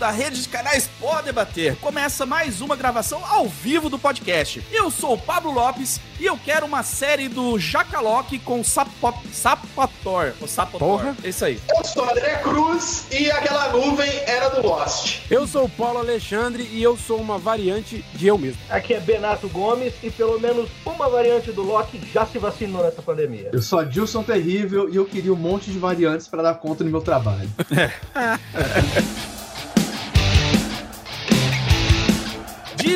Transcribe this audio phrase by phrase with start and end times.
[0.00, 1.76] da rede de canais Pode Debater.
[1.76, 4.64] Começa mais uma gravação ao vivo do podcast.
[4.72, 8.90] Eu sou o Pablo Lopes e eu quero uma série do Jacaloque com Sapo...
[9.30, 10.32] Sapator.
[10.40, 10.88] O Sapotor.
[10.88, 11.16] Porra.
[11.22, 11.60] É isso aí.
[11.68, 15.20] Eu sou André Cruz e aquela nuvem era do Lost.
[15.30, 18.58] Eu sou o Paulo Alexandre e eu sou uma variante de eu mesmo.
[18.70, 23.02] Aqui é Benato Gomes e pelo menos uma variante do Loki já se vacinou nessa
[23.02, 23.50] pandemia.
[23.52, 26.82] Eu sou a Dilson Terrível e eu queria um monte de variantes para dar conta
[26.82, 27.50] no meu trabalho.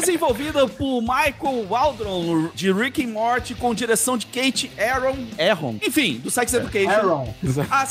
[0.00, 5.16] Desenvolvida por Michael Waldron, de Rick and Morty, com direção de Kate Aaron.
[5.38, 5.76] Aaron.
[5.80, 6.90] Enfim, do Sex Education.
[6.90, 7.34] Aaron.
[7.70, 7.86] A,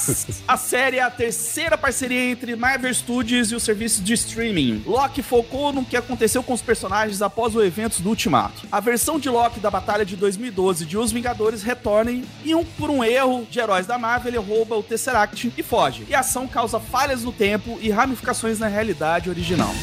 [0.54, 4.84] a série é a terceira parceria entre Marvel Studios e o serviço de streaming.
[4.86, 8.68] Loki focou no que aconteceu com os personagens após o evento do Ultimato.
[8.70, 12.12] A versão de Loki da batalha de 2012 de Os Vingadores retorna
[12.44, 16.06] e, um, por um erro de heróis da Marvel, ele rouba o Tesseract e foge.
[16.10, 19.74] E a ação causa falhas no tempo e ramificações na realidade original.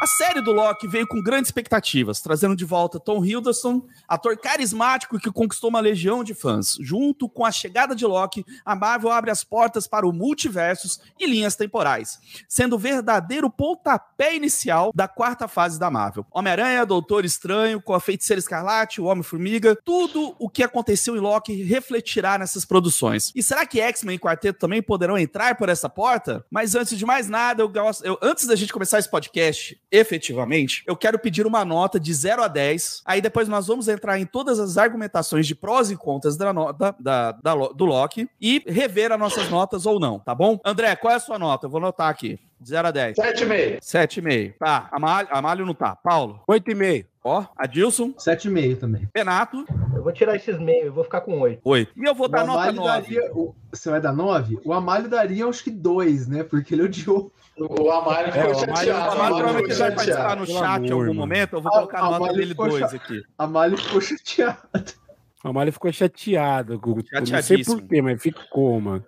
[0.00, 5.18] A série do Loki veio com grandes expectativas, trazendo de volta Tom Hiddleston, ator carismático
[5.18, 6.76] que conquistou uma legião de fãs.
[6.80, 11.26] Junto com a chegada de Loki, a Marvel abre as portas para o multiversos e
[11.26, 16.24] linhas temporais, sendo o verdadeiro pontapé inicial da quarta fase da Marvel.
[16.30, 21.64] Homem-Aranha, Doutor Estranho, com a Feiticeira Escarlate, o Homem-Formiga, tudo o que aconteceu em Loki
[21.64, 23.32] refletirá nessas produções.
[23.34, 26.46] E será que X-Men e Quarteto também poderão entrar por essa porta?
[26.48, 27.72] Mas antes de mais nada, eu
[28.04, 32.42] eu, antes da gente começar esse podcast, efetivamente, eu quero pedir uma nota de 0
[32.42, 33.02] a 10.
[33.04, 36.72] Aí depois nós vamos entrar em todas as argumentações de prós e contras da, no-
[36.72, 37.32] da- da-
[37.74, 40.58] do Loki e rever as nossas notas ou não, tá bom?
[40.64, 41.66] André, qual é a sua nota?
[41.66, 42.38] Eu vou anotar aqui.
[42.60, 43.16] De 0 a 10.
[43.16, 43.78] 7,5.
[43.80, 44.54] 7,5.
[44.58, 45.94] Tá, Amalho, Amalho não tá.
[45.94, 46.40] Paulo.
[46.48, 47.06] Oito e meio.
[47.22, 48.12] Ó, Adilson.
[48.18, 49.08] 7,5 também.
[49.14, 49.64] Renato.
[49.94, 51.60] Eu vou tirar esses meios, eu vou ficar com oito.
[51.62, 51.92] 8.
[51.96, 52.88] E eu vou dar o nota Amalho 9.
[53.14, 53.30] daria.
[53.32, 54.58] o- Você vai dar 9?
[54.64, 56.42] O Amalho daria acho que 2, né?
[56.42, 57.30] Porque ele odiou.
[57.58, 59.08] O Amário ficou É, o Amário- O chateado.
[59.08, 61.14] O provavelmente vai participar no chat em algum mano.
[61.14, 61.52] momento.
[61.56, 62.96] Eu vou colocar a nota Amalho dele ficou 2 chato.
[62.96, 63.22] aqui.
[63.38, 64.58] Amalho ficou chateado.
[65.44, 66.78] A Amália ficou chateado.
[66.80, 69.04] com- Eu não sei porquê, mas ficou, mano.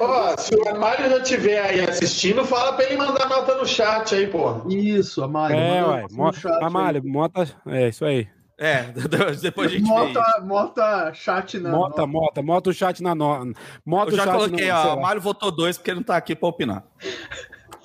[0.00, 4.14] Ó, se o Amário já estiver aí assistindo, fala pra ele mandar nota no chat
[4.14, 4.62] aí, pô.
[4.68, 5.54] Isso, Amalho.
[5.54, 7.00] É, manda ué.
[7.04, 7.48] mota.
[7.66, 8.26] É, isso aí.
[8.58, 8.84] É,
[9.42, 9.86] depois a gente vê isso.
[10.14, 11.70] Mota, mota chat na.
[11.70, 13.52] Mota, mota, mota o chat na no...
[13.84, 14.84] Mota Eu já chat coloquei, ó.
[14.84, 15.02] O lá.
[15.02, 16.84] Mário votou dois porque ele não tá aqui pra opinar.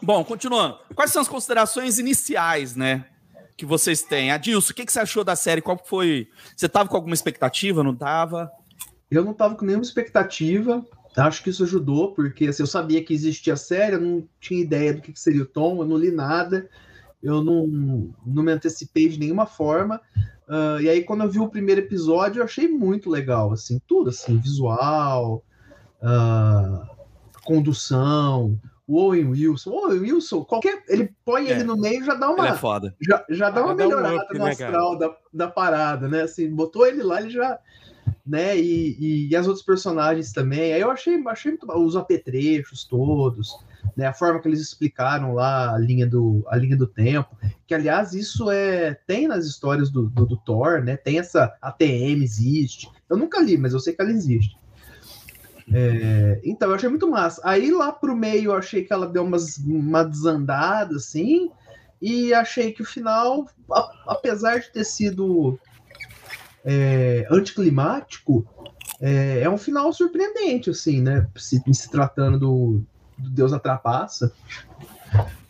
[0.01, 0.77] Bom, continuando.
[0.95, 3.05] Quais são as considerações iniciais, né?
[3.55, 4.31] Que vocês têm?
[4.31, 5.61] Adilson, o que, que você achou da série?
[5.61, 6.27] Qual foi.
[6.55, 7.83] Você tava com alguma expectativa?
[7.83, 8.51] Não tava?
[9.09, 10.85] Eu não tava com nenhuma expectativa.
[11.15, 14.61] Acho que isso ajudou, porque assim, eu sabia que existia a série, eu não tinha
[14.61, 16.69] ideia do que que seria o tom, eu não li nada,
[17.23, 17.65] eu não,
[18.23, 19.99] não me antecipei de nenhuma forma.
[20.47, 24.09] Ah, e aí, quando eu vi o primeiro episódio, eu achei muito legal, assim, tudo
[24.09, 25.43] assim, visual,
[26.01, 26.87] ah,
[27.43, 29.69] condução, o Owen Wilson.
[29.71, 30.81] O Owen Wilson, qualquer.
[30.87, 31.51] Ele põe É.
[31.51, 32.95] ele no meio já dá Ele uma é foda.
[33.01, 36.07] já, já dá uma Ah, dá um melhorada up, no né, astral da, da parada,
[36.07, 36.21] né?
[36.21, 37.59] Assim, botou ele lá, ele já.
[38.25, 38.57] Né?
[38.57, 40.73] E, e, e as outros personagens também.
[40.73, 41.83] Aí eu achei, achei muito bom.
[41.85, 43.57] Os apetrechos todos,
[43.95, 44.05] né?
[44.05, 47.35] A forma que eles explicaram lá a linha do, a linha do tempo.
[47.65, 50.95] Que, aliás, isso é tem nas histórias do, do, do Thor, né?
[50.97, 52.89] Tem essa ATM, existe.
[53.09, 54.57] Eu nunca li, mas eu sei que ela existe.
[55.73, 57.41] É, então, eu achei muito massa.
[57.43, 61.49] Aí lá pro meio eu achei que ela deu umas, uma desandada, assim,
[62.01, 65.59] e achei que o final, a- apesar de ter sido
[66.63, 68.45] é, anticlimático,
[68.99, 71.27] é, é um final surpreendente, assim, né?
[71.35, 72.81] Se, se tratando do,
[73.17, 74.31] do Deus da Trapaça.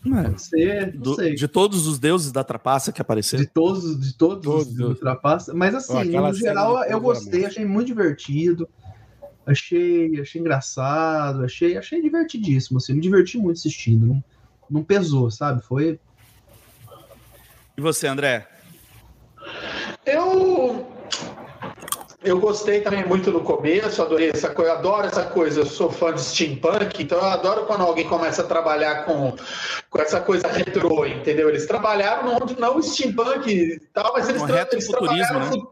[0.02, 1.34] Pode ser, não Do- sei.
[1.34, 3.42] de todos os deuses da trapaça que apareceram.
[3.44, 4.94] De todos, de todos, Todos, os todos.
[4.94, 5.52] do Trapaça.
[5.52, 7.56] Mas assim, Ó, no geral, eu gostei, amores.
[7.56, 8.68] achei muito divertido.
[9.48, 14.06] Achei, achei engraçado, achei, achei divertidíssimo, assim, me diverti muito assistindo.
[14.06, 14.22] Não,
[14.70, 15.62] não pesou, sabe?
[15.62, 15.98] Foi.
[17.74, 18.46] E você, André?
[20.04, 20.86] Eu.
[22.22, 26.12] Eu gostei também muito no começo, adorei essa coisa, adoro essa coisa, eu sou fã
[26.12, 29.36] de steampunk, então eu adoro quando alguém começa a trabalhar com,
[29.88, 31.48] com essa coisa retrô, entendeu?
[31.48, 35.62] Eles trabalharam no não steampunk e tal, mas eles, tra eles trabalharam né?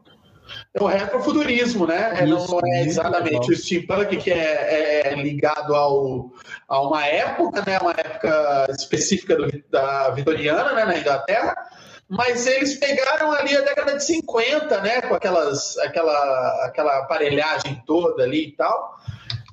[0.78, 2.12] É o retrofuturismo, né?
[2.20, 6.30] É, não é exatamente o steampunk que é, é ligado ao,
[6.68, 7.78] a uma época, né?
[7.78, 10.84] Uma época específica do- da vitoriana, né?
[10.84, 11.56] Na Inglaterra.
[12.08, 15.00] Mas eles pegaram ali a década de 50, né?
[15.00, 18.96] Com aquelas, aquela, aquela aparelhagem toda ali e tal.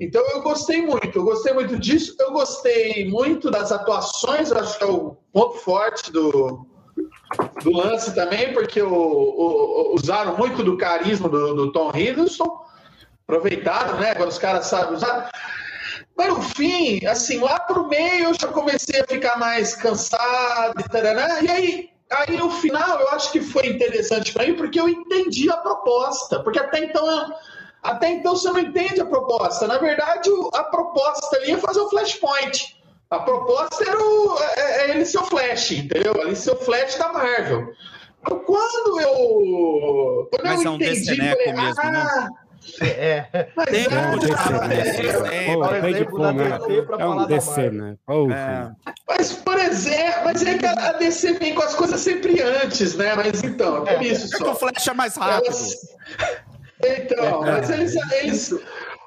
[0.01, 2.15] Então eu gostei muito, eu gostei muito disso.
[2.19, 6.67] Eu gostei muito das atuações, acho que é o ponto forte do,
[7.63, 12.63] do lance também, porque o, o- usaram muito do carisma do, do Tom Hiddleston
[13.27, 14.11] aproveitado, né?
[14.11, 15.29] Agora os caras sabem usar.
[16.15, 21.01] Mas no fim, assim, lá pro meio eu já comecei a ficar mais cansado e
[21.01, 21.43] né?
[21.43, 25.49] E aí, aí no final eu acho que foi interessante para mim porque eu entendi
[25.49, 26.41] a proposta.
[26.41, 27.33] Porque até então,
[27.81, 29.67] até então você não entende a proposta.
[29.67, 32.82] Na verdade, a proposta ali é fazer o flashpoint.
[33.13, 36.13] A proposta era o, é, é ele ser o Flash, entendeu?
[36.17, 37.71] Ele ser o Flash da Marvel.
[38.21, 40.29] Então, quando eu.
[40.31, 42.29] Quando Mas eu é um entendi, falei, mesmo, ah, né?
[42.81, 43.27] É.
[43.55, 44.79] mas Tem é, um é, É?
[44.87, 45.03] DC
[46.97, 47.97] É um DC, né?
[48.31, 48.93] É.
[49.09, 53.13] Mas, por exemplo, mas é que a DC vem com as coisas sempre antes, né?
[53.15, 54.55] Mas então, é isso É que o só.
[54.55, 55.45] Flash é mais rápido.
[55.47, 55.75] Elas-
[56.85, 58.53] Então, mas eles, eles.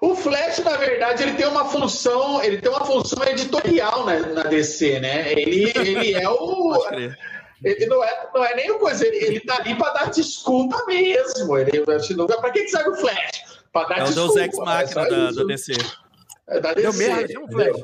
[0.06, 4.42] O Flash, na verdade, ele tem uma função, ele tem uma função editorial na, na
[4.44, 5.32] DC, né?
[5.32, 6.80] Ele, ele é o.
[7.64, 10.84] Ele não é, não é nem uma coisa, ele, ele tá ali para dar desculpa
[10.86, 11.58] mesmo.
[11.58, 13.64] Ele, para que, que serve o Flash?
[13.72, 14.34] Para dar É o desculpa.
[14.34, 15.72] Deus Ex Machina é da, do DC.
[16.46, 17.50] É da Deu DC, merda, tinha um?
[17.50, 17.80] Flash.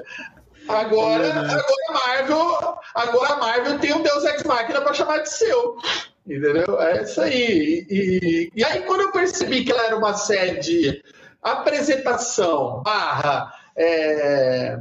[0.69, 5.29] Agora, agora a Marvel, agora a Marvel tem um Deus Ex Machina para chamar de
[5.29, 5.77] seu.
[6.25, 6.81] Entendeu?
[6.81, 7.85] É isso aí.
[7.91, 11.03] E, e aí, quando eu percebi que ela era uma série de
[11.43, 14.79] apresentação barra é,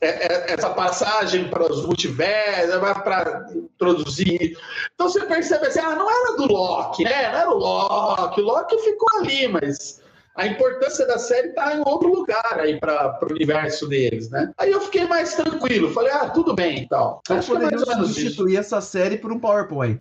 [0.00, 4.58] é, é, essa passagem para os multiversos, para introduzir.
[4.94, 7.30] Então você percebe assim, ah, não era do Loki, né?
[7.30, 10.00] Não era o Loki, o Loki ficou ali, mas
[10.36, 14.50] a importância da série está em outro lugar aí para o universo deles, né?
[14.58, 17.20] Aí eu fiquei mais tranquilo, falei, ah, tudo bem e tal.
[17.24, 17.92] Então Acho que é menos isso.
[18.14, 20.00] substituir essa série por um PowerPoint.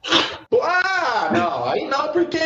[0.61, 2.39] Ah, não, aí não, porque,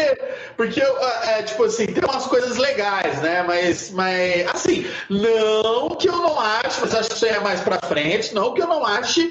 [0.57, 3.43] porque é, tipo assim, tem umas coisas legais, né?
[3.43, 7.61] Mas, mas, assim, não que eu não ache, mas acho que isso aí é mais
[7.61, 9.29] pra frente, não que eu não ache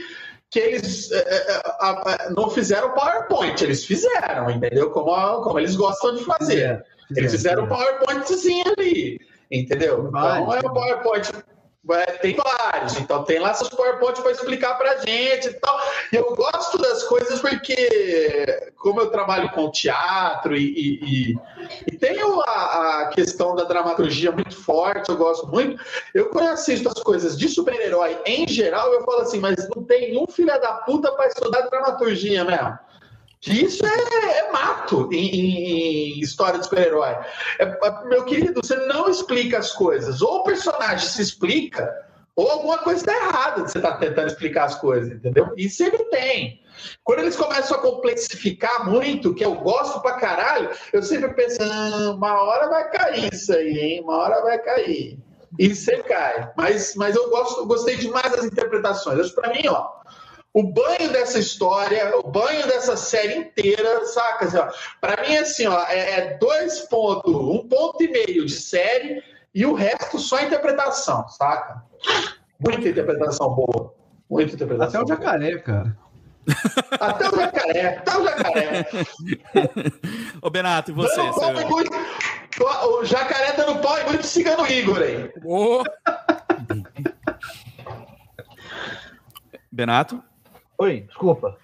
[0.50, 4.90] que eles é, é, a- não fizeram PowerPoint, eles fizeram, entendeu?
[4.90, 6.84] Como, como eles gostam de fazer.
[7.16, 9.20] Eles fizeram um PowerPointzinho ali,
[9.50, 10.06] entendeu?
[10.08, 10.72] Então Vários, é um?
[10.72, 11.30] PowerPoint.
[11.90, 15.80] é, Tem vários, então tem lá seus PowerPoint para explicar pra gente e tal.
[16.12, 21.38] Eu gosto das coisas porque, como eu trabalho com teatro e, e, e-
[21.88, 25.82] e tenho a, a questão da dramaturgia muito forte, eu gosto muito.
[26.14, 30.16] Eu, quando assisto as coisas de super-herói em geral, eu falo assim, mas não tem
[30.18, 32.78] um filho da puta para estudar dramaturgia mesmo.
[33.42, 35.28] Que Isso é, é mato em,
[36.16, 37.10] em- história de super-herói.
[37.58, 40.22] É, é, meu querido, você não explica as coisas.
[40.22, 41.92] Ou o personagem se explica,
[42.36, 45.52] ou alguma coisa está errada você estar tentando explicar as coisas, entendeu?
[45.56, 46.62] E sempre tem.
[47.02, 52.12] Quando eles começam a complexificar muito, que eu gosto pra caralho, eu sempre penso, "Ah,
[52.16, 54.00] uma hora vai cair isso aí, hein?
[54.02, 55.18] Uma hora vai cair.
[55.58, 56.50] E você cai.
[56.56, 59.32] Mas, mas eu gosto, gostei demais das interpretações.
[59.32, 60.01] Pra mim, ó,
[60.54, 64.44] o banho dessa história, o banho dessa série inteira, saca?
[64.44, 64.68] Assim, ó,
[65.00, 69.22] pra mim, assim, ó, é, é dois pontos, um ponto e meio de série
[69.54, 71.82] e o resto só interpretação, saca?
[72.60, 73.94] Muita interpretação boa.
[74.28, 75.26] Muita interpretação Até o boa.
[75.26, 75.96] jacaré, cara.
[77.00, 78.88] Até o jacaré, até o jacaré.
[80.42, 81.16] Ô, Benato, e você?
[81.16, 81.92] Dando muito-
[82.84, 85.32] O jacaré dando pau e muito cigano Igor aí.
[89.70, 90.22] Benato,
[90.82, 91.56] Oi, desculpa.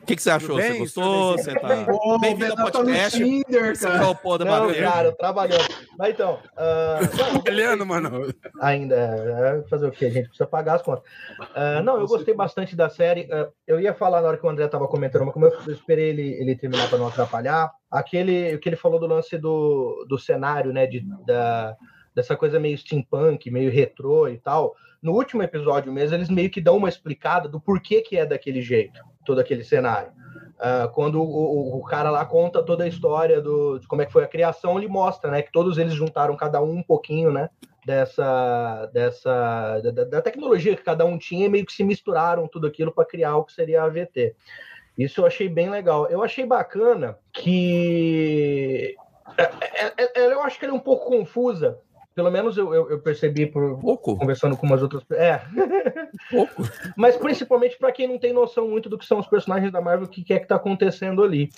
[0.00, 0.56] o que, que você achou?
[0.56, 1.32] bem, Você gostou?
[1.32, 1.68] Você tá.
[1.68, 3.18] Bem-vindo ao Benato tá podcast.
[3.18, 3.98] Tinder, cara.
[4.46, 5.68] Não, cara, trabalhando.
[5.98, 6.98] Mas então, ah,
[7.34, 8.34] não, olhando, mano.
[8.62, 10.06] ainda é, fazer o quê?
[10.06, 11.04] A gente precisa pagar as contas.
[11.54, 13.28] Ah, não, eu gostei bastante da série.
[13.30, 15.74] Ah, eu ia falar na hora que o André estava comentando, mas como eu, eu
[15.74, 20.06] esperei ele, ele terminar para não atrapalhar, aquele o que ele falou do lance do,
[20.08, 20.86] do cenário, né?
[20.86, 21.76] De, da,
[22.14, 24.74] dessa coisa meio steampunk, meio retrô e tal.
[25.02, 28.62] No último episódio mesmo, eles meio que dão uma explicada do porquê que é daquele
[28.62, 30.12] jeito, todo aquele cenário.
[30.64, 34.12] Ah, quando o, o- cara lá conta toda a história do, de como é que
[34.12, 37.50] foi a criação, ele mostra, né, que todos eles juntaram cada um um pouquinho, né,
[37.84, 42.68] dessa, dessa da- da, tecnologia que cada um tinha e meio que se misturaram tudo
[42.68, 44.36] aquilo para criar o que seria a AVT.
[44.96, 46.06] Isso eu achei bem legal.
[46.08, 48.94] Eu achei bacana que
[49.36, 51.78] é- é- é- eu acho que ela é um pouco confusa.
[52.14, 55.02] Pelo menos eu, eu- eu percebi por Pouco, conversando com umas outras.
[55.12, 55.40] É,
[56.30, 56.62] pouco.
[56.96, 60.06] mas principalmente para quem não tem noção muito do que são os personagens da Marvel,
[60.06, 61.50] o que que é que tá acontecendo ali.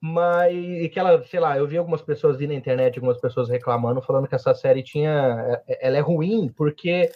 [0.00, 4.00] Mas e que ela, sei lá, eu vi algumas pessoas na internet, algumas pessoas reclamando,
[4.00, 5.60] falando que essa série tinha.
[5.66, 7.10] é- Ela é ruim, porque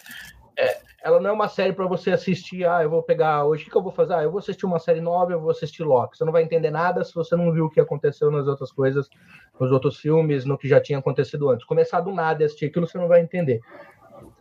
[0.56, 2.64] é, ela não é uma série para você assistir.
[2.66, 4.14] Ah, eu vou pegar hoje, o que, que eu vou fazer?
[4.14, 6.16] Ah, eu vou assistir uma série nova, eu vou assistir Loki.
[6.18, 9.08] Você não vai entender nada se você não viu o que aconteceu nas outras coisas,
[9.62, 11.64] nos outros filmes, no que já tinha acontecido antes.
[11.64, 13.60] Começar do nada e assistir aquilo, você não vai entender.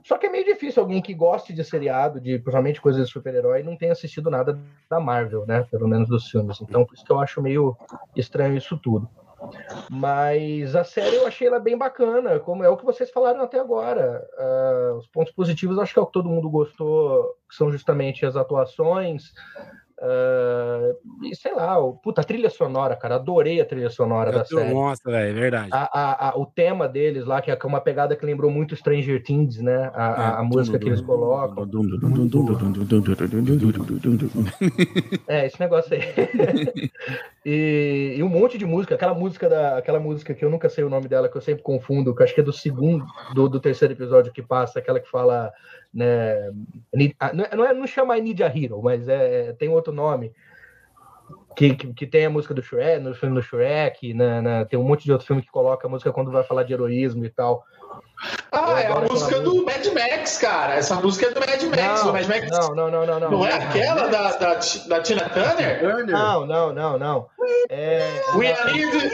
[0.03, 3.63] Só que é meio difícil alguém que goste de seriado, de principalmente coisas de super-herói,
[3.63, 4.59] não tenha assistido nada
[4.89, 5.65] da Marvel, né?
[5.69, 6.59] Pelo menos dos filmes.
[6.61, 7.77] Então, por isso que eu acho meio
[8.15, 9.07] estranho isso tudo.
[9.89, 13.59] Mas a série eu achei ela bem bacana, como é o que vocês falaram até
[13.59, 14.27] agora.
[14.37, 18.25] Uh, os pontos positivos, acho que é o que todo mundo gostou, que são justamente
[18.25, 19.33] as atuações,
[20.03, 20.97] Uh,
[21.35, 24.73] sei lá, o, puta, a trilha sonora, cara, adorei a trilha sonora Eu da série.
[24.73, 25.69] Nossa, velho, é verdade.
[25.71, 29.21] A, a- a- o tema deles lá, que é uma pegada que lembrou muito Stranger
[29.21, 29.91] Things, né?
[29.93, 31.65] A música que eles colocam.
[35.27, 36.01] É, esse negócio aí.
[37.43, 40.83] e, e um monte de música, aquela música da, aquela música que eu nunca sei
[40.83, 43.59] o nome dela, que eu sempre confundo, que acho que é do segundo, do, do
[43.59, 45.51] terceiro episódio que passa, aquela que fala,
[45.91, 46.51] né?
[47.19, 50.31] Ah, não, é, não, é- não chama Need a Hero, mas é, tem outro nome.
[51.55, 54.15] Que, que, que tem a música do Shrek, no filme do Shrek,
[54.69, 57.25] tem um monte de outro filme que coloca a música quando vai falar de heroísmo
[57.25, 57.63] e tal.
[58.51, 60.75] Ah, é a música do Mad Max, cara.
[60.75, 62.03] Essa música é do Mad Max.
[62.03, 62.49] do Mad Max.
[62.49, 63.31] não, não, não, não, não.
[63.31, 64.53] Não é aquela da, da,
[64.87, 66.05] da Tina Turner?
[66.05, 67.27] Não, não, não, não.
[67.69, 69.11] É, We Are Need...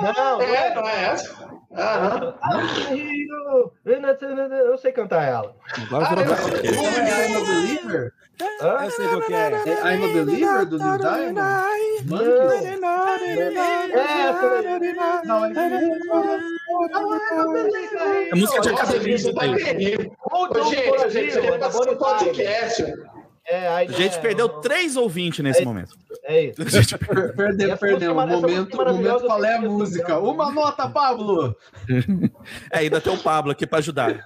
[0.00, 0.74] não, não É, é.
[0.74, 1.50] não é essa?
[1.76, 2.34] Aham.
[4.66, 5.54] Eu sei cantar ela.
[5.86, 6.14] Agora Ah?
[6.16, 8.12] Não é I'm a Believer?
[8.62, 8.84] Hã?
[8.84, 9.52] Eu sei qual que é.
[9.52, 11.40] É I'm a Believer do Neil Diamond?
[12.06, 12.64] Monkeys?
[13.92, 15.24] É, essa.
[15.24, 15.50] Não, é
[18.10, 19.18] É música de academia.
[19.18, 19.46] gente, tá
[20.48, 22.84] Tom Gente, gente, aqui é podcast.
[23.46, 25.94] É, A gente é, perdeu não, três ouvintes nesse momento.
[26.22, 26.98] É isso.
[26.98, 28.14] Per- Perdeu, perdeu.
[28.14, 30.18] essa Momento, momento, qual é a música?
[30.20, 31.56] Uma nota, Pablo!
[32.70, 34.24] É, ainda tem o Pablo aqui pra ajudar.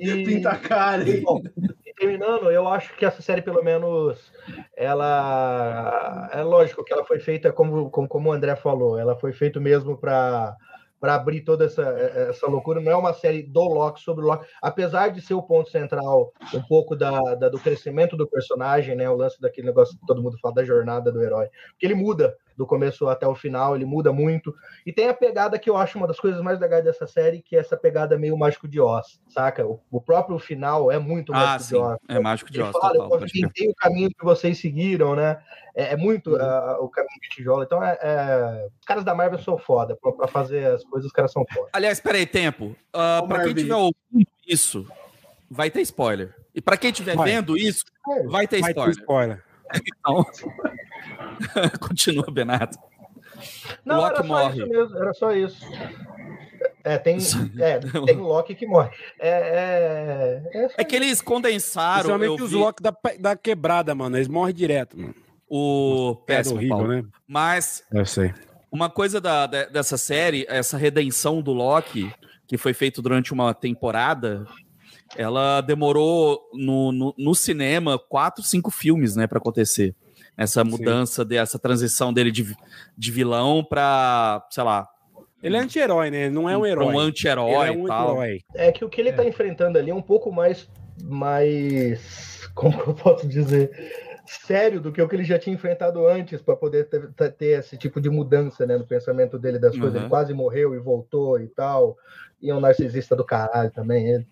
[0.00, 1.40] E, Pinta a cara, bom,
[1.86, 4.18] e terminando, eu acho que essa série, pelo menos,
[4.76, 6.28] ela.
[6.32, 9.60] É lógico que ela foi feita, como, como, como o André falou, ela foi feita
[9.60, 10.56] mesmo para
[11.04, 12.80] para abrir toda essa, essa loucura.
[12.80, 16.32] Não é uma série do Loki sobre o Loki, apesar de ser o ponto central
[16.54, 19.10] um pouco da, da- do crescimento do personagem, né?
[19.10, 21.50] O lance daquele negócio que todo mundo fala da jornada do herói.
[21.72, 24.54] Porque ele muda do começo até o final, ele muda muito.
[24.86, 27.56] E tem a pegada que eu acho uma das coisas mais legais dessa série, que
[27.56, 29.66] é essa pegada meio mágico de Oz, saca?
[29.66, 31.76] O, o próprio final é muito Ah, mágico de sim.
[31.76, 31.98] Oz.
[32.08, 33.20] É mágico de Ele Oz, fala, total.
[33.20, 35.40] eu tentei o caminho que vocês seguiram, né?
[35.74, 37.64] É, é muito ah, o caminho de tijolo.
[37.64, 39.96] Então, é, é- os caras da Marvel são foda.
[40.00, 41.68] Pra, pra fazer as coisas, os caras são foda.
[41.72, 42.76] Aliás, peraí, tempo.
[42.92, 44.86] Ô, pra quem tiver ouvindo isso,
[45.50, 46.34] vai ter spoiler.
[46.54, 47.82] E pra quem estiver vendo isso,
[48.26, 49.42] vai ter Vai ter spoiler.
[49.74, 50.24] Então,
[51.80, 52.78] continua, Benato.
[53.84, 54.58] Não, Loki era só morre.
[54.62, 55.66] isso mesmo, era só isso.
[56.82, 57.18] É, tem,
[57.58, 58.90] é, tem Loki que morre.
[59.18, 63.94] É, é, é, É que eles condensaram eu Principalmente os vi, Loki da, da quebrada,
[63.94, 64.16] mano.
[64.16, 65.14] Eles morrem direto, mano.
[65.48, 66.92] o É péssimo, horrível, Paulo.
[66.92, 67.04] né?
[67.26, 68.32] Mas Eu sei.
[68.70, 72.12] uma coisa da- de- dessa série, essa redenção do Loki,
[72.46, 74.46] que foi feito durante uma temporada,
[75.16, 79.94] ela demorou no, no, no cinema quatro, cinco filmes, né, para acontecer.
[80.36, 82.56] Essa mudança, dessa transição dele de,
[82.98, 84.88] de vilão pra, sei lá,
[85.40, 86.24] Ele é anti-herói, né?
[86.24, 86.86] Ele não é um herói.
[86.92, 88.10] um anti-herói é um e tal.
[88.22, 88.40] herói.
[88.54, 90.68] é que o que ele tá enfrentando ali é um pouco mais.
[91.02, 93.70] mais como que eu posso dizer?
[94.26, 97.58] Sério do que o que ele já tinha enfrentado antes para poder ter, ter- ter
[97.60, 99.94] esse tipo de mudança né, no pensamento dele das coisas.
[99.94, 100.00] Uhum.
[100.00, 101.96] Ele quase morreu e voltou e tal.
[102.40, 104.08] E é um narcisista do caralho também.
[104.08, 104.26] Ele.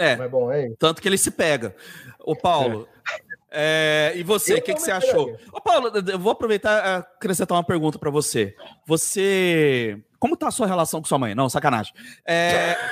[0.00, 0.76] É, Mas bom, é isso.
[0.78, 1.74] tanto que ele se pega.
[2.20, 2.88] Ô, Paulo,
[3.50, 5.36] é, e você, o que, que você achou?
[5.52, 8.54] Ô, Paulo, eu vou aproveitar e acrescentar uma pergunta pra você.
[8.86, 9.98] Você.
[10.18, 11.34] Como tá a sua relação com sua mãe?
[11.34, 11.92] Não, sacanagem.
[12.26, 12.76] É...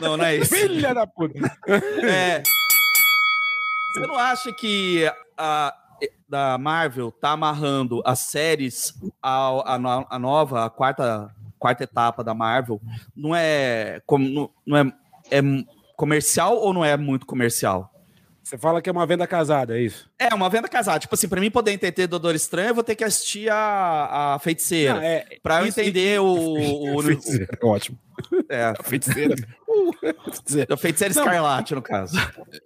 [0.00, 0.54] não, não é isso.
[0.54, 1.38] Filha da puta.
[1.68, 2.42] É,
[3.94, 5.74] Você não acha que a
[6.28, 11.30] da Marvel tá amarrando as séries ao- a, no- a nova, a quarta,
[11.64, 12.78] quarta etapa da Marvel?
[13.16, 14.92] Não é, como, não, não é,
[15.30, 15.40] é
[15.96, 17.90] comercial ou não é muito comercial?
[18.42, 20.10] Você fala que é uma venda casada, é isso?
[20.18, 20.98] É, uma venda casada.
[20.98, 24.38] Tipo assim, pra mim poder entender Doutor Estranho, eu vou ter que assistir a, a
[24.38, 24.92] Feiticeira.
[24.92, 27.98] Não, é, Pra eu entender o, o, o, Feiticeira, Ótimo.
[28.50, 29.34] é, A feiticeira.
[30.68, 31.22] a Feiticeira Não.
[31.22, 32.18] Escarlate, no caso.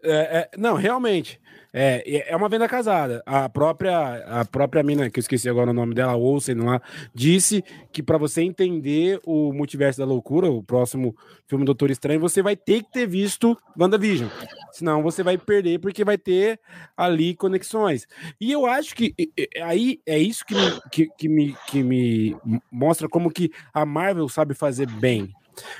[0.02, 1.40] É, é, não, realmente.
[1.72, 3.22] É, é uma venda casada.
[3.26, 6.80] A própria, a própria mina, que eu esqueci agora o nome dela, Olsen lá,
[7.14, 11.14] disse que para você entender o Multiverso da Loucura, o próximo
[11.46, 14.28] filme Doutor Estranho, você vai ter que ter visto WandaVision.
[14.72, 16.58] Senão você vai perder, porque vai ter
[16.96, 18.06] ali conexões.
[18.40, 19.14] E eu acho que
[19.62, 22.36] aí é isso que me, que, que me, que me
[22.70, 25.34] mostra como que a Marvel sabe fazer bem.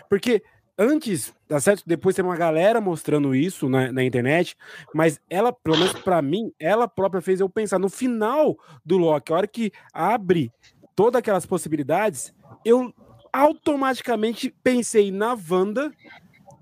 [0.09, 0.43] Porque
[0.79, 1.83] antes, tá certo?
[1.85, 4.57] Depois tem uma galera mostrando isso na, na internet,
[4.95, 9.33] mas ela, pelo menos pra mim, ela própria fez eu pensar no final do Loki,
[9.33, 10.53] a hora que abre
[10.95, 12.33] todas aquelas possibilidades,
[12.65, 12.95] eu
[13.33, 15.93] automaticamente pensei na Wanda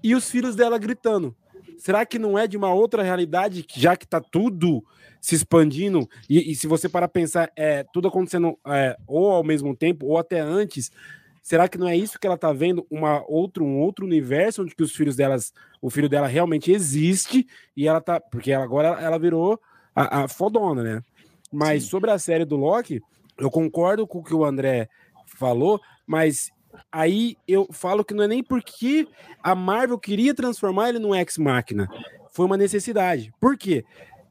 [0.02, 1.34] e os filhos dela gritando.
[1.78, 4.82] será que não é de uma outra realidade, já que tá tudo
[5.20, 6.08] se expandindo?
[6.28, 10.18] E, e se você parar pensar, é tudo acontecendo é, ou ao mesmo tempo, ou
[10.18, 10.90] até antes.
[11.46, 12.84] Será que não é isso que ela tá vendo?
[12.90, 17.46] Uma outro, um outro universo onde que os filhos delas, o filho dela realmente existe
[17.76, 18.18] e ela tá.
[18.18, 19.56] Porque ela, agora ela, virou
[19.94, 21.02] a, a fodona, né?
[21.52, 21.90] Mas Sim.
[21.90, 23.00] sobre a série do Loki,
[23.38, 24.88] eu concordo com o que o André
[25.24, 26.50] falou, mas
[26.90, 29.06] aí eu falo que não é nem porque
[29.40, 31.88] a Marvel queria transformar ele num ex-máquina.
[32.32, 33.32] Foi uma necessidade.
[33.40, 33.84] Por quê?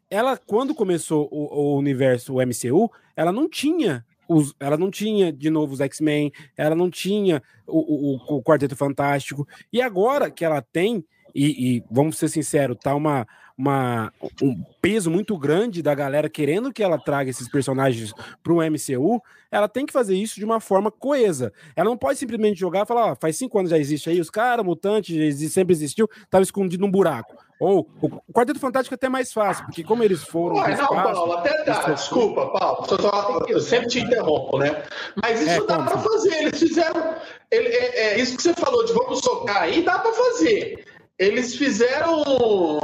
[0.10, 5.32] Ela, quando começou o, o universo, o MCU, ela não tinha os, ela não tinha
[5.32, 10.46] de novo os X-Men, ela não tinha o, o, o, Quarteto Fantástico, e agora que
[10.46, 13.28] ela tem, e, e vamos ser sinceros, tá uma,
[13.58, 18.14] uma, um peso muito grande da galera querendo que ela traga esses personagens
[18.44, 21.54] para o MCU, ela tem que fazer isso de uma forma coesa.
[21.76, 24.30] Ela não pode simplesmente jogar e falar, ó, faz cinco anos já existe aí, os
[24.30, 27.36] caras, mutantes, sempre existiu, tava escondido num buraco.
[27.60, 30.56] Ou o Quarteto Fantástico é até mais fácil, porque como eles foram.
[30.58, 31.80] Ué, não, espaço, Paulo, até dá.
[31.94, 32.86] Desculpa, Paulo.
[32.88, 34.84] Só, só, eu sempre te interrompo, né?
[35.22, 36.34] Mas isso é, dá para fazer.
[36.36, 37.16] Eles fizeram.
[37.50, 40.86] Ele, é, é, isso que você falou de vamos socar aí, dá para fazer
[41.18, 42.24] eles fizeram,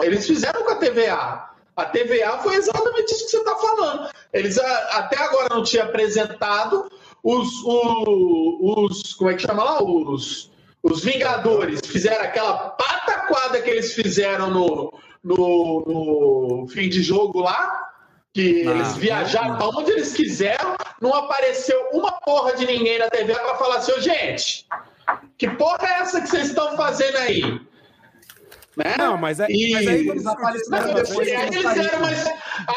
[0.01, 1.49] eles fizeram com a TVA.
[1.75, 4.09] A TVA foi exatamente isso que você está falando.
[4.33, 6.89] Eles até agora não tinham apresentado
[7.23, 9.83] os, os, os, como é que chama lá?
[9.83, 10.50] Os,
[10.83, 15.83] os Vingadores fizeram aquela pataquada que eles fizeram no, no,
[16.61, 17.89] no fim de jogo lá,
[18.33, 23.09] que ah, eles viajaram para onde eles quiseram, não apareceu uma porra de ninguém na
[23.09, 24.65] TV para falar assim, gente,
[25.37, 27.61] que porra é essa que vocês estão fazendo aí?
[28.77, 28.95] Né?
[28.97, 29.71] Não, mas, é, e...
[29.71, 30.93] mas aí eles apareceram.
[31.99, 32.25] Mas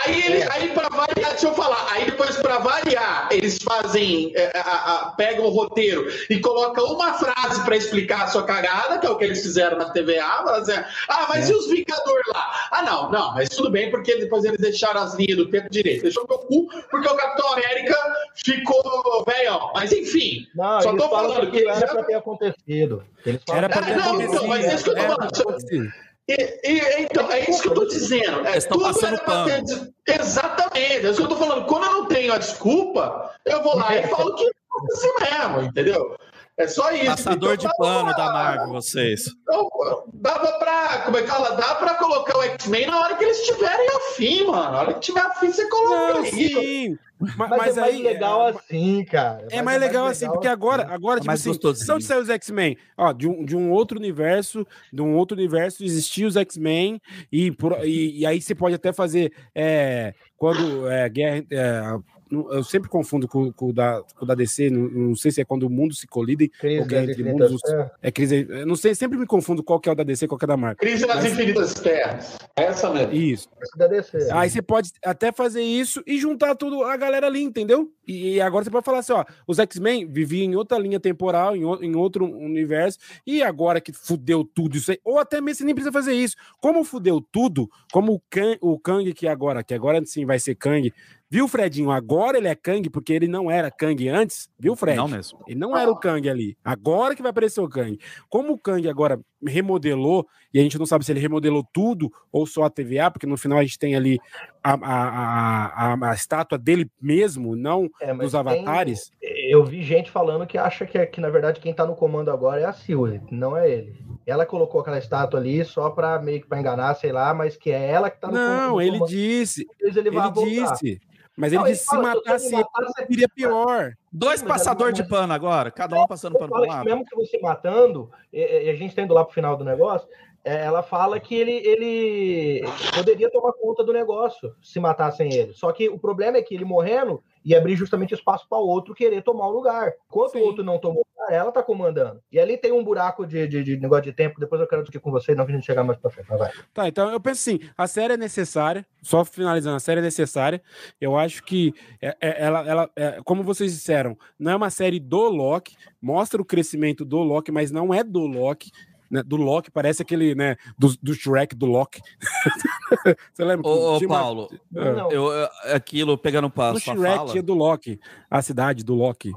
[0.05, 0.53] aí, ele, é.
[0.53, 1.87] aí para variar, deixa eu falar.
[1.93, 7.15] Aí depois, para variar, eles fazem, é, a, a, pegam o roteiro e colocam uma
[7.15, 10.25] frase para explicar a sua cagada, que é o que eles fizeram na TVA.
[10.25, 10.73] Assim,
[11.09, 11.53] ah, mas é.
[11.53, 12.69] e os Vingadores lá?
[12.73, 16.03] Ah, não, não, mas tudo bem, porque depois eles deixaram as linhas do tempo direito.
[16.03, 17.97] Deixou meu cu, porque o Capitão América
[18.35, 19.71] ficou velho.
[19.75, 21.65] Mas enfim, não, só tô falando que.
[21.65, 21.87] Era já...
[21.87, 23.05] para ter acontecido.
[23.25, 25.94] Eles era para ter é, não, então, mas é isso que eu tô falando.
[26.29, 26.35] E,
[26.65, 28.47] e, então, é isso que eu estou dizendo.
[28.47, 29.67] É, estão passando pano.
[30.05, 30.21] Ter...
[30.21, 30.79] Exatamente.
[30.79, 31.67] É isso que eu estou falando.
[31.67, 34.51] Quando eu não tenho a desculpa, eu vou lá e falo que é
[34.93, 36.17] assim mesmo, entendeu?
[36.57, 37.07] É só isso.
[37.07, 39.25] Passador então, de pano da Marvel, vocês.
[39.43, 39.69] Então,
[40.13, 41.03] dava pra.
[41.05, 41.57] Como é que fala?
[41.57, 44.73] Dá pra colocar o X-Men na hora que eles estiverem afim, mano.
[44.73, 46.31] Na hora que tiver afim, você coloca Não, aí.
[46.31, 46.99] Sim.
[47.19, 49.47] Mas, mas, é mais aí, legal é, assim, cara.
[49.51, 52.77] É mais, legal, assim, porque agora, agora é tipo assim, são de sair os X-Men,
[52.97, 57.01] ó, de um, de um outro universo, de um outro universo existia os X-Men
[57.33, 61.83] e, e, e, aí você pode até fazer é, quando é, guerra, é,
[62.31, 65.41] eu sempre confundo com, com, o, da, com o da DC, não, não, sei se
[65.41, 66.49] é quando o mundo se colide.
[66.49, 67.61] Crise é entre mundos,
[68.03, 68.47] é crise.
[68.67, 70.57] Não sei, sempre me confundo qual que é o da DC, qual que é da
[70.57, 70.85] marca.
[70.85, 72.39] Crise nas Mas, infinitas terras.
[72.57, 73.13] Essa mesmo.
[73.13, 73.49] Isso.
[73.77, 74.31] Da DC.
[74.33, 77.93] Aí você pode até fazer isso e juntar tudo a galera ali, entendeu?
[78.07, 81.57] E, e agora você pode falar assim: ó, os X-Men viviam em outra linha temporal,
[81.57, 85.65] em, em outro universo, e agora que fudeu tudo isso aí, ou até mesmo você
[85.65, 86.37] nem precisa fazer isso.
[86.61, 90.55] Como fudeu tudo, como o Kang, o Kang que agora, que agora sim vai ser
[90.55, 90.93] Kang,
[91.35, 91.91] Viu, Fredinho?
[91.91, 94.97] Agora ele é Kang, porque ele não era Kang antes, viu, Fred?
[94.97, 95.41] Não mesmo.
[95.49, 96.57] Ele não era o Kang ali.
[96.65, 97.99] Agora que vai aparecer o Kang.
[98.31, 102.47] Como o Kang agora remodelou, e a gente não sabe se ele remodelou tudo ou
[102.47, 104.21] só a TVA, porque no final a gente tem ali
[104.63, 109.11] a, a, a, a estátua dele mesmo, não é, dos avatares.
[109.21, 112.31] Tem, eu vi gente falando que acha que, que, na verdade, quem tá no comando
[112.31, 113.99] agora é a Sylvie, não é ele.
[114.25, 117.73] Ela colocou aquela estátua ali só para meio que para enganar, sei lá, mas que
[117.73, 119.11] é ela que tá no Não, ele comando.
[119.11, 119.67] disse.
[119.81, 121.01] Ele, ele disse.
[121.37, 122.65] Mas ele não, disse se matasse ele,
[123.07, 123.95] seria pior.
[124.13, 126.85] Dois passadores de pano agora, cada um passando pano para lado.
[126.85, 130.09] Mesmo que você matando, e, a gente tendo lá pro final do negócio,
[130.45, 132.63] é, ela fala que ele, ele
[132.95, 135.55] poderia tomar conta do negócio se matassem ele.
[135.55, 138.95] Só que o problema é que ele morrendo ia abrir justamente espaço para o outro
[138.95, 139.93] querer tomar o lugar.
[140.09, 140.41] Enquanto Sim.
[140.41, 142.21] o outro não tomou ela tá comandando.
[142.31, 145.01] E ali tem um buraco de, de, de, negócio de tempo, depois eu quero discutir
[145.01, 146.29] com você, não a gente chegar mais pra frente.
[146.29, 146.51] Vai.
[146.73, 150.63] Tá, então eu penso assim, a série é necessária, só finalizando, a série é necessária.
[151.01, 155.01] Eu acho que é, é, ela, ela é, como vocês disseram, não é uma série
[155.01, 158.71] do Loki, mostra o crescimento do Loki, mas não é do Loki
[159.11, 162.01] né, do Loki, parece aquele, né, do, do Shrek do Loki.
[163.33, 163.69] Você lembra?
[163.69, 165.13] Ô, ô Paulo, uma...
[165.13, 165.29] eu,
[165.73, 166.77] aquilo pegando passo.
[166.77, 167.31] O Shrek fala...
[167.31, 169.33] tinha do Loki, a cidade do Loki.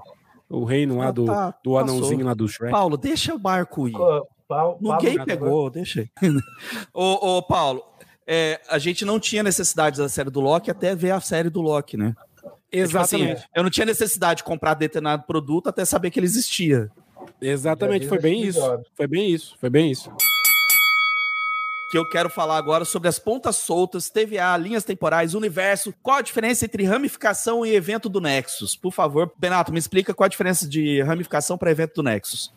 [0.49, 2.71] O reino lá do, tá, do anãozinho lá do Shrek.
[2.71, 3.95] Paulo, deixa o barco ir.
[4.47, 6.09] Paulo, Ninguém pegou, deixa aí.
[6.93, 7.83] ô, ô, Paulo,
[8.25, 11.61] é, a gente não tinha necessidade da série do Loki até ver a série do
[11.61, 12.15] Loki, né?
[12.71, 13.27] Exatamente.
[13.27, 16.89] Tipo assim, eu não tinha necessidade de comprar determinado produto até saber que ele existia.
[17.41, 18.59] Exatamente, foi bem isso.
[18.95, 20.11] Foi bem isso, foi bem isso.
[21.89, 25.93] que eu quero falar agora sobre as pontas soltas, TVA, linhas temporais, universo.
[26.03, 28.75] Qual a diferença entre ramificação e evento do Nexus?
[28.75, 32.51] Por favor, Benato, me explica qual a diferença de ramificação para evento do Nexus.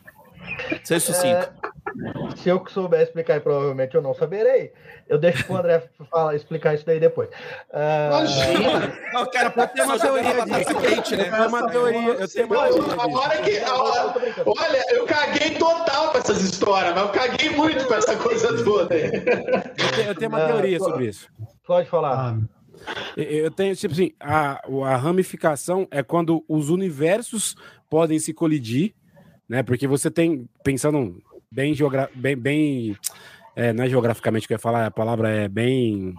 [0.84, 1.26] Seja sucinto.
[1.26, 4.72] É, se eu souber explicar, e provavelmente eu não saberei,
[5.08, 7.28] eu deixo pro André falar, explicar isso daí depois.
[7.72, 8.92] É, Imagina!
[9.12, 11.28] Não, cara, pra ter uma teoria disso, quente, né?
[11.28, 14.14] É uma teoria, eu tenho uma Olha, teoria a hora que, a hora-
[14.46, 18.94] olha, eu caguei total com essas histórias, mas eu caguei muito com essa coisa toda.
[18.94, 19.10] aí.
[20.06, 20.84] Eu tenho- uma teoria pô.
[20.84, 21.28] sobre isso.
[21.66, 22.34] pode falar.
[22.36, 22.38] Ah,
[23.16, 27.54] Eu- Eu tenho, tipo assim, a, a ramificação é quando os universos
[27.90, 28.94] podem se colidir,
[29.50, 29.62] né?
[29.64, 32.96] Porque você tem, pensando bem, geogra bem, bem
[33.56, 36.14] é, não é geograficamente que eu ia falar, a palavra é bem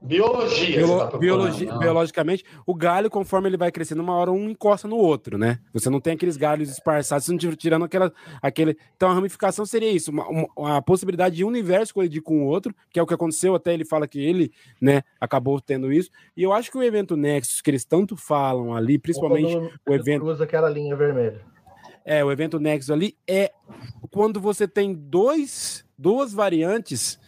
[0.00, 0.76] Biologia.
[0.78, 1.78] biolo- você tá procurando, biologi- não.
[1.78, 5.58] biologicamente, o galho, conforme ele vai crescendo, uma hora um encosta no outro, né?
[5.72, 8.76] Você não tem aqueles galhos esparçados, você não tira- tirando aquela, aquele.
[8.96, 12.46] Então a ramificação seria isso, uma, uma- a possibilidade de um universo colidir com o
[12.46, 16.10] outro, que é o que aconteceu, até ele fala que ele, né, acabou tendo isso.
[16.36, 19.94] E eu acho que o evento Nexus, que eles tanto falam ali, principalmente Quando o
[19.94, 20.22] evento.
[20.22, 21.51] Cruza aquela linha vermelha.
[22.04, 23.52] É, o evento Nexus ali é
[24.10, 27.18] quando você tem dois, duas variantes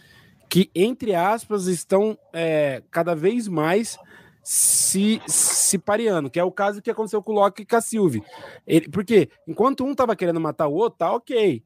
[0.49, 3.99] que, entre aspas, estão é, cada vez mais
[4.45, 7.81] se, se pareando, que é o caso que aconteceu com o Loki e com a
[7.81, 8.23] Sylvie.
[8.67, 11.63] Ele, porque enquanto um tava querendo matar o outro, tá ok.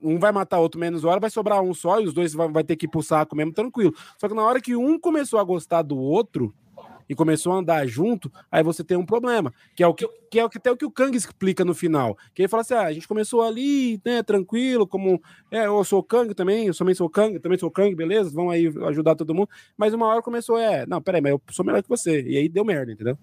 [0.00, 2.64] Um vai matar outro menos hora, vai sobrar um só e os dois vai, vai
[2.64, 3.92] ter que ir pro saco mesmo, tranquilo.
[4.16, 6.54] Só que na hora que um começou a gostar do outro
[7.10, 10.38] e começou a andar junto, aí você tem um problema, que é o que, que
[10.38, 12.16] é o que até o que o Kang explica no final.
[12.32, 15.20] Que ele fala assim: ah, a gente começou ali, né, tranquilo, como
[15.50, 17.92] é, eu sou o Kang também, eu também sou o Kang, também sou o Kang,
[17.96, 18.30] beleza?
[18.30, 19.48] Vão aí ajudar todo mundo.
[19.76, 22.22] Mas uma hora começou, é, não, peraí, mas eu sou melhor que você.
[22.22, 23.18] E aí deu merda, entendeu?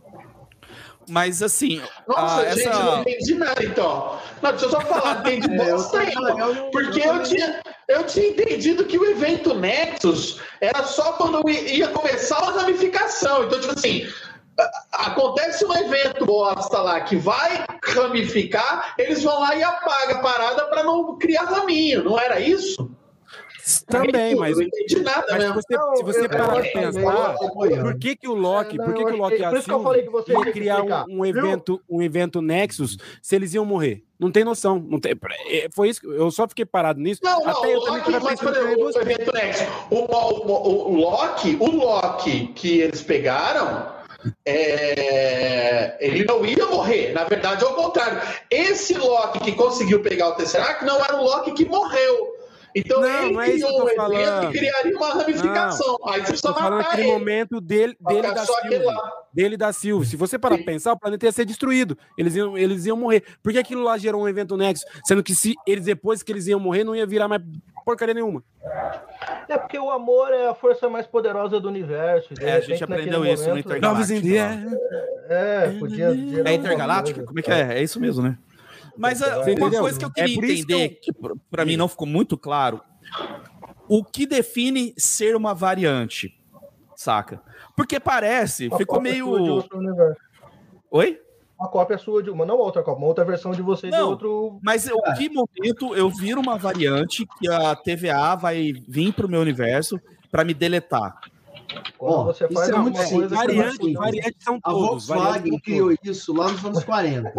[1.10, 4.20] Mas assim, Nossa, ah, gente, essa- não entendi nada então.
[4.42, 8.84] Não, deixa eu só falar, entendi É, bosta não- Porque eu tinha, eu tinha entendido
[8.86, 13.46] que o evento Nexus era só quando ia começar a ramificação.
[13.46, 14.06] Então, tipo assim,
[14.60, 20.22] a- acontece um evento bosta lá que vai ramificar, eles vão lá e apagam a
[20.22, 22.90] parada para não criar raminho, não era isso?
[23.88, 24.56] Também, Eu mas.
[24.56, 25.54] não entendi nada Mas se mesmo.
[25.56, 27.36] você, se você eu- parar eu acho pensar,
[27.82, 29.58] por que, que o Loki, É, por que, que o eu Loki achei- a por
[29.58, 32.02] isso que eu falei que Sylvie você iam tinha que criar um, um evento, um
[32.02, 34.04] evento Nexus se eles iam morrer?
[34.20, 34.80] Não tem noção.
[34.80, 35.14] Não tem,
[35.50, 36.02] é, foi isso.
[36.12, 37.22] Eu só fiquei parado nisso.
[37.24, 39.02] Não, não, até eu também Loki, mas eu ia o gostar.
[39.02, 43.86] evento Nexus, o, o, o, o Loki, o Loki que eles pegaram,
[44.46, 47.12] é, ele não ia morrer.
[47.14, 48.22] Na verdade, ao contrário.
[48.50, 52.37] Esse Loki que conseguiu pegar o Tesseract não era o Loki que morreu.
[52.78, 54.52] Então Não, ele não é isso criou que eu um tô evento falando.
[54.52, 55.98] que criaria uma ramificação.
[56.06, 57.12] Aí você falando matar aquele ele.
[57.12, 59.12] momento dele, dele da só lá.
[59.34, 60.08] Dele da Sylvie.
[60.08, 61.98] Se você parar pra pensar, o planeta ia ser destruído.
[62.18, 63.24] Eles iam, eles iam morrer.
[63.42, 64.86] Por que aquilo lá gerou um evento Nexus?
[65.06, 67.42] Sendo que se eles depois que eles iam morrer, não ia virar mais
[67.86, 68.44] porcaria nenhuma.
[69.48, 72.34] É porque o amor é a força mais poderosa do universo.
[72.42, 74.38] É, a gente aprendeu naquele isso no momento, Intergaláctico.
[74.40, 74.68] Air.
[75.30, 76.06] É, podia.
[76.46, 77.24] É coisa.
[77.26, 77.80] Como é que é?
[77.80, 78.38] É isso mesmo, né?
[78.98, 79.82] Mas ah, Você uma entendeu?
[79.82, 82.08] coisa que eu É queria por isso que entender, que, pra- pra mim não ficou
[82.08, 82.82] muito claro,
[83.88, 86.34] o que define ser uma variante,
[86.96, 87.42] saca?
[87.76, 89.64] Porque parece, Uma ficou de meio...
[90.90, 91.22] Oi?
[91.60, 94.10] Uma cópia sua de uma, não outra cópia, uma outra versão de você de Não.
[94.10, 94.60] outro.
[94.62, 99.42] Mas em que momento eu viro uma variante que a TVA vai vir pro meu
[99.42, 100.00] universo
[100.32, 101.20] pra me deletar?
[101.98, 103.36] Quando Ó, você isso faz é alguma muito coisa.
[103.36, 103.94] simples.
[103.94, 105.08] não- variantes são A todos.
[105.08, 106.18] variantes Volkswagen criou todos.
[106.18, 107.32] isso lá nos anos 40.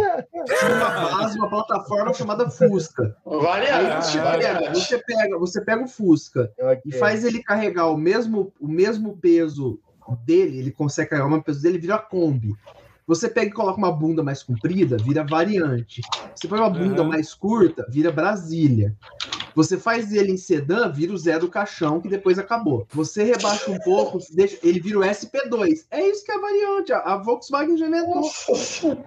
[0.48, 3.16] Tinha uma base, uma plataforma chamada Fusca.
[3.24, 4.78] Variante, variante.
[4.80, 6.92] você pega, você pega o Fusca e Ok.
[6.98, 9.80] faz ele carregar o mesmo, o mesmo peso
[10.24, 12.54] dele, ele consegue carregar o mesmo peso dele, vira Kombi.
[13.06, 16.02] Você pega e coloca uma bunda mais comprida, vira variante.
[16.34, 17.08] Você põe uma bunda Uhum.
[17.08, 18.94] mais curta, vira Brasília.
[19.58, 22.86] Você faz ele em sedã, vira o Zé do Caixão, que depois acabou.
[22.92, 25.84] Você rebaixa um pouco, deixa, ele vira o SP2.
[25.90, 26.92] É isso que é a variante.
[26.92, 28.22] A, a Volkswagen já inventou.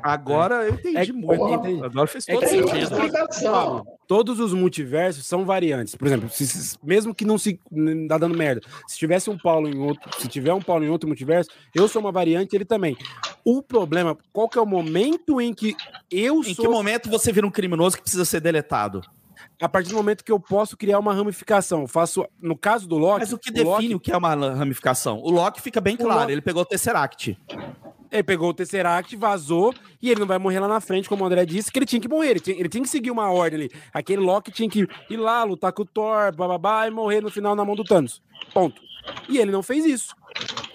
[0.03, 1.47] Agora eu entendi É muito.
[1.53, 1.83] entendi.
[1.85, 2.83] Agora fez É todo outra sentido.
[2.83, 3.85] explicação.
[4.07, 5.95] Todos os multiversos são variantes.
[5.95, 9.37] Por exemplo, se- se- mesmo que não se não dá dando merda, se tivesse um
[9.37, 12.65] Paulo em outro, se tiver um Paulo em outro multiverso, eu sou uma variante, ele
[12.65, 12.97] também.
[13.45, 15.75] O problema, qual que é o momento em que
[16.11, 19.01] eu Em sou que momento você vira um criminoso que precisa ser deletado?
[19.61, 21.81] A partir do momento que eu posso criar uma ramificação.
[21.81, 24.17] Eu faço, no caso do Loki, Mas o que o Loki, define o que é
[24.17, 25.19] uma ramificação?
[25.19, 27.37] O Loki fica bem claro, Loki- ele pegou o Tesseract.
[28.11, 31.27] ele pegou o Tesseract, vazou e ele não vai morrer lá na frente, como o
[31.27, 33.61] André disse, que ele tinha que morrer, ele tinha, ele tinha que seguir uma ordem
[33.61, 33.71] ali.
[33.93, 37.55] Aquele Loki tinha que ir lá, lutar com o Thor, bababá, e morrer no final
[37.55, 38.21] na mão do Thanos.
[38.53, 38.81] Ponto.
[39.29, 40.15] E ele não fez isso.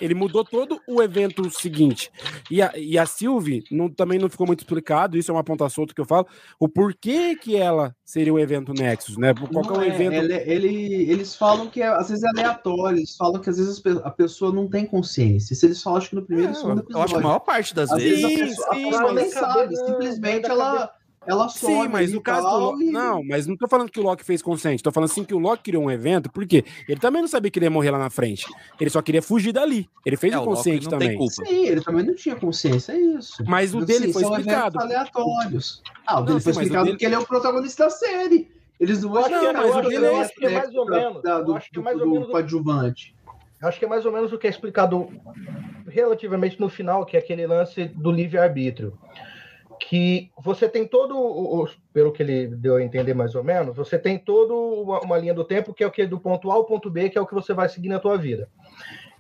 [0.01, 2.11] Ele mudou todo o evento seguinte.
[2.51, 5.67] E a, e a Sylvie não, também não ficou muito explicado, isso é uma ponta
[5.71, 6.27] solta que eu falo,
[6.61, 9.33] o porquê que ela seria o evento Nexus, né?
[9.35, 10.13] Qual que é o é, evento.
[10.13, 13.83] ele- ele- eles falam que é, às vezes é aleatório, eles falam que às vezes
[14.05, 15.55] a pessoa não tem consciência.
[15.55, 17.05] Isso eles falam, acho que no primeiro É, segundo eu episódio.
[17.05, 18.41] acho que a maior parte das Às vezes a vezes.
[18.41, 20.91] Sim, pessoa, a sim, pessoa nem mas sabe, cabeça- simplesmente a ela,
[21.27, 21.83] ela some.
[21.83, 22.85] Sim, mas no caso do Loki.
[22.85, 24.83] e- Não, mas não tô falando que o Loki fez consciente.
[24.83, 27.59] Tô falando assim que o Loki criou um evento, porque ele também não sabia que
[27.59, 28.47] ele ia morrer lá na frente.
[28.81, 29.89] Ele só queria fugir dali.
[30.05, 31.09] Ele fez É, o o Loki consciente não também.
[31.09, 31.45] tem culpa.
[31.45, 33.43] Sim, ele também não tinha consciência, é isso.
[33.47, 34.79] Mas o dele foi são explicado.
[34.79, 35.83] eventos aleatórios.
[36.07, 37.91] Ah, o Não, dele sim, foi o explicado dele- porque ele é o protagonista da
[37.91, 38.49] série.
[38.79, 40.87] Eles não vão explicar mas os o dele outros é- acho que é mais ou
[40.87, 41.23] menos.
[41.23, 43.15] da- do, acho que é do- mais ou do menos o- coadjuvante.
[43.63, 45.09] Acho que é mais ou menos o que é explicado
[45.89, 48.93] relativamente no final, que é aquele lance do livre-arbítrio.
[49.81, 54.19] Que você tem todo, pelo que ele deu a entender mais ou menos, você tem
[54.19, 56.91] toda uma, uma linha do tempo que é o que do ponto A ao ponto
[56.91, 58.49] B, que é o que você vai seguir na tua vida.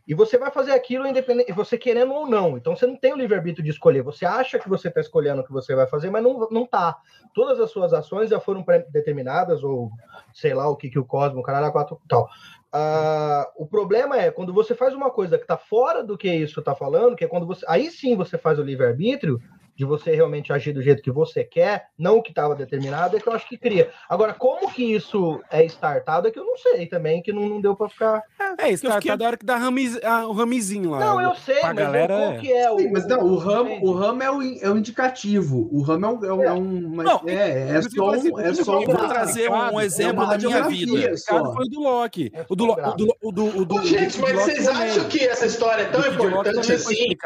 [0.06, 2.56] E você vai fazer aquilo independente, você querendo ou não.
[2.56, 4.02] Então você não tem o livre-arbítrio de escolher.
[4.02, 6.96] Você acha que você está escolhendo o que você vai fazer, mas não, não tá.
[7.34, 9.90] Todas as suas ações já foram pré-determinadas, ou
[10.32, 12.28] sei lá o que, que o Cosmo, o caralho, a quatro tal.
[12.72, 16.60] Ah, o problema é quando você faz uma coisa que está fora do que isso
[16.60, 17.64] está falando, que é quando você.
[17.68, 19.40] Aí sim você faz o livre-arbítrio
[19.76, 23.20] de você realmente agir do jeito que você quer, não o que estava determinado, é
[23.20, 23.90] que eu acho que cria.
[24.08, 27.60] Agora, como que isso é startado é que eu não sei também, que não, não
[27.60, 28.22] deu para ficar.
[28.58, 31.00] É, isso Eu tá, fiquei- da hora que dá ramiz, ah, o ramizinho lá.
[31.00, 32.38] Não, eu sei, mas galera, qual é.
[32.38, 32.78] que é o.
[32.78, 35.68] Sim, mas não, o ramo, o ramo é, o, in- é o indicativo.
[35.70, 36.24] O ramo é um.
[36.24, 38.40] É, um- é um mas Não, é, é só um.
[38.40, 40.92] É o só que Eu vou Ah, trazer um é exemplo da minha vida.
[40.92, 42.30] O caso foi o do Loki.
[42.34, 44.32] É O do, Lo- o do, o do, o do, o do Gente, o mas
[44.32, 47.16] do Loki vocês acham que essa história é tão O Loki importante assim?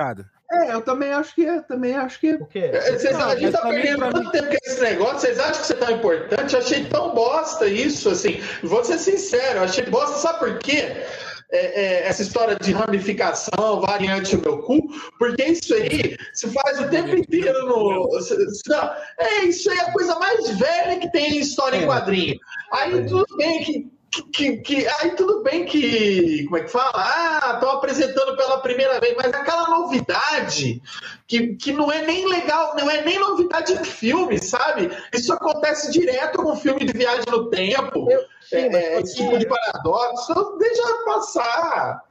[0.53, 1.61] É, eu também acho que é.
[1.61, 2.33] Também acho que.
[2.33, 2.71] O quê?
[2.73, 5.73] Vocês, Não, a gente tá perdendo tanto tempo com esse negócio, vocês acham que isso
[5.73, 6.55] é tão importante?
[6.55, 8.41] Eu achei tão bosta isso, assim.
[8.63, 11.05] Vou ser sincero, eu achei bosta, sabe por quê?
[11.53, 14.81] É, é, essa história de ramificação, variante do meu cu,
[15.19, 18.21] porque isso aí se faz o tempo inteiro no.
[18.21, 21.77] se- se- Não, é, isso aí é a coisa mais velha que tem em história
[21.77, 21.87] em É.
[21.87, 22.37] quadrinho.
[22.73, 24.00] Aí tudo bem que.
[24.33, 26.43] Que, que- aí tudo bem que.
[26.45, 26.91] Como é que fala?
[26.95, 30.83] Ah, estão apresentando pela primeira vez, mas aquela novidade
[31.29, 34.91] que, que não é nem legal, não é nem novidade em filme, sabe?
[35.15, 39.39] Isso acontece direto com filme de viagem no tempo, Eu- sim, é, é, esse tipo
[39.39, 42.03] de paradoxo, então deixa passar.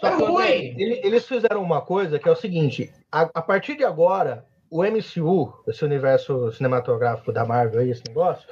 [0.00, 0.74] Só É que, ruim.
[0.78, 5.52] Eles fizeram uma coisa que é o seguinte: a, a partir de agora, o MCU,
[5.66, 8.46] esse universo cinematográfico da Marvel, esse negócio,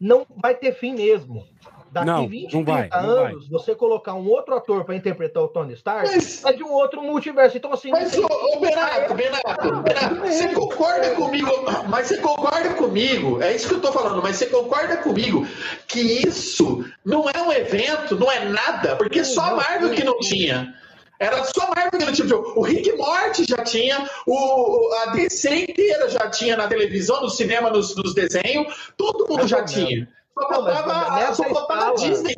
[0.00, 1.44] não vai ter fim mesmo.
[1.94, 3.32] Daqui Não, 20, não vai, 30 não vai.
[3.32, 6.72] anos, você colocar um outro ator para interpretar o Tony Stark, Mas- é de um
[6.72, 7.56] outro multiverso.
[7.56, 11.50] Então, assim, Mas, ô, ô Benato, Benato, Benato, você concorda comigo,
[11.88, 15.46] mas você concorda comigo, é isso que eu tô falando, mas você concorda comigo
[15.86, 20.18] que isso não é um evento, não é nada, porque só a Marvel que não
[20.18, 20.74] tinha.
[21.20, 22.36] Era só a Marvel que não tinha.
[22.36, 27.70] O Rick Morty já tinha, o, a DC inteira já tinha na televisão, no cinema,
[27.70, 29.72] nos, nos desenhos, todo mundo já menos.
[29.72, 30.08] tinha.
[30.34, 32.34] Só mas faltava, nessa só escala- Disney.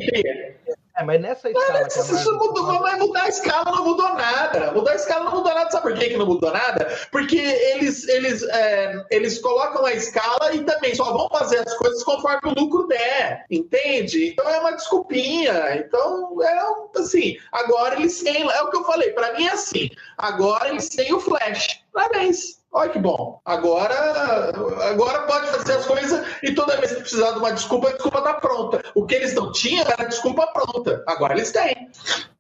[0.99, 4.15] É, mas nessa escala que a Isso Marvel- mudou, mas mudar a escala não mudou
[4.15, 4.73] nada.
[4.73, 5.71] Mudar a escala não mudou nada.
[5.71, 6.87] Sabe por que, que não mudou nada?
[7.13, 12.03] Porque eles, eles, é, eles colocam a escala e também só vão fazer as coisas
[12.03, 13.45] conforme o lucro der.
[13.51, 14.29] Entende?
[14.29, 15.77] Então é uma desculpinha.
[15.77, 18.51] Então, é assim, agora eles têm.
[18.51, 19.91] É o que eu falei, pra mim é assim.
[20.17, 21.83] Agora eles têm o Flash.
[21.93, 22.57] Parabéns.
[22.79, 23.41] Olha que bom.
[23.43, 24.53] Agora,
[24.91, 28.21] agora pode fazer as coisas e toda vez que precisar de uma desculpa, a desculpa
[28.21, 28.83] tá pronta.
[28.95, 31.03] O que eles não tinham era a desculpa pronta.
[31.07, 31.89] Agora eles têm.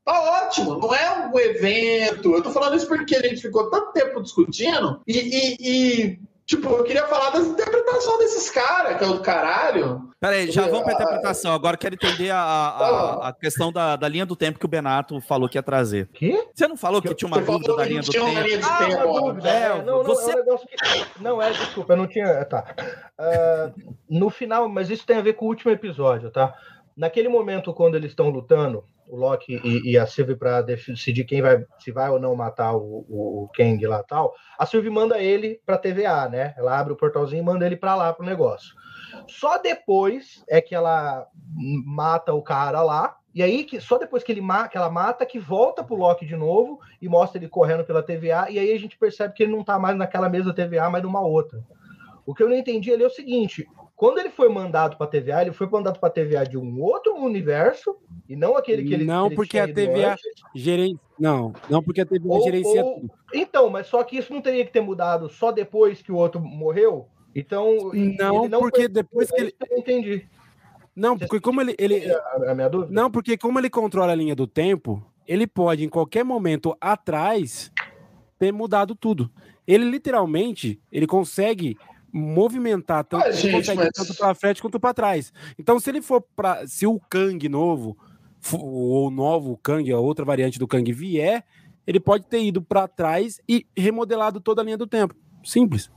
[0.05, 2.35] Tá ótimo, não é um evento.
[2.35, 6.69] Eu tô falando isso porque a gente ficou tanto tempo discutindo e, e- e, tipo,
[6.71, 10.09] eu queria falar das interpretações desses caras, que é o do caralho.
[10.21, 11.53] Peraí, já vamos para Ah, interpretação.
[11.53, 14.69] Agora eu quero entender a, a, a questão da, da linha do tempo que o
[14.69, 16.09] Benato falou que ia trazer.
[16.15, 16.49] Quê?
[16.55, 18.47] Você não falou que tinha uma Você dúvida da linha do tinha uma tempo?
[18.47, 19.05] linha de Ah, tempo.
[19.09, 19.49] uma dúvida.
[19.51, 21.23] É, É, não, você- não, é um negócio que.
[21.23, 22.45] Não, é, desculpa, eu não tinha.
[22.47, 22.65] Tá.
[23.19, 23.71] Ah,
[24.09, 26.55] no final, mas isso tem a ver com o último episódio, tá?
[26.97, 31.41] Naquele momento, quando eles estão lutando, o Loki e, e a Sylvie para decidir quem
[31.41, 35.21] vai, se vai ou não matar o, o, o Kang lá tal, a Sylvie manda
[35.21, 36.55] ele pra TVA, né?
[36.57, 38.75] Ela abre o portalzinho e manda ele pra lá pro negócio.
[39.29, 41.27] Só depois é que ela
[41.85, 43.17] mata o cara lá.
[43.35, 46.25] E aí, que, só depois que, ele ma que ela mata, que volta pro Loki
[46.25, 48.51] de novo e mostra ele correndo pela TVA.
[48.51, 51.21] E aí a gente percebe que ele não tá mais naquela mesma TVA, mas numa
[51.21, 51.63] outra.
[52.25, 55.41] O que eu não entendi ali é o seguinte: quando ele foi mandado pra TVA,
[55.43, 57.97] ele foi mandado pra TVA de um outro universo,
[58.29, 60.25] e não aquele que ele Não, que ele porque a TVA antes.
[60.55, 60.99] Geren...
[61.19, 63.11] Não, não porque a TVA Ou- gerencia ou- tudo.
[63.33, 66.39] Então, mas só que isso não teria que ter mudado só depois que o outro
[66.41, 67.09] morreu?
[67.35, 67.91] Então.
[68.19, 69.55] Não, ele porque foi- depois que ele.
[69.59, 70.27] eu não entendi.
[70.95, 71.75] Não, porque como ele.
[71.79, 72.11] ele...
[72.11, 72.93] A, a minha dúvida?
[72.93, 77.71] Não, porque como ele controla a linha do tempo, ele pode, em qualquer momento atrás,
[78.39, 79.31] ter mudado tudo.
[79.67, 81.77] Ele literalmente, ele consegue
[82.17, 85.33] movimentar tanto, Ah, gente, mas- tanto para frente quanto para trás.
[85.59, 87.97] Então, se ele for para, se o Kang novo
[88.53, 91.45] ou o novo Kang, a outra variante do Kang vier,
[91.87, 95.15] ele pode ter ido para trás e remodelado toda a linha do tempo.
[95.45, 95.91] Simples.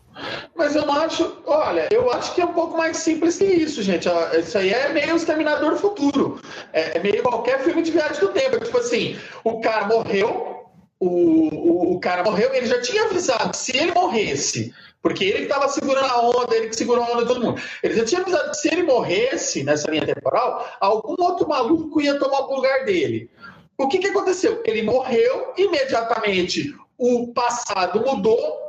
[0.56, 1.42] Mas eu não acho.
[1.46, 4.10] Olha, eu acho que é um pouco mais simples que isso, gente.
[4.10, 6.42] Ó, Isso aí é meio Exterminador do Futuro.
[6.74, 8.58] É é meio qualquer filme de viagem do tempo.
[8.58, 10.66] É tipo assim: o cara morreu,
[11.00, 15.38] o, o, o cara morreu, ele já tinha avisado que se ele morresse, porque ele
[15.38, 17.62] que estava segurando a onda, ele que segurou a onda de todo mundo.
[17.82, 22.20] Ele já tinha avisado que se ele morresse nessa linha temporal, algum outro maluco ia
[22.20, 23.30] tomar o lugar dele.
[23.78, 24.62] O que, que aconteceu?
[24.66, 28.60] Ele morreu, imediatamente o passado mudou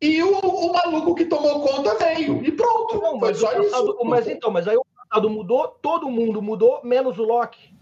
[0.00, 2.44] e o, o maluco que tomou conta veio.
[2.44, 3.00] E pronto.
[3.00, 4.04] Não, foi mas, só o passado- isso.
[4.04, 7.74] mas então, mas aí o passado mudou, todo mundo mudou, menos o Loki.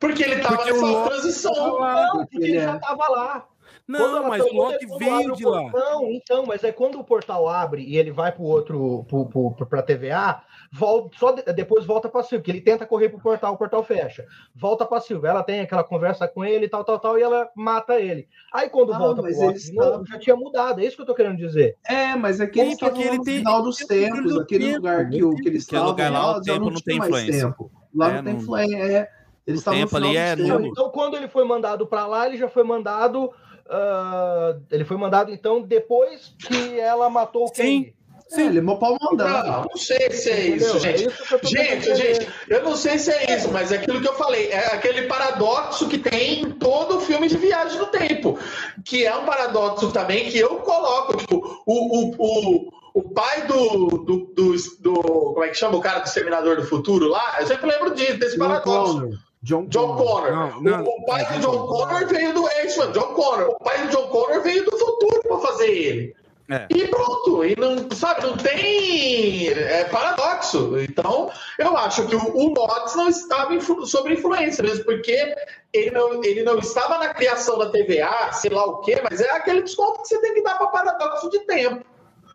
[0.00, 1.80] Porque ele tava Porque o nessa transição.
[1.80, 2.76] Não, porque ele ele já é.
[2.76, 3.48] estava lá.
[3.86, 5.62] Não, mas o Loki ele- abre veio o de lá.
[5.70, 9.50] portão, então, mas é quando o portal abre e ele vai pro outro, pro, pro,
[9.54, 10.42] pro, pra TVA,
[10.72, 13.84] volta, só de- depois volta pra Silvia, que ele tenta correr pro portal, o portal
[13.84, 14.24] fecha.
[14.54, 18.00] Volta pra Silvia, ela tem aquela conversa com ele, tal, tal, tal, e ela mata
[18.00, 18.26] ele.
[18.54, 21.02] Aí quando Ah, volta pro mas Loki novo, estavam- já tinha mudado, é isso que
[21.02, 21.76] eu tô querendo dizer.
[21.86, 24.32] É, mas é que eles Porque estavam ele no tem- final dos ele tem tempos,
[24.32, 26.52] do aquele tempo, lugar que, do o, que eles Aquele estavam lugar lá, o já
[26.54, 27.46] tempo não tinha tem influência.
[27.48, 27.70] tempo.
[27.94, 28.76] Lá É, não tem não- influência.
[28.78, 29.08] É,
[29.46, 30.32] eles O tempo ali é.
[30.32, 33.30] Então, quando ele foi mandado pra lá, ele já foi mandado.
[33.68, 37.84] Ah, ele foi mandado, então, depois que ela matou o Sim.
[37.84, 37.94] Kang.
[38.32, 39.68] É, ele é mó pau Não, mandado.
[39.70, 40.80] não sei se é isso, Entendeu?
[40.80, 41.04] gente.
[41.04, 44.14] É isso Gente, gente, eu não sei se é isso, mas é aquilo que eu
[44.14, 48.36] falei, é aquele paradoxo que tem em todo filme de viagem no tempo,
[48.84, 53.88] que é um paradoxo também que eu coloco, tipo, o, o, o, o pai do,
[53.88, 55.02] do, do, do-
[55.34, 58.18] como é que chama o cara do Exterminador do Futuro lá, eu sempre lembro disso,
[58.18, 59.10] desse paradoxo.
[59.44, 60.30] John, John Connor.
[60.32, 63.50] Não, não, o, pai é do John John Connor veio do X-Men, John Connor.
[63.50, 66.16] O pai do John Connor veio do futuro para fazer ele.
[66.50, 66.66] É.
[66.70, 70.78] E pronto, e não, sabe, não tem é, paradoxo.
[70.78, 75.34] Então, eu acho que o, o Lotus não estava influ, sob influência, mesmo porque
[75.72, 79.30] ele não, ele não estava na criação da TVA, sei lá o quê, mas é
[79.30, 81.84] aquele desconto que você tem que dar para paradoxo de tempo.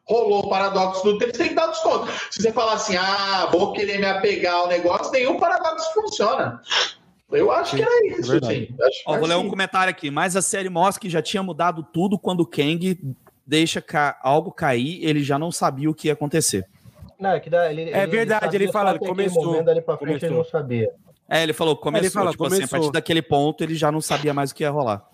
[0.07, 2.11] Rolou o paradoxo do tempo, você tem que dar desconto.
[2.31, 6.59] Se você falar assim, ah, vou querer me apegar ao negócio, nenhum paradoxo funciona.
[7.31, 8.31] Eu acho que era isso.
[8.35, 9.43] Acho Ó, vou ler assim.
[9.45, 10.09] um comentário aqui.
[10.09, 12.99] Mas a série mostra que já tinha mudado tudo quando o Kang
[13.45, 16.65] deixa ca- algo cair, ele já não sabia o que ia acontecer.
[17.19, 20.11] Não, é que dá, ele, É verdade, ele só fala, começou, momento ali pra frente,
[20.11, 20.37] ele começou.
[20.37, 20.89] não sabia.
[21.27, 22.79] É, ele falou, começou, Ele fala, tipo assim, a começou.
[22.79, 25.05] partir daquele ponto ele já não sabia mais o que ia rolar.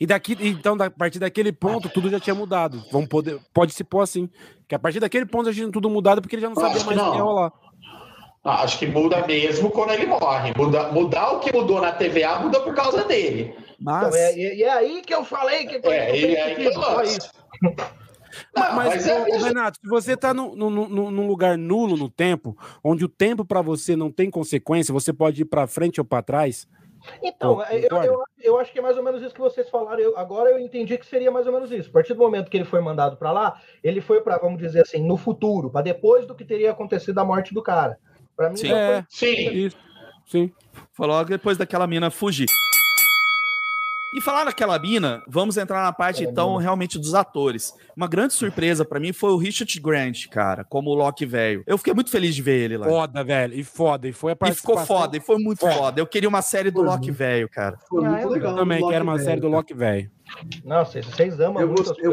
[0.00, 2.82] E daqui, então, da- a partir daquele ponto, tudo já tinha mudado.
[2.92, 4.28] Vamos poder, pode se pôr assim.
[4.66, 6.98] Que a partir daquele ponto já tinha tudo mudado porque ele já não sabia mais
[7.00, 7.52] o que ia rolar.
[8.48, 10.52] Ah, Acho que muda mesmo quando ele morre.
[10.56, 13.54] Muda, mudar o que mudou na TVA muda por causa dele.
[13.80, 16.64] Mas, Então, é, e é aí que eu falei que foi É, e aí que
[16.64, 17.30] eu isso.
[18.54, 19.24] Não, mas, mas é.
[19.38, 23.44] Renato, se você tá no, no, no- num lugar nulo no tempo, onde o tempo
[23.44, 26.66] pra você não tem consequência, você pode ir pra frente ou pra trás.
[27.22, 30.00] Então, Pô, eu, eu, eu acho que é mais ou menos isso que vocês falaram.
[30.00, 31.88] Eu- agora eu entendi que seria mais ou menos isso.
[31.88, 34.82] A partir do momento que ele foi mandado pra lá, ele foi pra, vamos dizer
[34.82, 37.98] assim, no futuro, pra depois do que teria acontecido a morte do cara.
[38.38, 38.72] Pra mim, Sim.
[38.72, 39.50] É, Sim.
[39.50, 39.76] isso.
[40.28, 40.52] Sim.
[40.94, 42.46] foi logo depois daquela mina fugir.
[44.14, 47.74] E falar naquela mina, vamos entrar na parte Aquela então realmente dos atores.
[47.94, 51.62] Uma grande surpresa pra mim foi o Richard Grant, cara, como o Loki velho.
[51.66, 52.86] Eu fiquei muito feliz de ver ele lá.
[52.86, 53.52] Foda, velho.
[53.54, 54.08] E foda.
[54.08, 55.74] E foi a E ficou foda, e foi muito Foda.
[55.74, 56.00] foda.
[56.00, 57.18] Eu queria uma série do Foi Loki muito.
[57.18, 57.76] velho, cara.
[57.86, 58.52] Foi muito eu legal.
[58.52, 60.10] Eu também quero uma série do Loki velho.
[60.64, 62.12] Nossa, vocês amam Eu muitas gost- eu.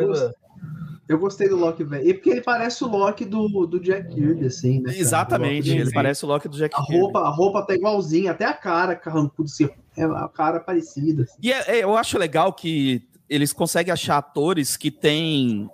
[1.07, 2.07] Eu gostei do Loki velho.
[2.07, 4.85] E porque ele parece o Loki do, do Jack Kirby, assim, né?
[4.85, 4.97] cara?
[4.97, 6.99] Exatamente, ele parece o Loki do Jack A Kirby.
[7.01, 9.69] roupa, a roupa tá igualzinha, até a cara carrancuda, assim.
[9.95, 11.23] É a cara parecida.
[11.23, 11.37] assim.
[11.41, 15.69] E é- é, eu acho legal que eles conseguem achar atores que têm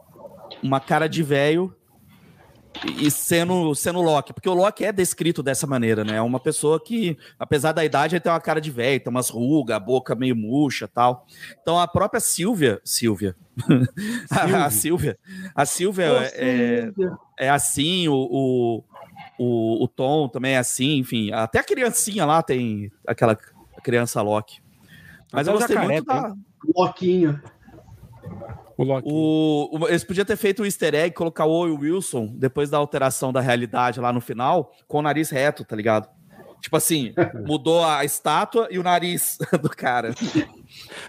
[0.62, 1.74] uma cara de velho
[2.98, 6.16] e sendo, sendo Loki, porque o Loki é descrito dessa maneira, né?
[6.16, 9.30] É uma pessoa que, apesar da idade, ele tem uma cara de velho, tem umas
[9.30, 11.26] rugas, a boca meio murcha tal.
[11.62, 13.36] Então a própria Silvia, Silvia,
[14.32, 15.18] a, a Silvia,
[15.54, 16.92] a Silvia é,
[17.40, 18.84] é assim, o, o,
[19.38, 23.38] o, o Tom também é assim, enfim, até a criancinha lá tem aquela
[23.84, 24.62] criança Loki.
[25.32, 26.36] Mas eu gostei muito da, tem.
[26.76, 27.42] Loquinho.
[28.82, 29.08] O Loki.
[29.12, 32.78] o, o- eles podiam ter feito o easter egg, colocar o Owen Wilson, depois da
[32.78, 36.10] alteração da realidade lá no final, com o nariz reto, tá ligado?
[36.62, 37.14] Tipo assim,
[37.46, 40.14] mudou a estátua e o nariz do cara.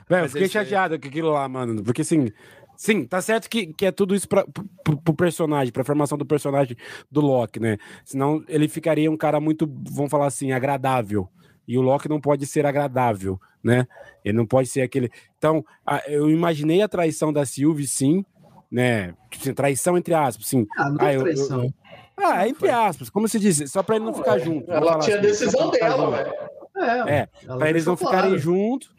[0.08, 1.82] Velho, eu fiquei é- chateado com aquilo lá, mano.
[1.82, 2.30] Porque assim.
[2.74, 4.44] Sim, tá certo que, que é tudo isso pra,
[4.82, 6.76] pro, pro personagem, pra formação do personagem
[7.08, 7.76] do Loki, né?
[8.04, 11.28] Senão ele ficaria um cara muito, vamos falar assim, agradável.
[11.66, 13.86] E o Loki não pode ser agradável, né?
[14.24, 15.10] Ele não pode ser aquele.
[15.38, 18.24] Então, a- eu imaginei a traição da Sylvie, sim,
[18.70, 19.14] né?
[19.34, 20.66] Assim, Traição entre aspas, sim.
[20.76, 21.64] Ah, não Ah, é eu- traição.
[21.64, 21.74] eu-
[22.16, 24.66] Ah, entre aspas, como se diz, só pra ele não ficar junto.
[24.66, 26.10] vamos Ela tinha assim, decisão dela, junto.
[26.12, 26.32] velho.
[26.76, 28.38] É, É, para eles não deixou ficarem claro.
[28.38, 28.90] juntos,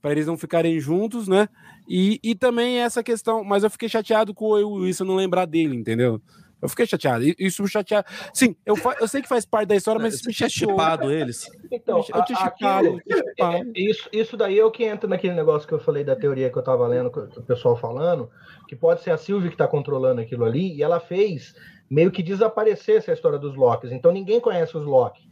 [0.00, 1.48] para eles não ficarem juntos, né?
[1.88, 5.76] E, e também essa questão, mas eu fiquei chateado com o Wilson não lembrar dele,
[5.76, 6.20] entendeu?
[6.64, 7.24] Eu fiquei chateado.
[7.38, 8.06] Isso me chateado.
[8.32, 10.70] Sim, eu, fa- eu sei que faz parte da história, mas isso me tinha chateou.
[10.72, 11.46] chipado eles.
[11.70, 13.56] Então, Eu tinha chipado, chipado.
[13.76, 16.50] É, Isso, isso daí é o que entra naquele negócio que eu falei da teoria
[16.50, 18.30] que eu tava lendo, que o pessoal falando,
[18.66, 21.54] que pode ser a Sylvie que tá controlando aquilo ali, e ela fez
[21.90, 23.92] meio que desaparecer essa história dos Locks.
[23.92, 25.22] Então ninguém conhece os Loki.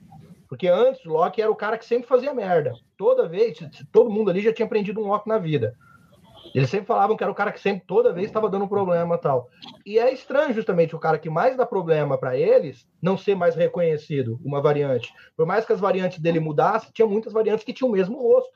[0.48, 2.74] Porque antes o Loki era o cara que sempre fazia merda.
[2.98, 3.58] Toda vez,
[3.90, 5.74] todo mundo ali já tinha aprendido um Loki na vida.
[6.54, 9.18] Eles sempre falavam que era o cara que sempre, toda vez, estava dando problema e
[9.18, 9.48] tal.
[9.86, 13.54] E é estranho, justamente, o cara que mais dá problema para eles não ser mais
[13.54, 15.12] reconhecido, uma variante.
[15.36, 18.52] Por mais que as variantes dele mudassem, tinha muitas variantes que tinham o mesmo rosto.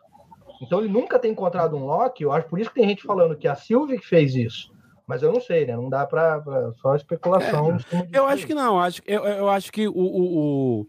[0.62, 3.36] Então ele nunca tem encontrado um Loki, eu acho por isso que tem gente falando
[3.36, 4.74] que a Sylvie que fez isso.
[5.07, 5.76] Mas eu não sei, né?
[5.76, 6.40] Não dá pra.
[6.40, 7.76] pra- só especulação.
[7.76, 10.86] disso Eu acho que não, acho, eu, eu acho que o, o, o,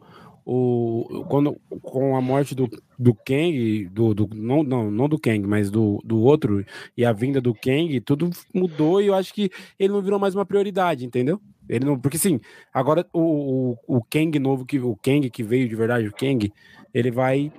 [0.49, 5.45] o- quando, com a morte do, do Kang, do, do, não, não, não do Kang,
[5.45, 9.49] mas do, do outro, e a vinda do Kang, tudo mudou e eu acho que
[9.77, 11.41] ele não virou mais uma prioridade, entendeu?
[11.67, 12.39] Ele não, porque sim,
[12.73, 16.49] agora o, o, o Kang novo, que, o Kang que veio de verdade, o Kang,
[16.93, 17.51] ele vai.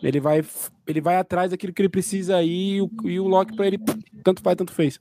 [0.00, 0.44] Ele vai,
[0.86, 3.78] ele vai atrás daquilo que ele precisa aí e o, e o Loki pra ele,
[4.22, 5.00] tanto faz, tanto fez.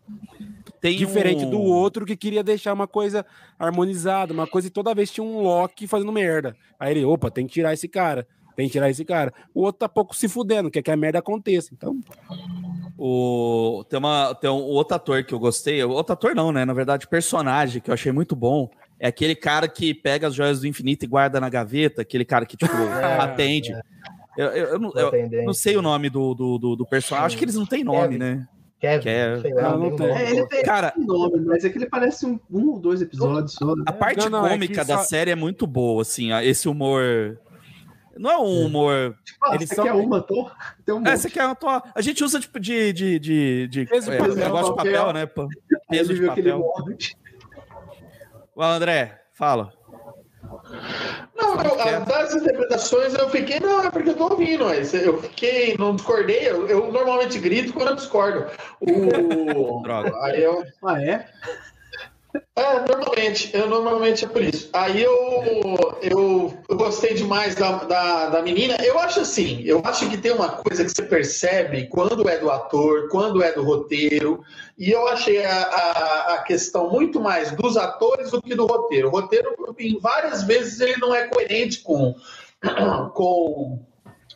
[0.84, 3.26] Tem Diferente um- do outro que queria deixar uma coisa
[3.58, 6.56] harmonizada, uma coisa e toda vez tinha um Loki fazendo merda.
[6.78, 9.34] Aí ele, opa, tem que tirar esse cara, tem que tirar esse cara.
[9.56, 11.70] O outro tá pouco se fudendo, quer que a merda aconteça.
[11.74, 11.98] Então,
[12.98, 15.84] O, tem, uma, tem um outro ator que eu gostei.
[15.84, 16.64] Outro ator não, né?
[16.66, 18.70] Na verdade, personagem que eu achei muito bom.
[19.00, 22.02] É aquele cara que pega as joias do infinito e guarda na gaveta.
[22.02, 22.72] Aquele cara que, tipo,
[23.20, 23.74] atende.
[24.38, 27.28] Eu, eu- eu não, eu não sei o nome do, do, do, do personagem.
[27.28, 28.18] Acho que eles não têm nome, Kevin.
[28.18, 28.48] né?
[28.84, 29.42] Kevin, Kevin.
[29.42, 31.86] sei lá, Não, não o É, ele tem Cara, um nome, mas é que ele
[31.86, 33.74] parece um, um ou dois episódios só.
[33.76, 33.84] né?
[33.88, 36.34] a parte Não, não, é cômica que da só- série é muito boa, assim.
[36.42, 37.40] Esse humor.
[38.18, 39.16] Não é um humor.
[39.24, 40.52] Tipo, ah, ele você só- quer uma, tô?
[40.86, 42.92] Tem um É, você quer uma toa- A gente usa tipo de.
[42.92, 45.06] de, de, de Peso de é, papel, negócio de papel.
[45.06, 45.26] papel, né?
[45.90, 46.74] Peso de viu aquele papel.
[48.56, 49.74] Vai, André, fala.
[51.36, 51.96] Não, Quer?
[51.96, 55.96] as das interpretações eu fiquei, não, é porque eu tô ouvindo, mas eu fiquei, não
[55.96, 58.46] discordei, eu, eu normalmente grito quando eu discordo.
[58.80, 59.82] O...
[59.84, 60.14] Droga.
[60.24, 60.64] Aí eu.
[60.84, 61.28] Ah, é?
[62.56, 64.70] É, normalmente, eu normalmente é por isso.
[64.74, 65.12] Aí eu,
[66.02, 68.76] eu, eu gostei demais da, da, da menina.
[68.84, 72.50] Eu acho assim, eu acho que tem uma coisa que você percebe quando é do
[72.50, 74.44] ator, quando é do roteiro,
[74.78, 79.10] e eu achei a, a, a questão muito mais dos atores do que do roteiro.
[79.10, 82.16] O roteiro, em várias vezes, ele não é coerente com.
[83.14, 83.80] com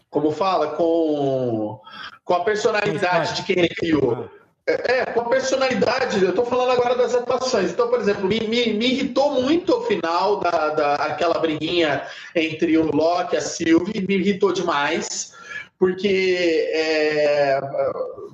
[0.09, 0.67] como fala?
[0.71, 1.79] Com,
[2.23, 4.29] com a personalidade de quem ele criou.
[4.67, 7.71] É, com a personalidade, eu tô falando agora das atuações.
[7.71, 12.05] Então, por exemplo, me, me, me irritou muito o final da, da aquela briguinha
[12.35, 15.33] entre o Loki e a Sylvie, me irritou demais,
[15.79, 17.59] porque é,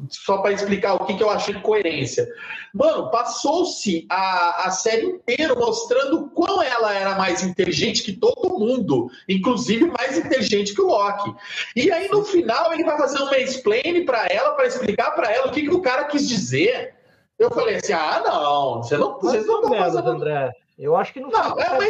[0.09, 2.27] só para explicar o que, que eu achei de coerência.
[2.73, 8.57] Mano, passou-se a, a série inteira mostrando o quão ela era mais inteligente que todo
[8.57, 11.33] mundo, inclusive mais inteligente que o Loki.
[11.75, 15.47] E aí no final ele vai fazer uma explain para ela, para explicar para ela
[15.47, 16.95] o que, que o cara quis dizer.
[17.37, 20.09] Eu falei assim: ah, não, você não, vocês não estão fazendo.
[20.09, 20.51] André.
[20.77, 21.87] Eu acho que não Não, é, ela foi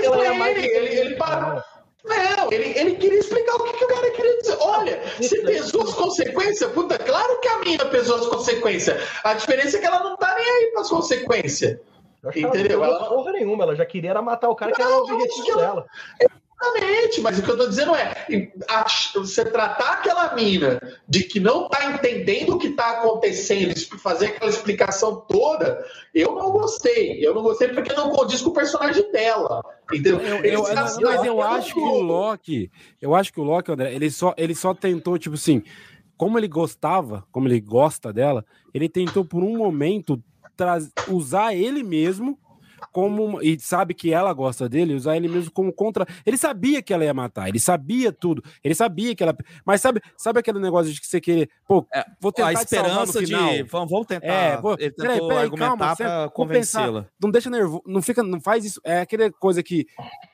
[0.51, 1.61] ele, ele- ele parou.
[2.03, 4.57] Não, ele, ele queria explicar o que, que o cara queria dizer.
[4.59, 6.71] Olha, você pesou as consequências?
[6.71, 9.01] Puta, claro que a mina pesou as consequências.
[9.23, 11.79] A diferença é que ela não tá nem aí para as consequências.
[12.35, 12.83] Entendeu?
[12.83, 15.13] Ela não porra nenhuma, ela já queria era matar o cara que era Não, o
[15.13, 15.85] objetivo dela.
[16.63, 18.25] Exatamente, mas o que eu tô dizendo é,
[19.15, 24.49] você tratar aquela mina de que não tá entendendo o que tá acontecendo, fazer aquela
[24.49, 27.25] explicação toda, eu não gostei.
[27.25, 29.61] Eu não gostei porque não condiz com o personagem dela.
[29.91, 30.19] Entendeu?
[30.21, 33.93] Eu- eu- assim, mas eu acho que o Loki, eu acho que o Loki, André,
[33.93, 35.61] ele só, ele só tentou, tipo assim,
[36.17, 40.21] como ele gostava, como ele gosta dela, ele tentou por um momento
[41.09, 42.37] usar ele mesmo
[42.93, 46.05] como e sabe que ela gosta dele, usar ele mesmo como contra.
[46.25, 49.35] Ele sabia que ela ia matar, ele sabia tudo, ele sabia que ela.
[49.65, 52.63] Mas sabe, sabe aquele negócio de que você querer, pô, É, vou tentar a te
[52.63, 53.25] esperança de.
[53.25, 53.49] final.
[53.89, 54.27] Vamos, tentar.
[54.27, 57.05] É, vou- Ele peraí, tentou peraí, argumentar calma, para convencê-la.
[57.21, 58.79] não deixa nervoso, não fica, não faz isso.
[58.83, 59.87] É aquela coisa que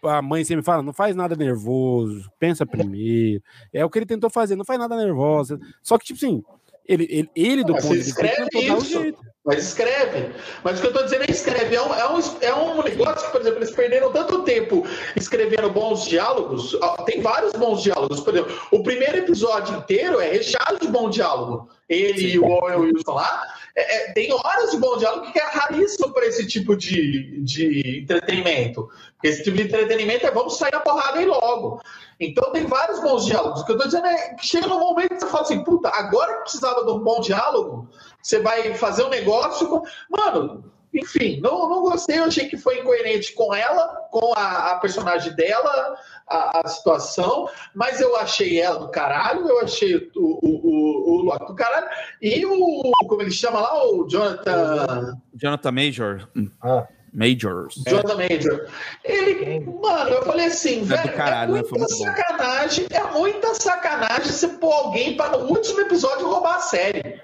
[0.04, 3.42] a mãe sempre fala, não faz nada nervoso, pensa primeiro.
[3.74, 5.58] É o que ele tentou fazer, não faz nada nervoso.
[5.82, 6.44] Só que, tipo assim,
[6.90, 9.14] Ele, ele, ele do Mas ponto de vista escreve isso.
[9.46, 10.32] Mas escreve.
[10.64, 11.76] Mas o que eu tô dizendo é escreve.
[11.76, 14.86] É um, é um, é um negócio que, por exemplo, eles perderam tanto tempo
[15.16, 16.76] escrevendo bons diálogos.
[17.06, 18.22] Tem vários bons diálogos.
[18.22, 21.70] Por exemplo, o primeiro episódio inteiro é recheado de bom diálogo.
[21.88, 23.54] Ele e o Owen Wilson lá.
[23.80, 28.02] É- é- tem horas de bom diálogo que é raríssimo para esse tipo de, de
[28.02, 28.90] entretenimento.
[29.24, 31.82] Esse tipo de entretenimento é vamos sair na porrada aí logo.
[32.20, 33.62] Então tem vários bons diálogos.
[33.62, 35.90] O que eu tô dizendo é que chega num momento que você fala assim, puta,
[35.90, 37.88] agora que precisava de um bom diálogo,
[38.22, 39.68] você vai fazer um negócio.
[39.68, 39.84] Com...
[40.10, 40.64] Mano,
[40.94, 45.34] enfim, não, não gostei, eu achei que foi incoerente com ela, com a, a personagem
[45.36, 45.96] dela,
[46.30, 51.22] a, a situação, mas eu achei ela do caralho, eu achei o, o, o, o
[51.24, 51.88] Loki do caralho,
[52.22, 56.28] e o, como ele chama lá, o Jonathan, Jonathan Major.
[56.62, 57.82] Ah, Majors.
[57.88, 58.68] Jonathan Major,
[59.04, 61.60] ele, mano, eu falei assim, É do velho, caralho, né?
[61.62, 62.16] é Foi muita muito bom.
[62.16, 67.20] sacanagem, é muita sacanagem você pôr alguém para no último episódio roubar a série.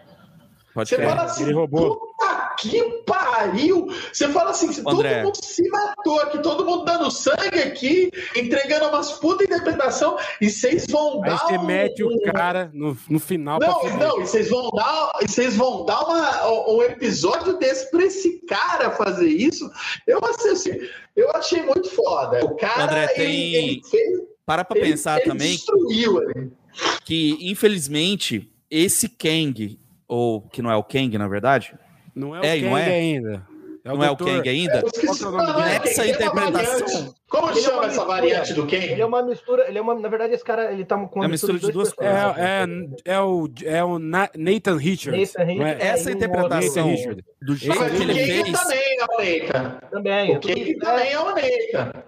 [0.75, 1.07] Pode Você crer.
[1.07, 1.95] fala assim, ele roubou.
[1.97, 3.87] puta que pariu!
[4.11, 5.23] Você fala assim, se todo André.
[5.23, 10.85] mundo se matou aqui, todo mundo dando sangue aqui, entregando umas puta interpretação, e vocês
[10.87, 14.27] vão Aí dar você um- mete o cara no, no final pra Não, não, e
[14.27, 19.27] vocês vão dar, e vocês vão dar uma- um episódio desse pra esse cara fazer
[19.29, 19.69] isso.
[20.05, 20.71] Eu achei, assim,
[21.15, 22.43] eu achei muito foda.
[22.45, 26.51] O cara André, ele- tem- ele, fez, Para pra ele- pensar ele também destruiu ali.
[27.05, 31.73] que, infelizmente, esse Kang, ou que não é o Kang, na verdade,
[32.15, 32.85] Não é o É, Kang não é?
[32.85, 33.55] ainda.
[33.83, 37.13] É não é o doutor- Kang ainda, é o é Essa é a interpretação-?
[37.29, 38.07] Como Ele é chama uma essa mistura.
[38.07, 38.75] variante do Kang?
[38.85, 41.23] ele é uma mistura, ele é uma, na verdade, esse cara, ele tá com É
[41.25, 42.37] uma mistura de duas personagens.
[43.05, 45.33] É, é, é o, é o Na- Nathan Richards.
[45.35, 45.53] Nathan é?
[45.53, 45.83] Richards.
[45.85, 46.95] essa É, interpretação
[47.43, 49.81] do jeito que o ele Kang fez, também é o Neika.
[49.91, 50.31] Também.
[50.33, 52.05] é O Kang é, também é o Neika.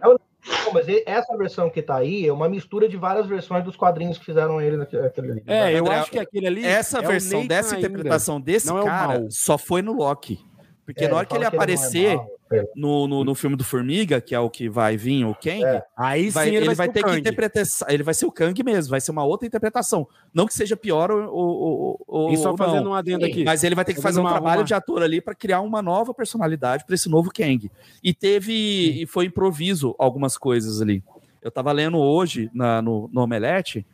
[0.65, 4.17] Não, mas essa versão que tá aí é uma mistura de várias versões dos quadrinhos
[4.17, 5.43] que fizeram ele naquele ali.
[5.47, 6.65] É, eu acho que aquele ali.
[6.65, 7.87] essa é versão dessa ainda.
[7.87, 9.31] interpretação desse não é cara mal.
[9.31, 10.39] só foi no Loki.
[10.85, 12.36] Porque É, na hora que ele fala não é aparecer é.
[12.75, 15.83] No, no, no filme do Formiga, que é o que vai vir, o Kang, É.
[15.95, 17.19] Aí sim vai- ele, ele, vai, ser o ter que Kang.
[17.19, 17.63] interpretar.
[17.89, 20.07] Ele vai ser o Kang mesmo, vai ser uma outra interpretação.
[20.33, 22.91] Não que seja pior ou, ou, ou, E só ou fazendo não.
[22.91, 23.43] um adendo aqui.
[23.43, 25.81] Mas ele vai ter que fazer um trabalho uma- de ator ali para criar uma
[25.81, 27.69] nova personalidade para esse novo Kang.
[28.03, 28.53] E teve.
[29.01, 31.03] E foi improviso algumas coisas ali.
[31.41, 33.85] Eu tava lendo hoje na- no, no Omelete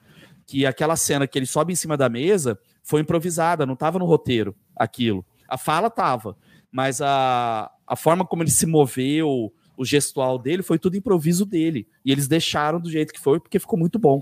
[0.45, 4.06] que aquela cena que ele sobe em cima da mesa foi improvisada, não tava no
[4.06, 5.26] roteiro aquilo.
[5.47, 6.36] A fala tava,
[6.74, 11.88] mas a, a forma como ele se moveu, o gestual dele, foi tudo improviso dele.
[12.03, 14.21] E eles deixaram do jeito que foi, porque ficou muito bom.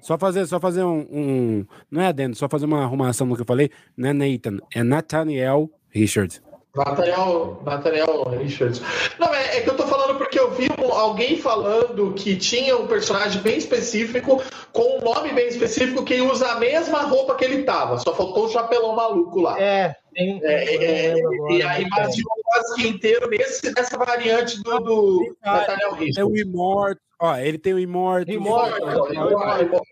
[0.00, 3.42] Só fazer, só fazer um, um- Não é adendo, só fazer uma arrumação no que
[3.42, 3.70] eu falei.
[3.96, 6.42] Não é Nathan, é Nathaniel Richards.
[6.74, 8.80] Nathaniel, Nathaniel Richards.
[9.18, 12.86] Não, é, é que eu tô falando porque eu vi alguém falando que tinha um
[12.86, 14.42] personagem bem específico,
[14.72, 17.98] com um nome bem específico, que usa a mesma roupa que ele tava.
[17.98, 19.60] Só faltou o chapelão maluco lá.
[19.60, 20.40] É, tem.
[20.42, 21.14] É, é,
[21.50, 26.40] e aí baseou quase que inteiro nesse, nessa variante do, do Nathaniel É o Richards.
[26.40, 27.02] Immortal.
[27.20, 28.34] Ó, ele tem o Immortal.
[28.34, 29.82] Immortal.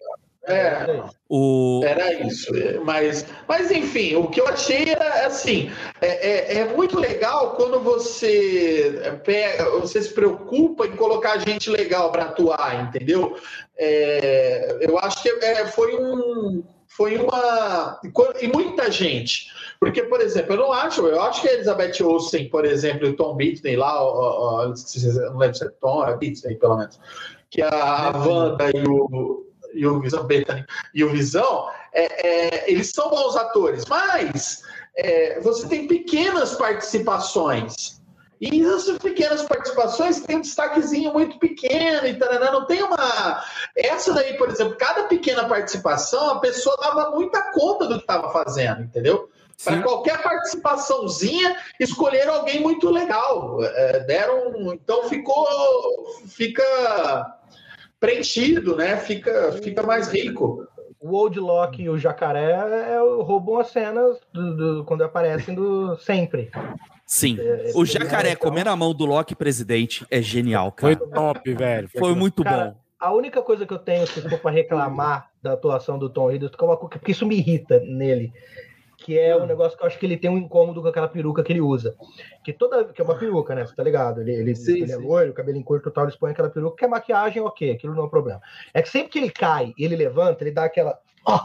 [0.52, 1.04] É.
[1.28, 5.70] O, Era isso, é, mas, mas enfim, o que eu achei era assim:
[6.00, 12.10] é, é, é muito legal quando você pega, você se preocupa em colocar gente legal
[12.10, 13.36] para atuar, entendeu?
[13.78, 16.64] É, eu acho que é, foi um.
[16.88, 18.00] Foi uma.
[18.40, 19.52] E muita gente.
[19.78, 23.10] Porque, por exemplo, eu não acho, eu acho que a Elizabeth Olsen, por exemplo, e
[23.10, 27.00] o Tom Beatney lá, não lembro se é Tom, é Beatney, pelo menos,
[27.48, 30.64] que a Wanda e o, e o Visão Bethany
[30.94, 34.62] e o Visão, é, é, eles são bons atores, mas
[34.96, 38.00] é, você tem pequenas participações.
[38.40, 43.44] E essas pequenas participações têm um destaquezinho muito pequeno e taraná, não tem uma.
[43.76, 48.30] Essa daí, por exemplo, cada pequena participação, a pessoa dava muita conta do que estava
[48.30, 49.28] fazendo, entendeu?
[49.62, 53.62] Para qualquer participaçãozinha, escolheram alguém muito legal.
[53.62, 54.72] É, deram.
[54.72, 55.46] Então ficou.
[56.26, 56.64] Fica
[58.00, 58.96] preenchido, né?
[58.96, 60.66] Fica, fica mais rico.
[60.98, 65.96] O Old Lock e o Jacaré é, roubam as cenas do, do- quando aparecem do
[65.98, 66.50] sempre.
[67.06, 67.38] sim.
[67.40, 71.10] É, O esse- jacaré comendo a mão do Loki presidente é genial, Foi cara.
[71.10, 71.88] top, velho.
[71.98, 72.80] Foi muito Cara, bom.
[72.98, 76.58] A única coisa que eu tenho, se for para reclamar da atuação do Tom Hiddleston,
[76.58, 78.30] que é uma coisa- porque isso me irrita nele,
[79.00, 81.42] que é um negócio que eu acho que ele tem um incômodo com aquela peruca
[81.42, 81.96] que ele usa.
[82.44, 82.84] Que toda.
[82.84, 83.66] Que é uma peruca, né?
[83.66, 84.20] Você tá ligado?
[84.20, 86.84] Ele, ele, Sim, ele é loiro, cabelinho curto e tal, ele expõe aquela peruca, que
[86.84, 88.40] é maquiagem, ok, aquilo não é um problema.
[88.74, 90.98] É que sempre que ele cai e ele levanta, ele dá aquela.
[91.24, 91.40] ó,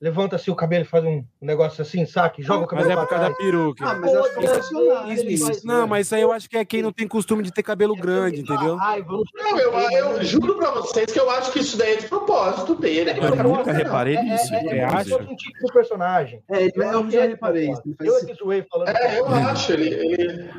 [0.00, 3.02] levanta-se o cabelo e faz um negócio assim, saque, joga o Mas cabelo é pra
[3.04, 3.84] por causa da peruca.
[3.84, 5.32] Ah, mas acho que é personagem.
[5.32, 5.86] Isso, isso, não, né?
[5.86, 8.40] mas isso aí eu acho que é quem não tem costume de ter cabelo grande,
[8.40, 8.76] entendeu?
[8.80, 9.28] Ai, vamos...
[9.34, 12.74] Não, eu, eu juro pra vocês que eu acho que isso daí é de propósito
[12.76, 13.10] dele.
[13.10, 13.78] Eu Não, nunca não.
[13.78, 14.54] reparei É, nisso.
[14.54, 15.16] é, é, é acha?
[15.16, 16.42] um tipo de personagem.
[16.48, 17.82] É, ele- eu acho já é reparei isso.
[18.00, 18.88] Eu aqui zoei falando.
[18.88, 19.72] É, eu acho.
[19.72, 20.50] Ele, ele...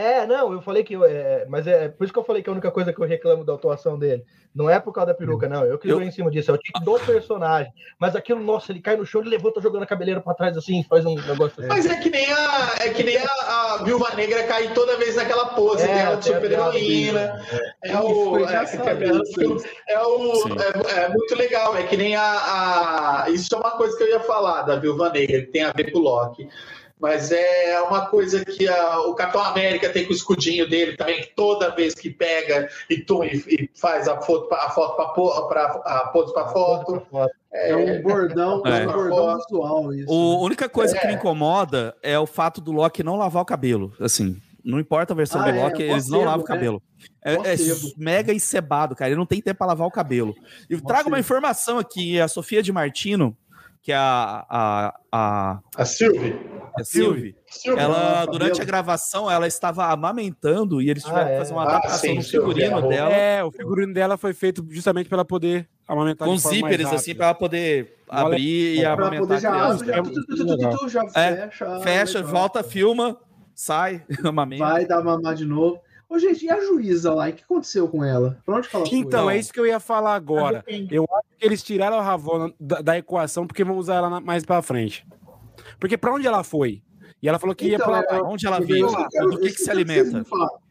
[0.00, 0.94] É, não, eu falei que.
[0.94, 3.06] eu- É, mas é por isso que eu falei que a única coisa que eu
[3.06, 4.24] reclamo da atuação dele
[4.54, 5.64] não é por causa da peruca, não.
[5.64, 7.70] Eu que Eu- em cima disso, é o tipo do personagem.
[7.98, 10.82] Mas aquilo, nossa, ele cai no chão, ele levanta jogando a cabeleira pra trás assim,
[10.88, 11.66] faz um negócio assim.
[11.68, 13.28] Mas é que nem a, é que nem a,
[13.74, 17.42] a Viúva Negra cair toda vez naquela pose dela de tem a piada super-heroína.
[17.82, 17.92] É É, é,
[19.88, 20.56] é, é o Sim.
[20.96, 21.76] é, é muito legal.
[21.76, 22.22] É que nem a,
[23.24, 25.72] a- Isso é uma coisa que eu ia falar da Viúva Negra, que tem a
[25.72, 26.48] ver com o Loki.
[27.00, 31.22] Mas é uma coisa que a- o Capitão América tem com o escudinho dele também,
[31.22, 34.96] que toda vez que pega e, tu, e, e faz a foto, pra- a foto
[34.96, 37.02] para a para foto.
[37.52, 38.86] É um bordão, é É.
[38.86, 40.12] um bordão visual isso.
[40.12, 43.92] A única coisa que me incomoda é o fato do Loki não lavar o cabelo.
[43.98, 46.54] Assim, não importa a versão Ah, do é, Loki, o eles não lavam o né?
[46.54, 46.82] cabelo.
[47.24, 47.56] É, é
[47.96, 49.10] mega encebado, cara.
[49.10, 50.34] Ele não tem tempo pra lavar o cabelo.
[50.68, 53.34] E eu trago uma informação aqui: a Sofia de Martino,
[53.82, 56.38] que é a, a, a, A Sylvie.
[56.76, 57.80] A Sylvie, Sylvie.
[57.80, 61.38] ela, Ah, durante a gravação, ela estava amamentando e eles tiveram Ah, que é.
[61.38, 62.88] fazer uma Ah, adaptação sim, no Sylvie, figurino é.
[62.88, 63.10] dela.
[63.12, 67.26] É, o figurino dela foi feito justamente para ela poder amamentar Com zíperes, assim, pra
[67.26, 69.84] ela poder Olha, abrir e Pra amamentar já, criança.
[69.84, 71.66] já, É tu, tu, tu, muito tu, tu, já É, fecha.
[71.66, 72.32] ah, Fecha, legal.
[72.32, 73.16] volta, filma,
[73.54, 74.64] sai, amamenta.
[74.64, 75.80] Vai dar mamar de novo.
[76.08, 77.28] Ô, gente, e a juíza lá?
[77.28, 78.36] O que aconteceu com ela?
[78.44, 78.98] Pra onde que ela foi?
[78.98, 80.64] Então, é isso que eu ia falar agora.
[80.90, 84.20] Eu acho que eles tiraram a Ravonna da, da equação porque vão usar ela na-
[84.20, 85.06] mais pra frente.
[85.80, 86.82] Porque pra onde ela foi?
[87.22, 88.28] E ela falou que ia Então, pra é- lá.
[88.28, 90.22] Onde ela quero- Do que, eu que se alimenta?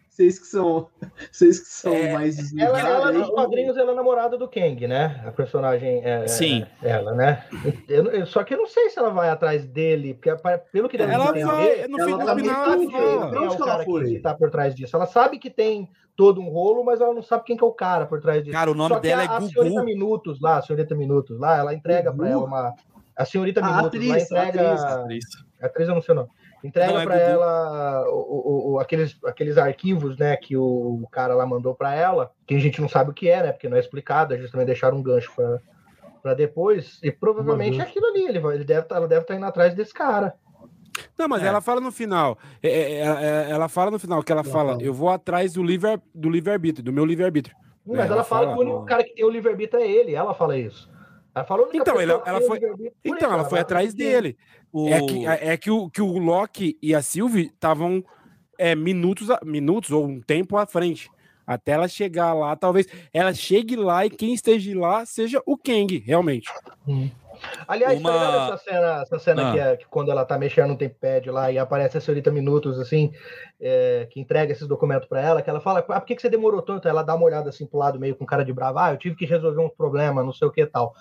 [0.10, 0.90] Vocês, que são,
[1.32, 5.24] vocês que são É, mais Ela, ela, nos quadrinhos, ela é namorada do Kang, né?
[5.26, 6.66] A personagem é, Sim.
[6.84, 7.46] é ela, né?
[7.88, 10.30] Eu- eu- só que eu não sei se ela vai atrás dele, porque
[10.74, 13.38] pelo que deve Ela entender, vai, no ela final, não sabe quem, é o que
[13.38, 14.06] ela cara que, foi?
[14.12, 14.94] que tá por trás disso.
[14.94, 17.72] Ela sabe que tem todo um rolo, mas ela não sabe quem que é o
[17.72, 18.52] cara por trás disso.
[18.52, 19.86] Cara, o nome Só que dela a, é a senhorita Gugu.
[19.86, 22.40] Minutos lá, a senhorita Minutos lá, ela entrega pra Gugu?
[22.40, 22.76] ela uma.
[23.20, 24.72] A senhorita A atriz, lá entrega.
[24.72, 25.26] atriz, Atriz.
[25.62, 26.30] A atriz eu não sei o nome.
[26.64, 27.26] Entrega Não, é pra Gugu.
[27.30, 32.32] ela o, o- o- aqueles, aqueles arquivos, né, que o cara lá mandou pra ela,
[32.48, 34.66] que a gente não sabe o que é, né, porque não é explicado, eles também
[34.66, 35.60] deixaram um gancho pra,
[36.22, 37.90] pra depois, e provavelmente é gancho.
[37.90, 40.34] aquilo ali, ele vai, ele deve, tá- ela deve estar indo atrás desse cara.
[41.18, 41.48] Não, mas É.
[41.48, 42.38] ela fala no final.
[42.64, 44.84] é, é, é, é, ela fala no final que ela Ela fala: fala.
[44.84, 47.56] eu vou atrás do livre do livre-arbítrio, do meu livre-arbítrio.
[47.86, 48.86] Mas É, ela, ela fala, fala, que o único não.
[48.86, 50.90] cara que tem o livre-arbítrio é ele, ela fala isso.
[51.36, 52.60] Ela falou Então, pessoa ela- que ela foi-
[53.06, 54.34] Então, ela foi atrás dele.
[54.34, 54.38] dele.
[54.72, 54.88] O...
[54.90, 58.04] É que, é que, o, que o Loki e a Sylvie estavam
[58.58, 61.10] é, minutos, a- minutos ou um tempo à frente.
[61.48, 65.98] Até ela chegar lá, talvez ela chegue lá e quem esteja lá seja o Kang,
[66.06, 66.48] realmente.
[67.68, 69.54] Aliás, Uma- tá essa cena, essa cena Ah.
[69.54, 72.80] que, é, que quando ela tá mexendo no tempad lá e aparece a senhorita Minutos,
[72.80, 73.12] assim,
[73.60, 76.30] é, que entrega esses documentos pra ela, que ela fala, ah, por que, que você
[76.30, 76.88] demorou tanto?
[76.88, 79.16] Ela dá uma olhada assim pro lado, meio com cara de brava, ah, eu tive
[79.16, 80.94] que resolver um problema, não sei o que e tal.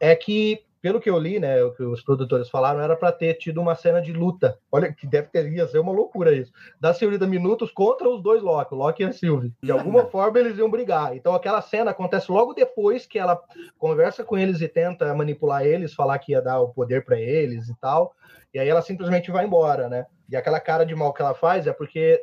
[0.00, 3.34] É que, pelo que eu li, né, o que os produtores falaram, era pra ter
[3.34, 4.58] tido uma cena de luta.
[4.70, 6.52] Olha, que deve ter, ia ser uma loucura isso.
[6.80, 9.52] Da senhorita Minutos contra os dois Loki, o Loki e a Sylvie.
[9.62, 11.16] De alguma forma eles iam brigar.
[11.16, 13.40] Então aquela cena acontece logo depois que ela
[13.78, 17.68] conversa com eles e tenta manipular eles, falar que ia dar o poder pra eles
[17.68, 18.14] e tal.
[18.52, 20.06] E aí ela simplesmente vai embora, né?
[20.30, 22.22] E aquela cara de mal que ela faz é porque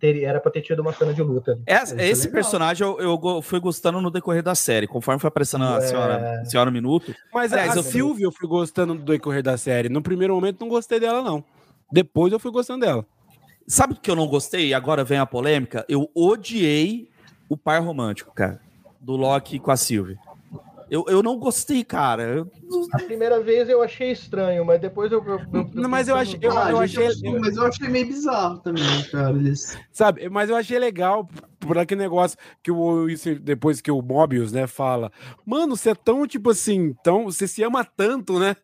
[0.00, 1.56] teria- era pra ter tido uma cena de luta.
[1.66, 2.34] Essa- Isso é esse legal.
[2.42, 5.80] personagem eu, eu fui gostando no decorrer da série, conforme foi aparecendo a É.
[5.82, 7.14] senhora, a senhora Minuto.
[7.32, 9.88] Mas Aliás, a eu- Sylvie eu fui gostando do decorrer da série.
[9.88, 11.44] No primeiro momento não gostei dela, não.
[11.92, 13.06] Depois eu fui gostando dela.
[13.68, 14.68] Sabe o que eu não gostei?
[14.68, 15.84] E agora vem a polêmica.
[15.88, 17.08] Eu odiei
[17.48, 18.60] o par romântico, cara,
[19.00, 20.18] do Loki com a Sylvie.
[20.94, 22.22] Eu, eu não gostei, cara.
[22.22, 22.48] Eu-
[22.92, 25.20] A primeira vez eu achei estranho, mas depois eu.
[25.26, 28.06] eu- eu- Não, mas eu achei- eu- Ah, eu achei- eu- mas eu achei meio
[28.06, 29.36] bizarro também, cara.
[29.36, 29.76] Eles...
[29.90, 30.28] Sabe?
[30.28, 31.28] Mas eu achei legal
[31.66, 35.10] por aquele negócio que o isso, depois que o Mobius, né, fala:
[35.46, 38.56] "Mano, você é tão tipo assim, tão, você se ama tanto, né,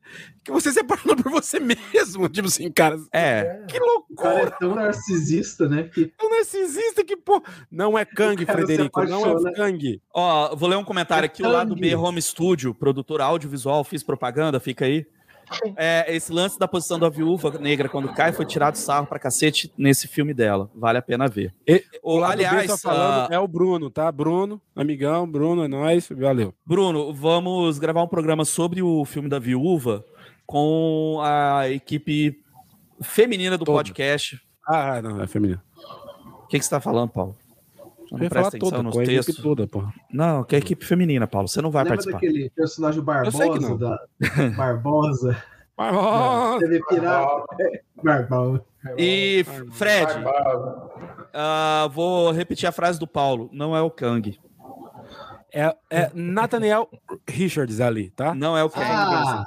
[0.45, 2.29] que você se apaixona por você mesmo".
[2.31, 3.81] Tipo assim, cara, É, que O
[4.17, 4.43] cara loucura.
[4.49, 5.85] é tão narcisista, né?
[5.93, 9.53] Que Tão narcisista que, pô, não é Kang, O Frederico, não é.
[9.53, 10.03] Kang.
[10.15, 11.43] ó, vou ler um comentário aqui.
[11.43, 11.95] O lado B Kang.
[12.03, 15.07] Home Studio, produtor audiovisual, fiz propaganda, fica aí.
[15.77, 19.73] É, esse lance da posição da viúva negra quando cai foi tirado sarro pra cacete
[19.77, 20.71] nesse filme dela.
[20.75, 21.55] Vale a pena ver.
[21.67, 24.11] E- O, aliás, falando ah, é o Bruno, tá?
[24.13, 26.55] Bruno, amigão, Bruno, é nóis, valeu.
[26.65, 30.05] Bruno, vamos gravar um programa sobre o filme da viúva
[30.47, 32.39] com a equipe
[33.03, 33.79] feminina do Toda.
[33.79, 34.41] podcast.
[34.67, 35.61] Ah, não, é feminino.
[36.45, 37.37] O que, que você tá falando, Paulo?
[38.11, 39.85] Não Eu ia presta falar atenção toda, nos com a equipe toda, pô.
[40.13, 41.49] Não, que é a equipe feminina, Paulo.
[41.49, 42.21] Você não vai Lembra participar.
[42.21, 43.79] daquele personagem Eu sei que Barbosa não.
[43.79, 43.99] da
[44.57, 45.45] Barbosa?
[45.77, 47.45] Ó, TV Pirata.
[48.03, 48.65] Barbosa.
[48.97, 50.07] E Fred,
[51.35, 53.49] ah, vou repetir a frase do Paulo.
[53.53, 54.39] Não é o Kang.
[55.53, 56.89] É, é Nathaniel
[57.29, 58.35] Richards ali, tá?
[58.35, 58.85] Não é o Kang.
[58.87, 59.45] Ah,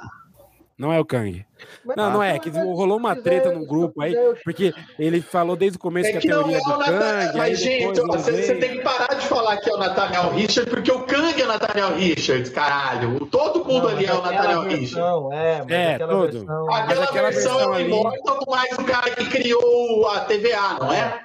[0.76, 1.46] Não é o Kang.
[1.84, 5.20] Mas- Não, não é, que rolou uma treta quiser- num grupo aí, eu- porque ele
[5.20, 7.00] falou desde o começo que É a que não teoria é do o Nathaniel.
[7.28, 10.68] Kang, Mas, gente, você, veio- tem que parar de falar que é o Nathaniel Richard,
[10.68, 13.24] porque o Kang é o Nathaniel Richards, caralho.
[13.26, 14.80] Todo mundo Não, ali é o Nathaniel Richard.
[14.86, 16.32] versão, É, mas É, aquela tudo.
[16.38, 16.74] versão.
[16.74, 20.74] Aquela, aquela versão, versão é o ali- Immortal, mais o cara que criou a TVA,
[20.80, 21.20] não é?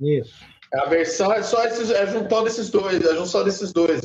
[0.00, 0.32] Isso.
[0.74, 4.00] A versão é só esses, é a junção desses dois, é a junção desses dois.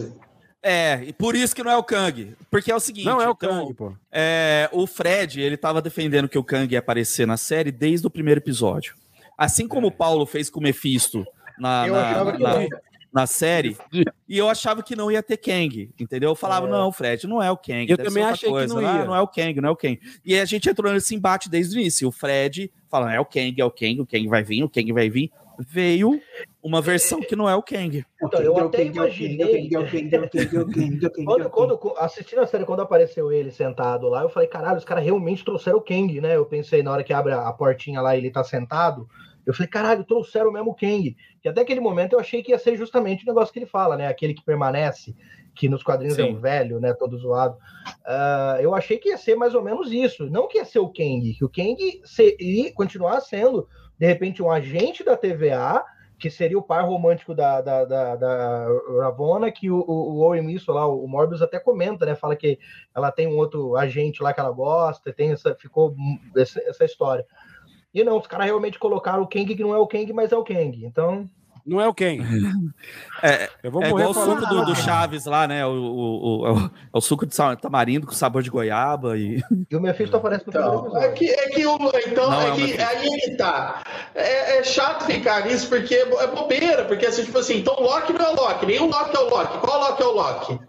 [0.62, 2.36] É, e por isso que não é o Kang.
[2.50, 3.06] Porque é o seguinte.
[3.06, 3.94] Não é o então, Kang, pô.
[4.12, 8.10] é, o Fred, ele tava defendendo que o Kang ia aparecer na série desde o
[8.10, 8.96] primeiro episódio.
[9.38, 11.26] Assim como o Paulo fez com o Mephisto
[11.60, 12.68] na, Eu na, que na-
[13.14, 13.78] na série,
[14.28, 16.32] e eu achava que não ia ter Kang, entendeu?
[16.32, 16.70] Eu falava, É.
[16.70, 17.90] não, Fred, não é o Kang.
[17.90, 18.74] Eu também achei que coisa.
[18.74, 19.06] não Ah, ia.
[19.06, 20.00] não é o Kang, não é o Kang.
[20.26, 22.08] E a gente entrou nesse embate desde o início.
[22.08, 24.92] O Fred falando, é o Kang, é o Kang, o Kang vai vir, o Kang
[24.92, 25.32] vai vir.
[25.60, 26.20] Veio
[26.62, 28.06] uma versão que não é o Kang.
[28.22, 29.70] Então, eu até imaginei.
[31.26, 35.04] Quando, quando assistindo a série, quando apareceu ele sentado lá, eu falei, caralho, os caras
[35.04, 36.36] realmente trouxeram o Kang, né?
[36.36, 39.08] Eu pensei na hora que abre a portinha lá e ele tá sentado.
[39.46, 41.16] Eu falei, caralho, trouxeram mesmo o Kang.
[41.42, 43.96] Que até aquele momento eu achei que ia ser justamente o negócio que ele fala,
[43.96, 44.08] né?
[44.08, 45.16] Aquele que permanece,
[45.56, 46.34] que nos quadrinhos é Sim.
[46.34, 46.94] um velho, né?
[46.94, 47.58] Todo zoado.
[48.06, 50.30] Ah, eu achei que ia ser mais ou menos isso.
[50.30, 53.68] Não que ia ser o Kang, que o Kang seria, continuar sendo,
[53.98, 55.84] de repente, um agente da TVA,
[56.20, 58.68] que seria o par romântico da, da, da, da
[59.02, 62.16] Ravonna, que o, o, o Owen Wilson lá, o Morbius até comenta, né?
[62.16, 62.60] Fala que
[62.96, 65.96] ela tem um outro agente lá que ela gosta, tem essa, ficou
[66.36, 67.26] essa, essa história.
[67.94, 70.38] E não, os caras realmente colocaram o Kang, que não é o Kang, mas é
[70.38, 70.86] o Kang.
[70.86, 71.30] Então,
[71.68, 72.24] Não é o Kang.
[73.22, 75.66] É, Eu vou é igual o suco do, do Chaves lá, né?
[75.66, 79.42] O, o, o- é o- é o suco de tamarindo com sabor de goiaba e.
[79.72, 82.52] e o Mephisto aparece no Então, é que, é que o, então, Não, é é
[82.56, 83.82] que aí é que tá.
[84.14, 87.82] É, é chato ficar nisso porque é é bobeira, porque assim, tipo assim, então o
[87.82, 89.58] Loki não é o Loki, nenhum Loki é o Loki.
[89.58, 90.60] Qual Loki é o Loki?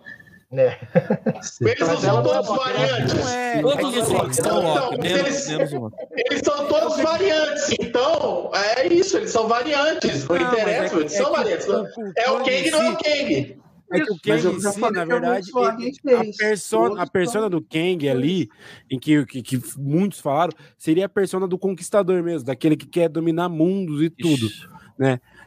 [0.50, 0.78] Né?
[0.94, 2.56] É todos né?
[2.56, 3.26] variantes.
[3.32, 3.60] É.
[3.60, 9.46] Todos é os Locks são então, eles- são todos variantes, então é isso, eles são
[9.46, 11.66] variantes, não, Não, mas interessa, é- eles é são que variantes.
[12.16, 13.58] É o Kang não é o Kang.
[13.90, 16.36] É que o Mas Kang eu em já si, falei na é verdade, ele- a,
[16.36, 18.48] persona, a persona do Kang ali,
[18.90, 23.08] em que, que, que muitos falaram, seria a persona do conquistador mesmo, daquele que quer
[23.08, 24.46] dominar mundos e tudo.
[24.46, 24.68] Ixi.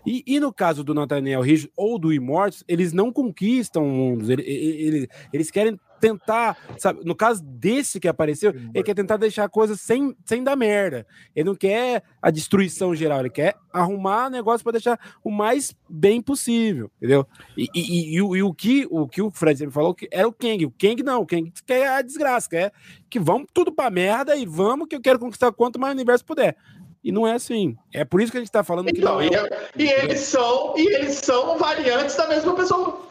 [0.05, 4.43] E, e no caso do Nathaniel Ridge ou do Immortus, eles não conquistam mundos, ele-
[4.43, 9.43] ele- ele- eles querem tentar, sabe, no caso desse que apareceu, ele quer tentar deixar
[9.43, 11.05] a coisa sem, sem dar merda.
[11.35, 16.19] Ele não quer a destruição geral, ele quer arrumar negócio para deixar o mais bem
[16.19, 17.27] possível, entendeu?
[17.55, 20.07] E, e- e- e o- e o, que, o que o Fred sempre falou que
[20.11, 20.65] era o Kang.
[20.65, 22.73] O Kang não, o Kang quer a desgraça, quer
[23.07, 26.57] que vamos tudo pra merda e vamos que eu quero conquistar quanto mais universo puder.
[27.03, 27.75] E não é assim.
[27.91, 29.89] É por isso que a gente tá falando que Então, não é e, é- e
[29.89, 33.01] eles são, e eles são variantes da mesma pessoa.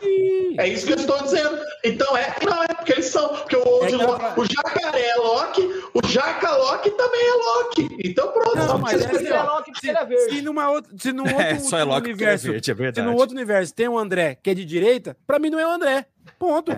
[0.58, 1.58] É isso que eu estou dizendo.
[1.84, 5.62] Então é, não é porque eles são, porque o, É o jacaré é Loki,
[5.94, 7.96] o jaca Loki também é Loki.
[8.04, 8.56] Então pronto.
[8.56, 10.34] Não, mas é Ele é Loki é verde.
[10.36, 13.02] Se numa outra, se num outro É, só é Loki é universo, verde, é se
[13.02, 15.70] no outro universo tem um André que é de direita, pra mim não é o
[15.70, 16.06] André.
[16.38, 16.72] Ponto.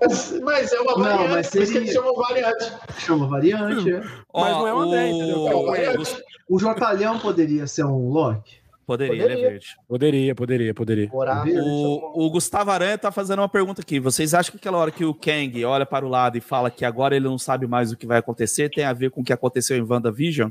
[0.00, 2.72] mas, mas é uma Não, variante, mas por isso que seria- eles chamam variante.
[2.98, 3.92] Chama variante.
[3.92, 4.00] é.
[4.32, 5.48] Mas não é o André, entendeu?
[5.48, 5.66] É o o...
[5.66, 6.22] variante.
[6.48, 8.62] O Jotalhão poderia ser um Loki?
[8.86, 9.50] Poderia, ele é Poderia.
[9.50, 9.66] verde.
[9.88, 11.10] Poderia, poderia, poderia.
[11.12, 13.98] O, o Gustavo Aranha tá fazendo uma pergunta aqui.
[13.98, 16.84] Vocês acham que aquela hora que o Kang olha para o lado e fala que
[16.84, 19.32] agora ele não sabe mais o que vai acontecer tem a ver com o que
[19.32, 20.50] aconteceu em WandaVision?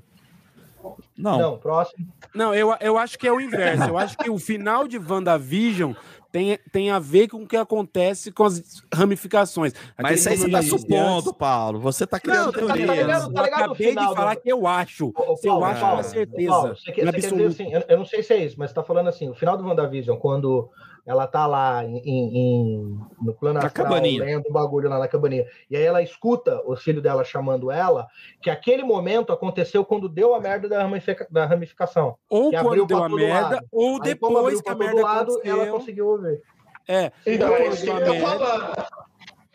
[1.15, 1.37] Não.
[1.37, 2.07] Não, próximo.
[2.33, 3.83] Não, eu, eu acho que é o inverso.
[3.83, 5.93] Eu acho que o final de WandaVision
[6.33, 9.71] tem, tem a ver com o que acontece com as ramificações.
[10.01, 11.31] Mas isso aí você tá eu disse supondo, antes.
[11.33, 11.79] Paulo.
[11.79, 12.85] Você tá criando Não, tá teoria.
[13.03, 13.27] ligado?
[13.27, 15.13] Eu Tá ligado o acabei final de falar que eu acho.
[15.15, 16.49] Ô, Se eu Paulo, acho, Paulo, uma certeza.
[16.49, 18.71] Paulo, você quer, você quer dizer assim, eu, eu não sei se é isso, mas
[18.71, 20.71] você tá falando assim, o final do WandaVision, quando
[21.05, 24.23] ela tá lá em, em- no plano Na astral, cabaninha.
[24.23, 28.07] lendo o bagulho lá na cabaninha, e aí ela escuta o filho dela chamando ela,
[28.41, 32.15] que aquele momento aconteceu quando deu a merda da, ramifica- da ramificação.
[32.29, 33.65] Ou que quando abriu deu a merda, lado.
[33.71, 35.73] ou Aí, depois que a merda lado, ela aconteceu.
[35.73, 36.41] conseguiu ouvir.
[36.87, 38.73] É, Então é isso que ele tá falando.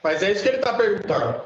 [0.04, 1.40] Mas é isso que ele tá perguntando.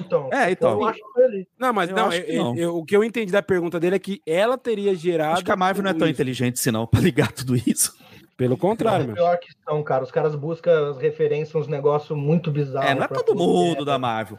[0.00, 0.72] Então, É, então.
[0.80, 1.46] eu acho que.
[1.58, 2.56] Não, mas Eu não, acho que eu- não.
[2.56, 5.34] eu- o que eu entendi da pergunta dele é que ela teria gerado.
[5.34, 6.14] Acho que a Marvel não é tão isso.
[6.14, 7.94] inteligente assim, não, pra ligar tudo isso.
[8.42, 9.14] Pelo contrário, meu.
[9.14, 10.02] Pior que são, cara.
[10.04, 12.90] Os caras buscam as referências, uns negócios muito bizarros.
[12.90, 13.84] É, não é todo que mundo é.
[13.84, 14.36] da Marvel.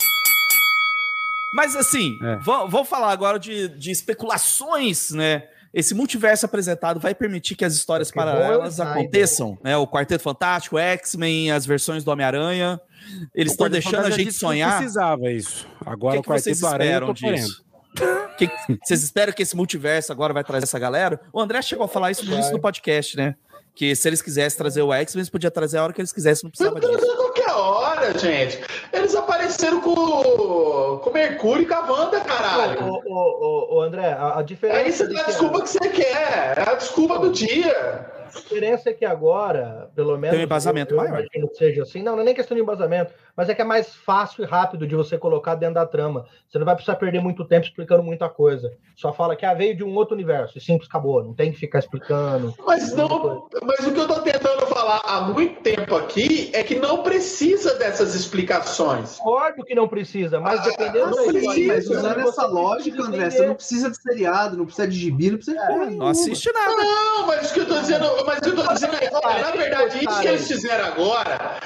[1.55, 2.35] Mas assim, É.
[2.37, 5.43] va- vamos falar agora de, de especulações, né?
[5.73, 8.93] esse multiverso apresentado vai permitir que as histórias Que paralelas é Snyder.
[9.03, 9.75] aconteçam, né?
[9.75, 12.79] O Quarteto Fantástico, X-Men, as versões do Homem-Aranha.
[13.33, 14.77] Eles estão deixando a gente que sonhar.
[14.77, 15.65] precisava isso.
[15.83, 17.47] O Agora que, o que vocês Quarteto Aranha eu esperam querendo.
[17.49, 17.63] disso?
[18.37, 21.19] Que- vocês esperam que esse multiverso agora vai trazer essa galera?
[21.33, 23.35] O André chegou a falar isso no início do podcast, né?
[23.75, 26.43] Que se eles quisessem trazer o X-Men, eles podiam trazer a hora que eles quisessem,
[26.43, 26.99] não precisava Pode disso.
[26.99, 28.59] trazer a qualquer hora, gente.
[28.91, 29.95] Eles apareceram com,
[31.03, 32.85] com o Mercúrio e com a Wanda, caralho.
[32.85, 35.05] Ô, ô, ô, ô, André, a, a diferença.
[35.05, 36.57] Você de dá a desculpa que você quer.
[36.57, 38.05] É a desculpa do dia.
[38.35, 40.31] A diferença é que agora, pelo menos.
[40.31, 41.25] Tem um embasamento eu, eu maior.
[41.29, 42.01] que seja assim.
[42.01, 44.87] Não, não é nem questão de embasamento, mas é que é mais fácil e rápido
[44.87, 46.25] de você colocar dentro da trama.
[46.49, 48.71] Você não vai precisar perder muito tempo explicando muita coisa.
[48.95, 50.57] Só fala que ah, veio de um outro universo.
[50.57, 51.23] E simples, acabou.
[51.23, 52.53] Não tem que ficar explicando.
[52.65, 56.75] Mas não, mas o que eu tô tentando falar há muito tempo aqui é que
[56.75, 59.17] não precisa dessas explicações.
[59.17, 62.45] Concordo que não precisa, mas Ah, dependendo não da precisa, história, mas você usando essa
[62.45, 65.79] lógica, André, você não precisa de seriado, não precisa de gibi, não precisa de porra
[65.79, 66.11] Não nenhuma.
[66.11, 66.75] assiste nada.
[66.75, 69.51] Não, mas o que eu tô dizendo, mas que eu tô dizendo é, olha, na
[69.51, 71.57] verdade, isso que eles fizeram agora,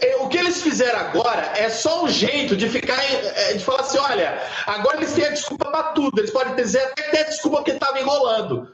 [0.00, 3.80] é, o que eles fizeram agora é só um jeito de ficar, é, de falar
[3.80, 7.20] assim, olha, agora eles têm a desculpa pra tudo, eles podem dizer até que tem
[7.20, 8.68] a desculpa porque tava enrolando,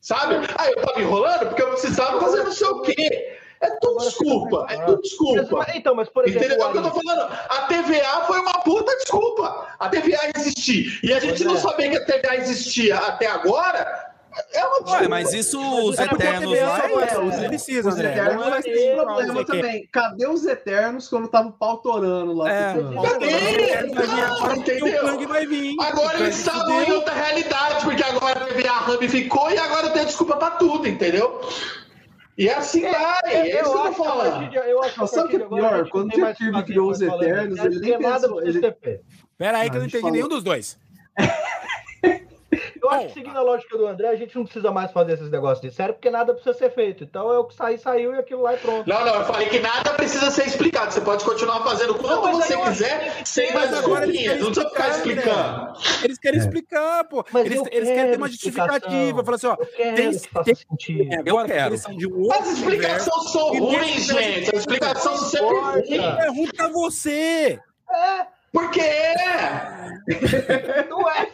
[0.00, 0.36] sabe?
[0.56, 3.38] Ah, eu tava enrolando porque eu precisava fazer não sei o quê.
[3.60, 5.56] É tudo Agora desculpa, é tudo desculpa.
[5.56, 6.46] mas- então, mas por exemplo.
[6.46, 7.32] Entendeu o que eu tô falando?
[7.48, 9.68] A TVA foi uma puta desculpa.
[9.78, 11.00] A TVA existir.
[11.02, 14.13] E a gente não sabia que a TVA existia até agora.
[14.52, 14.90] É uma.
[15.00, 16.78] Ué, mas isso os o Eternos lá.
[16.84, 17.18] É, Não é.
[17.20, 18.10] Os André.
[18.12, 19.88] Eternos Não é vai ter esse não, problema não também.
[19.92, 22.50] Cadê os Eternos quando tava pautorando lá?
[22.50, 22.74] É.
[22.74, 23.02] ficando?
[23.02, 23.26] Cadê?
[23.94, 25.02] Vai vir agora porque o Entendeu?
[25.04, 25.76] Kang vai vir.
[25.80, 30.36] Agora eles estavam em outra realidade, porque agora a TVA ramificou e agora tem desculpa
[30.36, 31.40] pra tudo, entendeu?
[32.36, 35.30] E assim vai, é isso que eu tô acho de- eu acho Não, sabe o
[35.30, 35.78] que é pior?
[35.84, 38.74] não Quando o que criou os Eternos, não ele nem pensou, ele-.
[39.38, 40.76] Pera aí que eu não entendi nenhum dos dois.
[42.84, 45.30] Eu acho que seguindo a lógica do André, a gente não precisa mais fazer esses
[45.30, 47.02] negócios de série, porque nada precisa ser feito.
[47.02, 48.86] Então é o que sair, saiu e aquilo lá é pronto.
[48.88, 50.92] Não, não, eu falei que nada precisa ser explicado.
[50.92, 54.40] Você pode continuar fazendo quanto Não, mas você eu quiser, sem mais mas desculpinhas.
[54.40, 56.04] Não precisa ficar explicar, explicando.
[56.04, 57.24] Eles querem explicar, pô.
[57.32, 59.20] Mas Eles, eu eles querem ter uma quero justificativa.
[59.20, 59.24] explicação.
[59.24, 59.56] Falar assim, ó.
[59.58, 61.12] Eu quero Tem- que faça tem- sentido.
[61.14, 61.70] É, agora, quero.
[61.70, 64.50] eles são de um outro As explicações são ruins, gente.
[64.54, 65.88] As explicações são sempre ruins.
[65.88, 66.20] universo.
[66.20, 67.58] É ruim pra você.
[68.54, 69.74] Porque é.
[70.88, 71.28] Não é.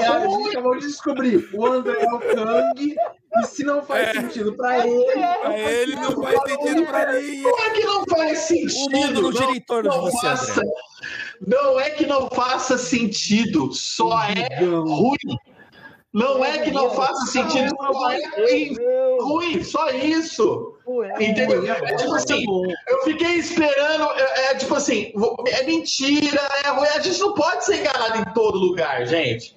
[0.00, 1.48] É, a gente acabou de descobrir.
[1.54, 2.94] O André é o Kang,
[3.36, 4.20] e se não faz É.
[4.20, 5.04] sentido pra ele.
[5.12, 7.40] Pra ele não faz sentido pra mim.
[7.42, 8.86] Não é que não faz sentido.
[8.86, 10.70] O mundo não gira em torno de não você, faça- André.
[11.46, 15.16] Não é que não faça sentido, só é ruim.
[16.12, 19.56] Não é que não faça sentido, só é ruim.
[19.56, 20.76] Não, só isso.
[20.86, 21.22] não.
[21.22, 21.64] Entendeu?
[21.66, 22.44] É tipo assim,
[22.86, 25.12] eu fiquei esperando, é, é tipo assim,
[25.46, 26.88] é mentira, é ruim.
[26.88, 29.56] A gente não pode ser enganado em todo lugar, gente.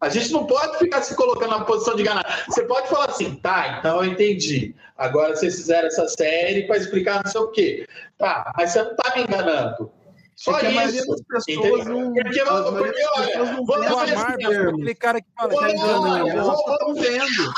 [0.00, 2.28] A gente não pode ficar se colocando na posição de enganado.
[2.46, 4.76] Você pode falar assim, tá, então eu entendi.
[4.96, 7.88] Agora vocês fizeram essa série para explicar não sei o quê.
[8.16, 9.90] Tá, mas você não tá me enganando.
[10.38, 11.10] Só Porque a maioria isso.
[11.10, 12.12] das pessoas não.
[12.12, 14.74] Porque, a maioria porque, olha, não vou dar um A termos.
[14.74, 15.52] aquele cara que fala.
[15.52, 16.54] Tá enganando, olha, né?
[16.54, 17.52] Estão vendo.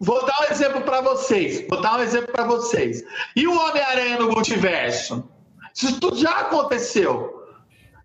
[0.00, 1.68] Vou dar um exemplo para vocês.
[1.68, 3.04] Vou dar um exemplo para vocês.
[3.36, 5.30] E o Homem-Aranha no multiverso?
[5.72, 7.44] Isso tudo já aconteceu.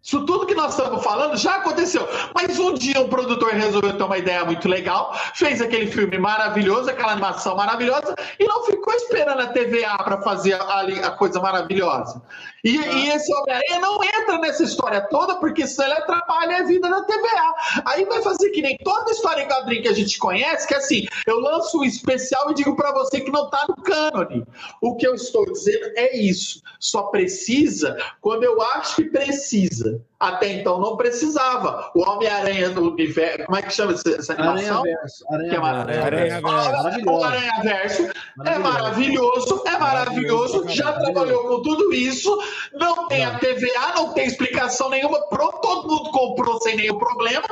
[0.01, 2.07] Isso tudo que nós estamos falando já aconteceu.
[2.33, 6.89] Mas um dia um produtor resolveu ter uma ideia muito legal, fez aquele filme maravilhoso,
[6.89, 12.21] aquela animação maravilhosa, e não ficou esperando a TVA para fazer ali a coisa maravilhosa.
[12.63, 16.89] E, e esse Homem-Aranha não entra nessa história toda, porque senão ele atrapalha a vida
[16.89, 17.55] da TVA.
[17.85, 20.77] Aí vai fazer que nem toda história em quadrinho que a gente conhece, que é
[20.77, 24.45] assim, eu lanço um especial e digo para você que não tá no cânone.
[24.81, 26.61] O que eu estou dizendo é isso.
[26.79, 30.01] Só precisa quando eu acho que precisa.
[30.19, 31.89] Até então não precisava.
[31.95, 33.45] O Homem-Aranha do universo.
[33.45, 34.83] Como é que chama essa, animação?
[34.85, 34.95] É.
[37.05, 38.09] O Aranha Verso
[38.45, 42.37] é maravilhoso, é maravilhoso, já trabalhou com tudo isso,
[42.73, 47.47] não tem a TVA, não tem explicação nenhuma, pronto, todo mundo comprou sem nenhum problema.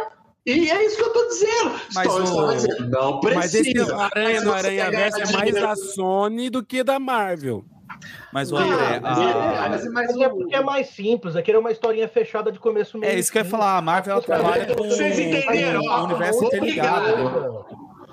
[0.45, 1.71] E é isso que eu tô dizendo.
[1.93, 3.97] Mas Estou, estou dizendo, não Mas esse precisa.
[3.97, 7.65] Aranha no Aranha Verso é mais da Sony do que da Marvel.
[8.31, 11.35] Mas o André, a- é- Mas, mas é porque é mais simples.
[11.35, 13.77] Aquilo é uma historinha fechada de começo meio é isso que eu ia falar.
[13.77, 15.81] A Marvel ela trabalha com Vocês entenderam?
[15.81, 17.65] com o universo interligado.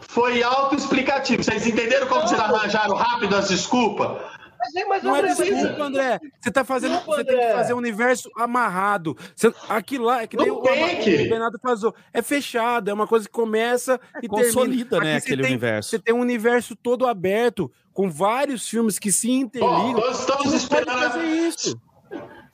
[0.08, 1.42] Foi autoexplicativo.
[1.42, 4.18] Vocês entenderam como vocês arranjaram rápido as desculpas?
[4.64, 6.20] Mas, é, mas Não é desculpa, André.
[6.40, 6.92] Você tá fazendo.
[6.94, 9.16] Desculpa, Você tem que fazer o universo amarrado.
[9.36, 11.14] Você- aquilo lá é que nem Não o, tem que.
[11.26, 11.94] o Bernardo falou.
[12.12, 15.10] É fechado, é uma coisa que começa e Consolida, termina.
[15.12, 15.90] né, Aqui aquele tem- universo.
[15.90, 19.92] Você tem um universo todo aberto, com vários filmes que se interligam.
[19.92, 20.98] nós estamos esperando.
[20.98, 21.78] fazer isso.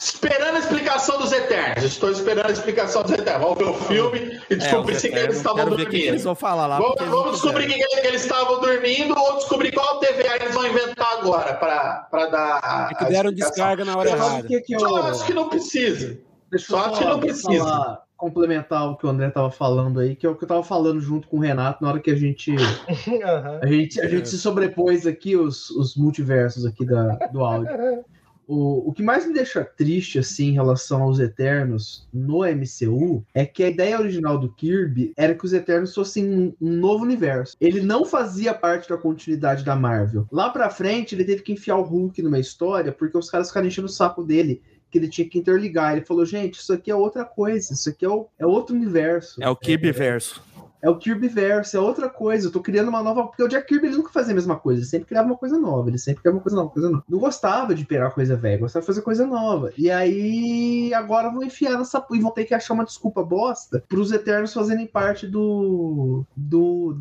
[0.00, 1.84] Esperando a explicação dos Eternos.
[1.84, 3.42] Estou esperando a explicação dos Eternos.
[3.42, 5.94] Vamos ver o filme e descobrir É, se os que eles Eternos, estavam dormindo.
[5.94, 6.78] eles vão falar lá.
[6.78, 10.66] Vamos, eles vamos descobrir que, que eles estavam dormindo ou descobrir qual TVA eles vão
[10.66, 12.88] inventar agora para dar.
[12.90, 14.48] É que a deram descarga na hora Eu errada.
[14.48, 14.80] Que que eu...
[14.80, 16.18] Só acho que não precisa.
[16.50, 17.58] Deixa eu Só só, que não precisa.
[17.58, 20.62] falar- complementar o que o André tava falando aí, que é o que eu tava
[20.62, 23.60] falando junto com o Renato na hora que a gente Aham.
[23.62, 28.04] a gente, a gente se sobrepôs aqui os, os multiversos aqui da, do áudio.
[28.52, 33.46] O, o que mais me deixa triste assim em relação aos Eternos no MCU é
[33.46, 37.56] que a ideia original do Kirby era que os Eternos fossem um, um novo universo.
[37.60, 40.26] Ele não fazia parte da continuidade da Marvel.
[40.32, 43.68] Lá pra frente, ele teve que enfiar o Hulk numa história porque os caras ficaram
[43.68, 44.60] enchendo o saco dele.
[44.90, 45.92] Que ele tinha que interligar.
[45.96, 49.40] Ele falou, gente, isso aqui é outra coisa, isso aqui é, o- é outro universo.
[49.40, 50.42] É o Kirby verso.
[50.82, 52.48] É o Kirby Verso, é outra coisa.
[52.48, 53.26] Eu tô criando uma nova.
[53.26, 55.58] Porque o Jack Kirby ele nunca fazia a mesma coisa, ele sempre criava uma coisa
[55.58, 55.88] nova.
[55.90, 57.04] Ele sempre criava uma coisa nova, coisa nova.
[57.08, 59.72] Não gostava de pegar coisa velha, gostava de fazer coisa nova.
[59.76, 62.04] E aí, agora vão enfiar nessa.
[62.12, 66.24] E vão ter que achar uma desculpa bosta pros Eternos fazerem parte do.
[66.36, 66.94] do.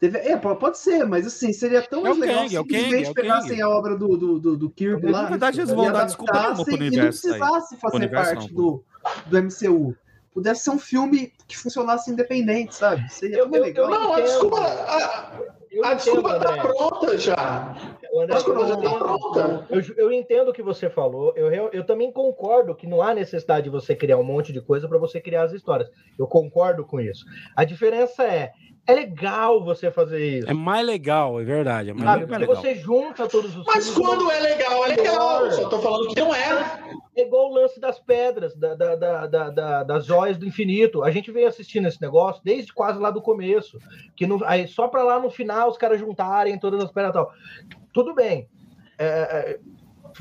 [0.00, 2.74] TV É, po- pode ser, mas assim, seria tão É legal Kang, se é Kang,
[2.74, 3.62] simplesmente é pegassem Kang.
[3.62, 5.22] a obra do, do, do, do Kirby lá.
[5.22, 8.48] na verdade, eles vão dar desculpa nenhuma pro universo E não precisasse fazer universo parte
[8.54, 8.56] não.
[8.62, 8.84] do,
[9.26, 9.96] do MCU.
[10.34, 13.08] Pudesse ser um filme que funcionasse independente, sabe?
[13.10, 13.84] Seria Eu- legal.
[13.84, 14.26] eu- Não, a entendo.
[14.26, 15.30] desculpa, a,
[15.70, 17.76] Eu a entendo, desculpa tá pronta já.
[18.12, 18.98] O André, A desculpa eu já tá entendo.
[18.98, 19.66] pronta.
[19.70, 21.32] Eu, eu entendo o que você falou.
[21.36, 24.88] Eu, eu também concordo que não há necessidade de você criar um monte de coisa
[24.88, 25.88] para você criar as histórias.
[26.18, 27.24] Eu concordo com isso.
[27.56, 28.52] A diferença é,
[28.86, 30.50] é legal você fazer isso.
[30.50, 31.90] É mais legal, é verdade.
[31.90, 32.38] É mais sabe?
[32.38, 32.54] legal.
[32.56, 35.50] Você junta todos os Mas quando é legal, é legal.
[35.52, 36.80] Só tô falando que não é.
[37.16, 41.02] É igual o lance das pedras, da- da- da- da- da- das joias do infinito.
[41.02, 43.78] A gente veio assistindo esse negócio desde quase lá do começo.
[44.16, 47.14] Que no- aí só para lá no final os caras juntarem todas as pedras e
[47.14, 47.32] tal.
[47.92, 48.48] Tudo bem.
[48.98, 49.58] É, é,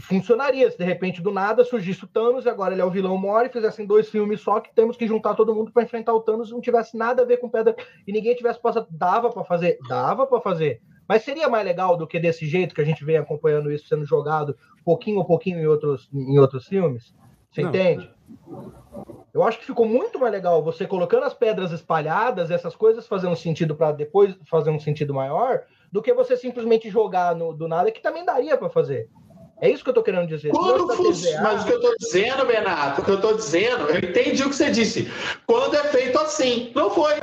[0.02, 3.18] funcionaria se de repente do nada surgisse o Thanos e agora ele é o vilão
[3.18, 6.22] mora e fizessem dois filmes só que temos que juntar todo mundo para enfrentar o
[6.22, 7.76] Thanos e não tivesse nada a ver com pedra
[8.08, 8.88] e ninguém tivesse passado.
[8.90, 9.78] Dava para fazer?
[9.88, 10.82] Dava para fazer.
[11.08, 14.06] Mas seria mais legal do que desse jeito que a gente vem acompanhando isso sendo
[14.06, 17.14] jogado pouquinho a pouquinho em outros, em outros filmes?
[17.52, 17.70] Você Não.
[17.70, 18.10] entende?
[19.34, 23.28] Eu acho que ficou muito mais legal você colocando as pedras espalhadas, essas coisas fazer
[23.28, 27.68] um sentido para depois fazer um sentido maior, do que você simplesmente jogar no, do
[27.68, 29.10] nada, que também daria para fazer.
[29.62, 30.52] É isso que eu tô querendo dizer.
[30.52, 33.90] Quando da funciona, mas o que eu tô dizendo, Benato, o que eu tô dizendo,
[33.90, 35.10] eu entendi o que você disse.
[35.46, 37.14] Quando é feito assim, não foi.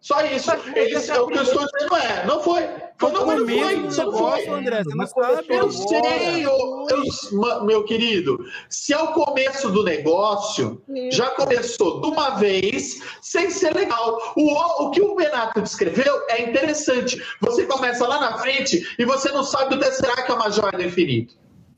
[0.00, 0.50] Só isso.
[0.74, 2.62] Eles, já o que eu estou dizendo é, não foi.
[2.98, 4.48] Foi, não, Foi não foi, só não foi.
[4.48, 5.46] André, você não Mas sabe.
[5.50, 8.38] Eu sei, eu, eu- meu querido.
[8.68, 11.16] Se é o começo do negócio, Isso.
[11.18, 14.18] já começou de uma vez, sem ser legal.
[14.36, 17.22] O, o que o Benato descreveu é interessante.
[17.40, 20.82] Você começa lá na frente e você não sabe do Tesseract é uma joia do
[20.82, 21.34] infinito.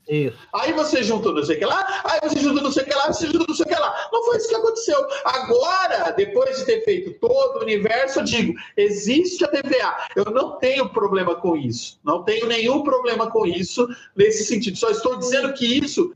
[0.07, 0.37] Isso.
[0.53, 2.93] Aí você junta não sei o que lá, aí você junta não sei o que
[2.93, 4.09] lá, você junta não sei o que lá.
[4.11, 5.07] Não foi isso que aconteceu.
[5.23, 10.07] Agora, depois de ter feito todo o universo, eu digo, existe a TVA.
[10.15, 11.99] Eu não tenho problema com isso.
[12.03, 14.77] Não tenho nenhum problema com isso nesse sentido.
[14.77, 16.13] Só estou dizendo que isso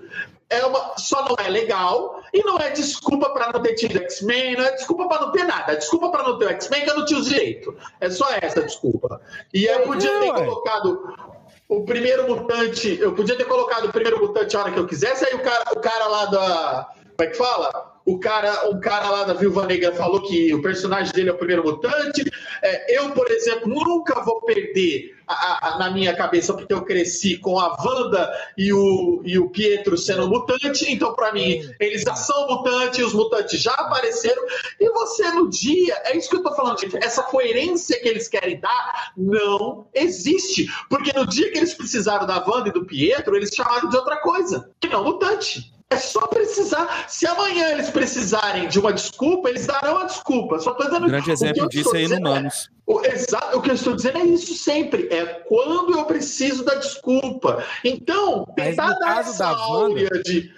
[0.49, 4.55] é uma, só não é legal e não é desculpa para não ter tido X-Men,
[4.55, 5.73] não é desculpa para não ter nada.
[5.73, 7.73] É desculpa para não ter o X-Men que eu não tinha os direitos.
[7.99, 9.21] É só essa desculpa.
[9.53, 11.36] E eu podia ter É, colocado
[11.70, 15.26] o primeiro mutante, eu podia ter colocado o primeiro mutante a hora que eu quisesse,
[15.26, 16.89] aí o cara, o cara lá da.
[17.18, 17.97] Como é que fala?
[18.08, 21.38] O cara, o cara lá da Viúva Negra falou que o personagem dele é o
[21.38, 22.24] primeiro mutante.
[22.64, 27.38] É, eu, por exemplo, nunca vou perder a- a- na minha cabeça, porque eu cresci
[27.38, 30.89] com a Wanda e o, e o Pietro sendo mutante.
[30.89, 34.41] Então, para mim, eles já são mutantes, os mutantes já apareceram.
[34.80, 36.95] E você, no dia, é isso que eu tô falando, gente.
[37.03, 40.68] Essa coerência que eles querem dar não existe.
[40.89, 44.16] Porque no dia que eles precisaram da Wanda e do Pietro, eles chamaram de outra
[44.22, 45.76] coisa, que não mutante.
[45.89, 47.05] É só precisar.
[47.07, 50.59] Se amanhã eles precisarem de uma desculpa, eles darão a desculpa.
[50.59, 52.69] Só tô dizendo grande o que eu exemplo disso é dizendo Inumanos.
[52.85, 55.07] o, exato, o que eu estou dizendo é isso sempre.
[55.09, 57.63] É quando eu preciso da desculpa.
[57.85, 60.51] Então, tentar dar essa áurea de.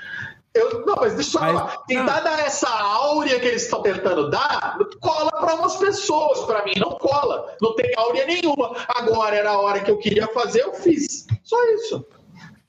[0.52, 1.78] Eu, não, mas deixa eu Mas- falar.
[1.88, 6.40] Tentar dar essa áurea que eles estão tentando dar, cola para umas pessoas.
[6.46, 7.56] Para mim, não cola.
[7.62, 8.76] Não tem áurea nenhuma.
[8.88, 11.28] Agora era a hora que eu queria fazer, eu fiz.
[11.44, 12.04] Só isso.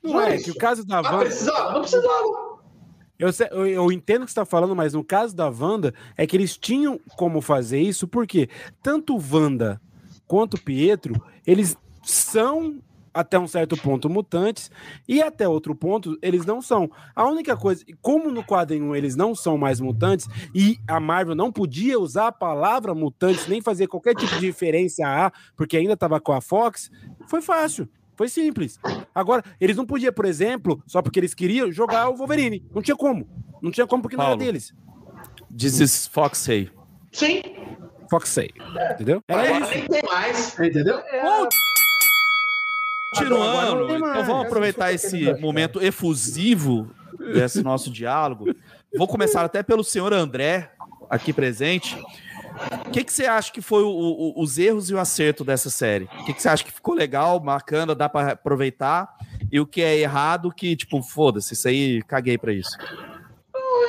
[0.03, 0.45] Não Só é, isso.
[0.45, 1.25] que o caso da Ah, Wanda.
[1.25, 1.71] precisava?
[1.73, 2.50] Não precisava.
[3.21, 6.25] Eu, eu- eu entendo o que você está falando, mas no caso da Wanda, é
[6.25, 8.49] que eles tinham como fazer isso, porque
[8.81, 9.79] tanto Wanda
[10.27, 12.79] quanto Pietro, eles são
[13.13, 14.71] até um certo ponto mutantes
[15.05, 16.89] e até outro ponto eles não são.
[17.13, 21.51] A única coisa, como no quadrinho eles não são mais mutantes e a Marvel não
[21.51, 26.21] podia usar a palavra mutantes nem fazer qualquer tipo de referência a, porque ainda estava
[26.21, 26.89] com a Fox,
[27.27, 27.87] foi fácil.
[28.21, 28.79] Foi simples.
[29.15, 32.63] Agora, eles não podiam, por exemplo, só porque eles queriam, jogar o Wolverine.
[32.71, 33.27] Não tinha como.
[33.59, 34.39] Não tinha como porque não Paulo.
[34.39, 34.75] era deles.
[35.57, 36.69] This is Foxey.
[37.11, 37.41] Sim,
[38.11, 38.51] Foxey.
[38.93, 39.23] Entendeu?
[39.27, 39.71] Era agora isso.
[39.71, 40.59] nem tem mais.
[40.59, 40.99] Entendeu?
[40.99, 41.47] É,
[43.15, 46.91] Continuando, não então vamos aproveitar esse momento efusivo
[47.33, 48.53] desse nosso diálogo.
[48.95, 50.71] Vou começar até pelo senhor André,
[51.09, 51.97] aqui presente.
[52.87, 55.69] O que, que você acha que foi o- o- os erros e o acerto dessa
[55.69, 56.05] série?
[56.05, 59.09] O que, que você acha que ficou legal, bacana, dá para aproveitar?
[59.51, 62.77] E o que é errado, que, tipo, foda-se, isso aí, caguei pra isso.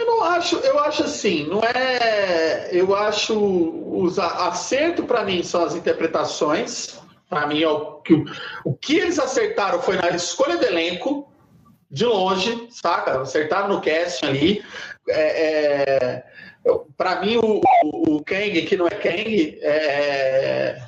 [0.00, 2.68] Eu não acho, eu acho assim, não é.
[2.72, 6.98] Eu acho os acerto para mim são as interpretações.
[7.28, 8.24] Para mim, é o que,
[8.64, 11.30] o que eles acertaram foi na escolha do elenco,
[11.90, 13.20] de longe, saca?
[13.22, 14.64] Acertaram no casting ali.
[15.08, 16.22] É,
[16.96, 20.78] para mim, o, o, o Kang, que não é Kang, é,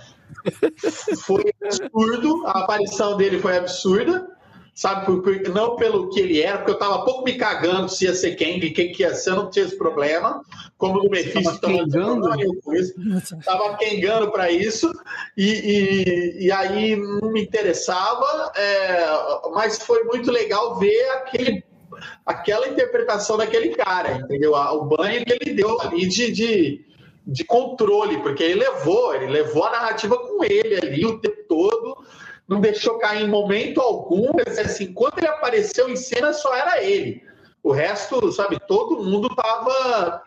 [1.26, 2.46] foi absurdo.
[2.46, 4.28] A aparição dele foi absurda.
[4.76, 8.06] Sabe, por- por- não pelo que ele era, porque eu tava pouco me cagando se
[8.06, 10.42] ia ser Kang, quem que ia ser, eu não tinha esse problema.
[10.76, 12.20] Como no Mephisto Tava também não tinha kengando?
[12.22, 12.92] problema nenhum com isso.
[13.44, 14.92] Tava kengando para isso,
[15.36, 15.48] e,
[16.40, 19.06] e, e aí não me interessava, é,
[19.52, 21.62] mas foi muito legal ver aquele,
[22.24, 24.52] aquela interpretação daquele cara, entendeu?
[24.52, 26.84] O banho que ele deu ali de, de,
[27.26, 32.04] de controle, porque ele levou, ele levou a narrativa com ele ali o tempo todo
[32.48, 34.30] não deixou cair em momento algum.
[34.60, 37.22] Assim, quando ele apareceu em cena, só era ele.
[37.62, 40.22] O resto, sabe, todo mundo estava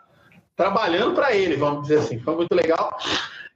[0.56, 2.18] trabalhando para ele, vamos dizer assim.
[2.18, 2.96] Foi muito legal.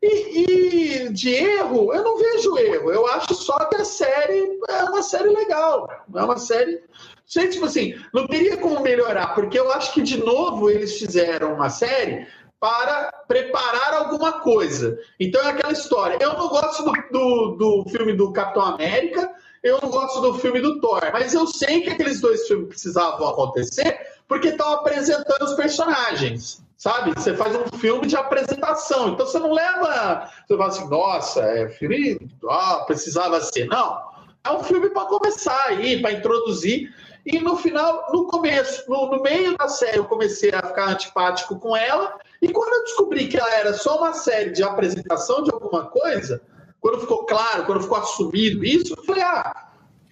[0.01, 2.91] E, e de erro, eu não vejo erro.
[2.93, 5.89] Eu acho só que a série é uma série legal.
[6.15, 6.83] É uma série.
[7.27, 11.55] Sei, tipo assim, não teria como melhorar, porque eu acho que, de novo, eles fizeram
[11.55, 12.27] uma série
[12.61, 14.99] para preparar alguma coisa.
[15.19, 16.19] Então é aquela história.
[16.21, 19.31] Eu não gosto do, do, do filme do Capitão América,
[19.63, 23.29] eu não gosto do filme do Thor, mas eu sei que aqueles dois filmes precisavam
[23.29, 26.63] acontecer porque estão apresentando os personagens.
[26.77, 27.13] Sabe?
[27.15, 29.11] Você faz um filme de apresentação.
[29.11, 30.29] Então você não leva.
[30.47, 32.19] Você fala assim, nossa, é filme.
[32.45, 33.67] ó, precisava ser.
[33.67, 34.03] Não.
[34.43, 36.93] É um filme para começar aí, para introduzir.
[37.25, 41.57] E no final, no começo, no, no meio da série, eu comecei a ficar antipático
[41.59, 42.19] com ela.
[42.41, 46.43] E quando eu descobri que ela era só uma série de apresentação de alguma coisa,
[46.81, 49.69] quando ficou claro, quando ficou assumido isso, eu falei, ah,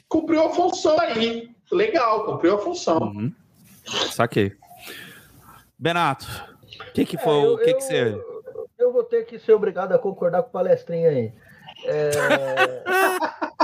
[0.08, 1.50] cumpriu a função aí.
[1.72, 2.98] Legal, cumpriu a função.
[2.98, 3.32] Uhum.
[4.12, 4.52] Saquei.
[5.76, 6.26] Benato,
[6.88, 7.32] o que, que foi?
[7.34, 8.24] É, eu- o que, que eu- você.
[8.78, 11.32] Eu vou ter que ser obrigado a concordar com o palestrinha aí.
[11.84, 12.10] É,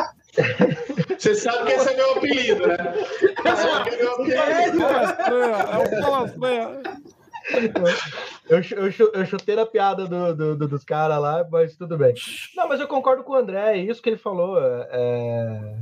[1.18, 2.76] Você sabe que esse é meu apelido, né?
[3.44, 4.82] É meu apelido.
[4.84, 6.82] É o palastrinha.
[8.48, 12.12] eu, eu, eu chutei a piada do, do- do- dos caras lá, mas tudo bem.
[12.56, 14.58] Não, mas eu concordo com o André, é isso que ele falou.
[14.60, 15.76] É,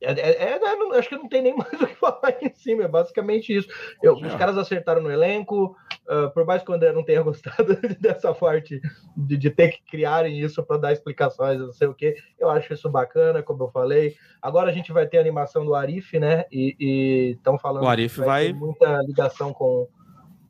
[0.00, 2.84] é- é- é- não- acho que não tem nem mais o que falar em cima,
[2.84, 3.68] é basicamente isso.
[4.02, 5.76] Eu- os caras acertaram no elenco,
[6.08, 8.80] ah, por mais que o André não tenha gostado dessa parte
[9.16, 12.72] de, de ter que criarem isso para dar explicações, não sei o que, eu acho
[12.72, 14.14] isso bacana, como eu falei.
[14.40, 16.44] Agora a gente vai ter a animação do Arif, né?
[16.50, 19.88] E estão falando O Arif que vai- ter muita ligação com.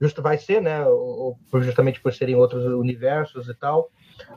[0.00, 0.84] Justo vai ser, né?
[1.54, 3.90] justamente por serem outros universos e tal.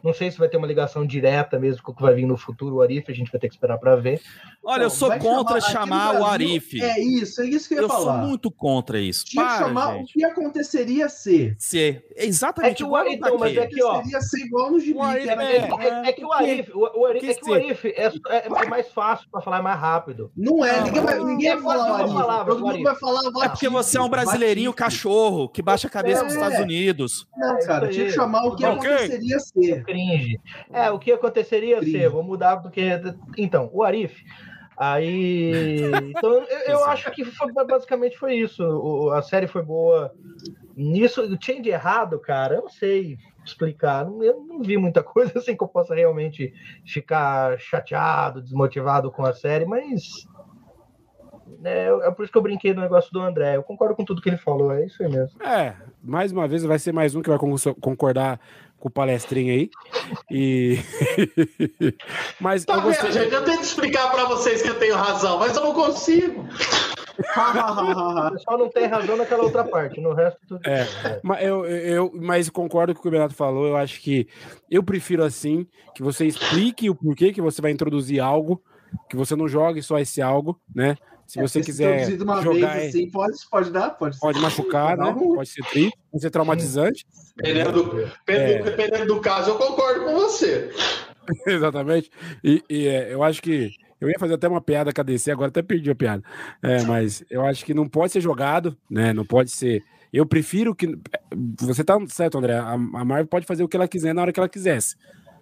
[0.03, 2.37] Não sei se vai ter uma ligação direta mesmo com o que vai vir no
[2.37, 4.21] futuro, o Arif, a gente vai ter que esperar para ver.
[4.63, 6.81] Olha, eu sou contra no chamar o Arif.
[6.81, 8.17] É isso, é isso que eu ia eu sou falar.
[8.25, 9.25] muito contra isso.
[9.25, 10.09] Tinha que Para, chamar gente.
[10.09, 11.55] o que aconteceria ser.
[11.57, 12.05] Ser.
[12.15, 14.97] É Exatamente que o igual então, mas é que, ó, Seria ser igual no gibi,
[14.97, 16.31] O Arif que era é- É, é que o?
[16.33, 17.53] Arif, o, o Arif, que é, que o ser?
[17.53, 20.31] Arif é, é- é mais fácil para falar, é mais rápido.
[20.35, 22.13] Não é, ninguém vai, ninguém vai falar Arif.
[22.13, 22.83] palavra, Todo mundo Arif.
[22.83, 26.25] vai falar o É porque você é um brasileirinho cachorro que baixa a cabeça É.
[26.25, 27.27] dos Estados Unidos.
[27.35, 29.39] Não, É, cara, tinha que chamar o que aconteceria
[29.75, 29.83] ser.
[29.83, 30.39] Cringe.
[30.71, 31.91] É, o que aconteceria Cringe.
[31.97, 32.81] ser, vou mudar do que.
[33.37, 34.23] Então, o Arif.
[34.77, 35.81] Aí.
[36.17, 38.63] Então, eu, eu acho que foi- basicamente foi isso.
[38.63, 40.13] O- a série foi boa.
[40.75, 44.05] Nisso, o change errado, cara, eu não sei explicar.
[44.21, 46.53] Eu não vi muita coisa assim que eu possa realmente
[46.85, 50.25] ficar chateado, desmotivado com a série, mas.
[51.63, 53.57] É, é por isso que eu brinquei no negócio do André.
[53.57, 55.41] Eu concordo com tudo que ele falou, é isso aí mesmo.
[55.43, 58.39] É, mais uma vez vai ser mais um que vai con- concordar
[58.79, 59.69] com o palestrinho aí.
[60.31, 60.79] E.
[62.39, 63.11] Mas Tá eu vendo, gostei.
[63.11, 63.33] gente?
[63.33, 66.45] Eu tenho que explicar para vocês que eu tenho razão, mas eu não consigo.
[68.31, 70.61] Pessoal não tem razão naquela outra parte, no resto tudo.
[70.65, 70.87] É.
[71.21, 73.67] Mas eu, eu, mas concordo com o que o Bernardo falou.
[73.67, 74.27] Eu acho que
[74.69, 78.61] eu prefiro assim que você explique o porquê que você vai introduzir algo,
[79.09, 80.95] que você não jogue só esse algo, né?
[81.29, 84.21] Se É, você porque quiser uma jogar, vez assim, pode, pode dar, pode ser.
[84.21, 85.13] pode machucar, né?
[85.13, 87.05] Pode ser triste, pode ser traumatizante.
[87.37, 90.71] Dependendo do, dependendo, dependendo do caso, eu concordo com você.
[91.45, 92.09] Exatamente.
[92.43, 93.69] E, e, é, eu acho que
[94.01, 96.23] Eu ia fazer até uma piada com a DC, agora até perdi a piada.
[96.63, 99.13] É, mas eu acho que não pode ser jogado, né?
[99.13, 99.83] Não pode ser.
[100.11, 100.97] Eu prefiro que.
[101.59, 102.55] Você tá certo, André.
[102.57, 104.95] A, a Marvel pode fazer o que ela quiser na hora que ela quisesse.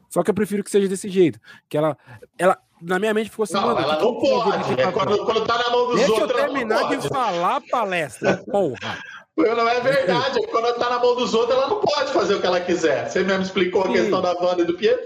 [0.10, 1.40] Só que eu prefiro que seja desse jeito.
[1.70, 1.98] Que ela.
[2.38, 3.54] ela na minha mente ficou assim.
[3.54, 4.80] Não, mano, ela não eu vou pode.
[4.80, 6.32] É aqui quando, quando tá na mão dos Deixa eu outros.
[6.32, 8.98] ela não terminar de falar palestra, porra.
[9.38, 10.44] Não é verdade.
[10.44, 13.08] é Quando tá na mão dos outros, ela não pode fazer o que ela quiser.
[13.08, 15.06] Você mesmo explicou a questão da Wanda e do Pietro?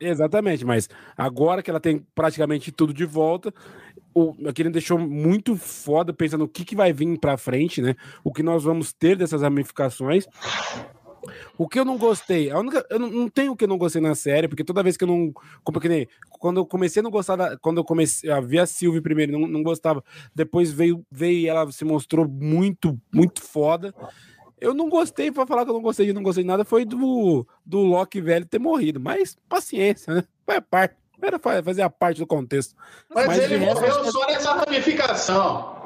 [0.00, 3.52] Exatamente, mas agora que ela tem praticamente tudo de volta,
[4.14, 7.94] o aquele deixou muito foda pensando o que, que vai vir pra frente, né?
[8.24, 10.26] O que nós vamos ter dessas ramificações.
[11.58, 13.76] O que eu não gostei, a única, eu não, não tenho o que eu não
[13.78, 15.32] gostei na série, porque toda vez que eu não.
[15.62, 18.60] Como que nem, quando eu comecei a não gostar, da, quando eu comecei a ver
[18.60, 20.02] a Sylvie primeiro, não, não gostava,
[20.34, 23.94] depois veio, veio e ela se mostrou muito, muito foda.
[24.60, 26.84] Eu não gostei, pra falar que eu não gostei de não gostei de nada, foi
[26.84, 30.24] do, do Loki velho ter morrido, mas paciência, né?
[30.44, 32.74] Foi a parte, era fa- fazer a parte do contexto.
[33.08, 35.79] Mas, Mas ele morreu só nessa ramificação.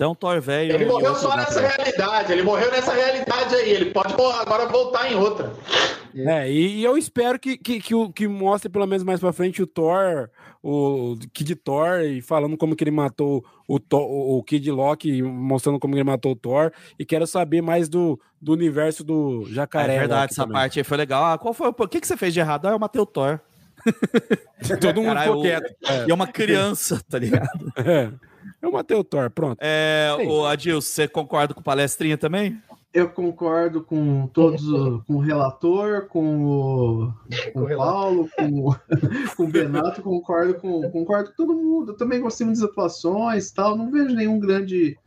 [0.00, 0.72] Então, Thor velho.
[0.72, 1.74] Ele morreu só nessa Terra.
[1.76, 2.32] realidade.
[2.32, 3.70] Ele morreu nessa realidade aí.
[3.70, 5.52] Ele pode agora voltar em outra.
[6.16, 9.30] É, e, e eu espero que, que, que, o- que mostre pelo menos mais pra
[9.30, 10.30] frente o Thor,
[10.62, 15.78] o Kid Thor, e falando como que ele matou o, Thor, o Kid Loki, mostrando
[15.78, 19.98] como ele matou o Thor, e quero saber mais do, do universo do É Jacaré.
[19.98, 20.54] verdade, Loki essa também.
[20.54, 21.24] parte aí foi legal.
[21.26, 21.74] Ah, qual foi o.
[21.78, 22.66] O que, que você fez de errado?
[22.66, 23.38] Ah, eu matei o Thor.
[24.80, 25.74] Todo mundo Caralho, ficou quieto.
[26.06, 27.72] E é uma criança, tá ligado?
[27.76, 28.10] É.
[28.62, 29.58] Eu matei o Thor, pronto.
[29.60, 30.26] É, Sim.
[30.28, 32.60] o Adil, você concorda com o palestrinha também?
[32.92, 37.12] Eu concordo com todos, o- com o relator, com o,
[37.52, 37.76] com o.
[37.76, 38.76] Paulo, com, o-
[39.36, 41.92] com o Benato, concordo com, concordo com todo mundo.
[41.92, 43.76] Eu também gostei muito das atuações e tal.
[43.76, 44.98] Não vejo nenhum grande.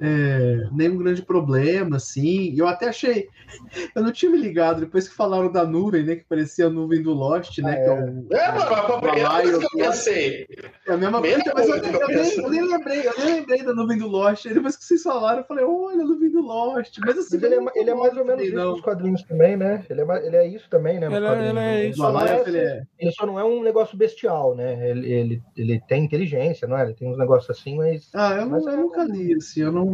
[0.00, 2.54] É, nenhum grande problema, assim.
[2.56, 3.28] Eu até achei.
[3.94, 6.16] Eu não tinha me ligado, depois que falaram da nuvem, né?
[6.16, 7.72] Que parecia a nuvem do Lost, né?
[7.72, 7.96] Ah, que é o,
[8.36, 10.46] É, mano, a primeira que eu pensei.
[10.86, 13.62] É a mesma coisa, mas eu, eu eu nem, eu nem lembrei, eu nem lembrei
[13.64, 14.46] da nuvem do Lost.
[14.46, 16.98] Aí depois que vocês falaram, eu falei, olha, a nuvem do Lost.
[17.00, 18.72] Mas assim, Mas ele é, não ele é mais ou menos isso não.
[18.72, 19.84] nos quadrinhos também, né?
[19.88, 21.06] Ele é, ele é isso também, né?
[21.06, 21.98] Ele é- ele é Ele isso.
[21.98, 24.90] só não é- ele é- ele só não é um negócio bestial, né?
[24.90, 26.84] Ele, ele, ele tem inteligência, não é?
[26.84, 28.08] Ele tem uns negócios assim, mas.
[28.14, 29.87] Ah, eu, não, Mas é- eu nunca li, assim, eu não.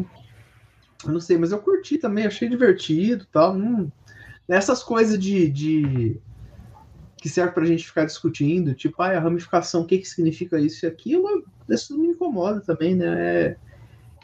[1.04, 3.54] Eu não sei, mas eu curti também, achei divertido e tal.
[3.54, 3.92] Não...
[4.48, 6.20] Essas coisas de, de.
[7.18, 10.84] que serve pra gente ficar discutindo, tipo, ah, a ramificação, o que, que significa isso
[10.84, 13.06] e aquilo, isso não me incomoda também, né?
[13.06, 13.56] É-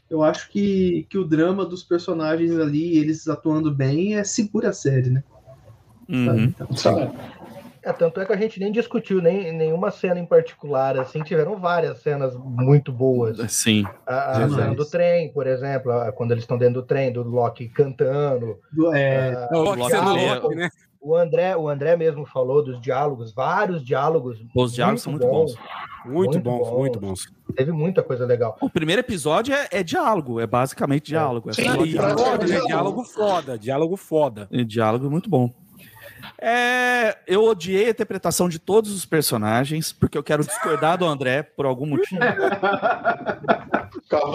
[0.09, 4.72] Eu acho que, que o drama dos personagens ali, eles atuando bem, é segura a
[4.72, 5.22] série, né?
[6.09, 6.44] Uhum.
[6.44, 7.12] Então, Sabe?
[7.82, 11.59] É, tanto é que a gente nem discutiu nem, nenhuma cena em particular, assim, tiveram
[11.59, 13.39] várias cenas muito boas.
[13.51, 13.85] Sim.
[14.07, 17.23] A, a cena do trem, por exemplo, a- quando eles estão dentro do trem, do
[17.23, 18.59] Loki cantando.
[18.73, 20.69] do- é, É, o Loki Loki é- né?
[21.02, 24.39] O André, o André mesmo falou dos diálogos, vários diálogos.
[24.55, 25.55] Os diálogos são muito bons.
[26.05, 26.78] Muito, Muito bons, bom.
[26.78, 27.20] muito bons.
[27.57, 28.57] Teve muita coisa legal.
[28.61, 31.48] O primeiro episódio é, é diálogo, é basicamente diálogo.
[31.51, 32.19] É, Sim, diálogo.
[32.23, 32.61] Foda, né?
[32.66, 34.48] Diálogo foda, diálogo foda.
[34.52, 35.51] É diálogo muito bom.
[36.38, 41.42] É, eu odiei a interpretação de todos os personagens, porque eu quero discordar do André
[41.42, 42.20] por algum motivo.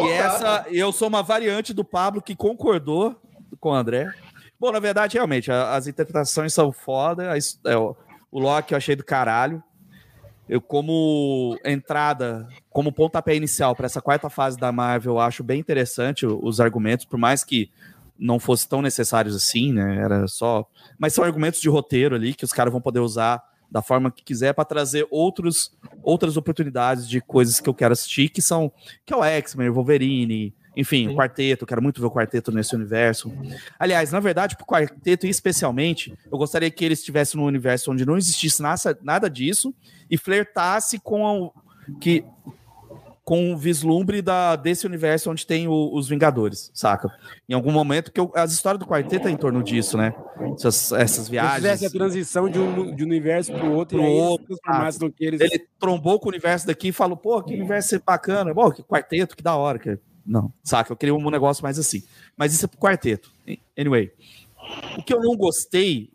[0.03, 3.20] E essa, eu sou uma variante do Pablo que concordou
[3.60, 4.14] com o André.
[4.60, 7.34] Bom, na verdade, realmente, as interpretações são foda.
[7.66, 7.95] é, o,
[8.32, 9.64] o Loki eu achei do caralho.
[10.48, 15.60] Eu, como entrada, como pontapé inicial para essa quarta fase da Marvel, eu acho bem
[15.60, 17.72] interessante os argumentos, por mais que
[18.18, 19.98] não fosse tão necessários assim, né?
[19.98, 20.68] Era só.
[20.98, 24.24] Mas são argumentos de roteiro ali que os caras vão poder usar da forma que
[24.24, 28.72] quiser para trazer outros, outras oportunidades de coisas que eu quero assistir, que são
[29.06, 31.14] que é o X-Men, Wolverine, enfim, Sim.
[31.14, 33.32] o quarteto, eu quero muito ver o quarteto nesse universo.
[33.80, 38.18] Aliás, na verdade, pro quarteto, especialmente, eu gostaria que ele estivesse num universo onde não
[38.18, 39.74] existisse nada, nada disso
[40.10, 41.54] e flertasse com o,
[42.00, 42.26] que
[43.26, 47.10] com o vislumbre da, desse universo onde tem o- os Vingadores, saca?
[47.49, 50.14] Em algum momento, que eu- as histórias do quarteto é em torno disso, né?
[50.53, 51.56] Essas, essas Se viagens.
[51.56, 54.56] fizesse a transição de um, de um universo pro outro, Pro outro,
[55.02, 55.41] no que eles.
[55.41, 59.35] ele trombou com o universo daqui e falou, pô, que universo bacana, bom, que quarteto,
[59.35, 59.80] que da hora.
[59.80, 59.97] Que...
[60.23, 60.93] Não, saca?
[60.93, 62.03] Eu queria um negócio mais assim.
[62.38, 63.31] Mas isso é pro quarteto.
[63.76, 64.11] Anyway,
[64.99, 66.11] o que eu não gostei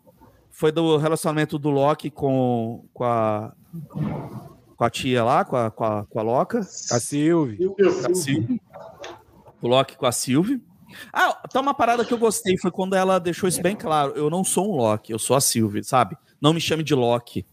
[0.49, 3.53] foi do relacionamento do Loki com, com, a,
[4.81, 6.61] com a tia lá, com a, com a, com a Loca.
[6.91, 8.09] A eu- A.
[9.61, 10.59] O Loki com a Sylvie.
[11.13, 14.13] Ah, tá uma parada que eu gostei, foi quando ela deixou isso bem claro.
[14.15, 16.17] Eu não sou um Loki, eu sou a Sylvie, sabe?
[16.41, 17.45] Não me chame de Loki.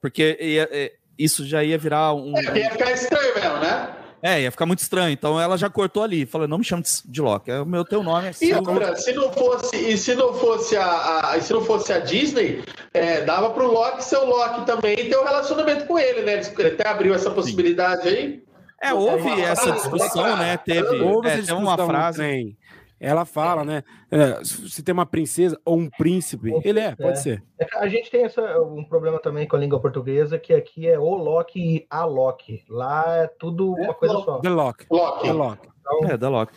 [0.00, 2.32] Porque ia- é, isso já ia virar um.
[2.38, 3.94] É, ia ficar estranho mesmo, né?
[4.22, 5.12] É, ia ficar muito estranho.
[5.12, 6.24] Então ela já cortou ali.
[6.24, 7.50] Falou, não me chame de Loki.
[7.50, 10.76] É o meu teu nome é E outra, se não fosse, e se não fosse
[10.76, 12.62] a, a- se não fosse a Disney,
[12.94, 16.40] é, dava pro Loki ser o Loki também e ter um relacionamento com ele, né?
[16.56, 18.42] Ele até abriu essa possibilidade aí.
[18.80, 20.56] É, houve Uma essa discussão, né?
[20.56, 22.56] Teve, Houve é, essa tem uma discussão, frase.
[23.04, 23.82] Ela fala, né?
[24.10, 27.16] é, se tem uma princesa ou um príncipe, ele é, pode É.
[27.16, 27.42] ser.
[27.58, 30.98] É A gente tem essa, um problema também com a língua portuguesa, que aqui é
[30.98, 32.64] o Loki e a Loki.
[32.68, 34.24] Lá é tudo uma É, coisa Loki.
[34.26, 34.38] só.
[34.38, 34.86] The Loki.
[34.90, 35.22] Loki.
[35.24, 35.68] The Loki.
[35.80, 36.52] Então, É, da Loki.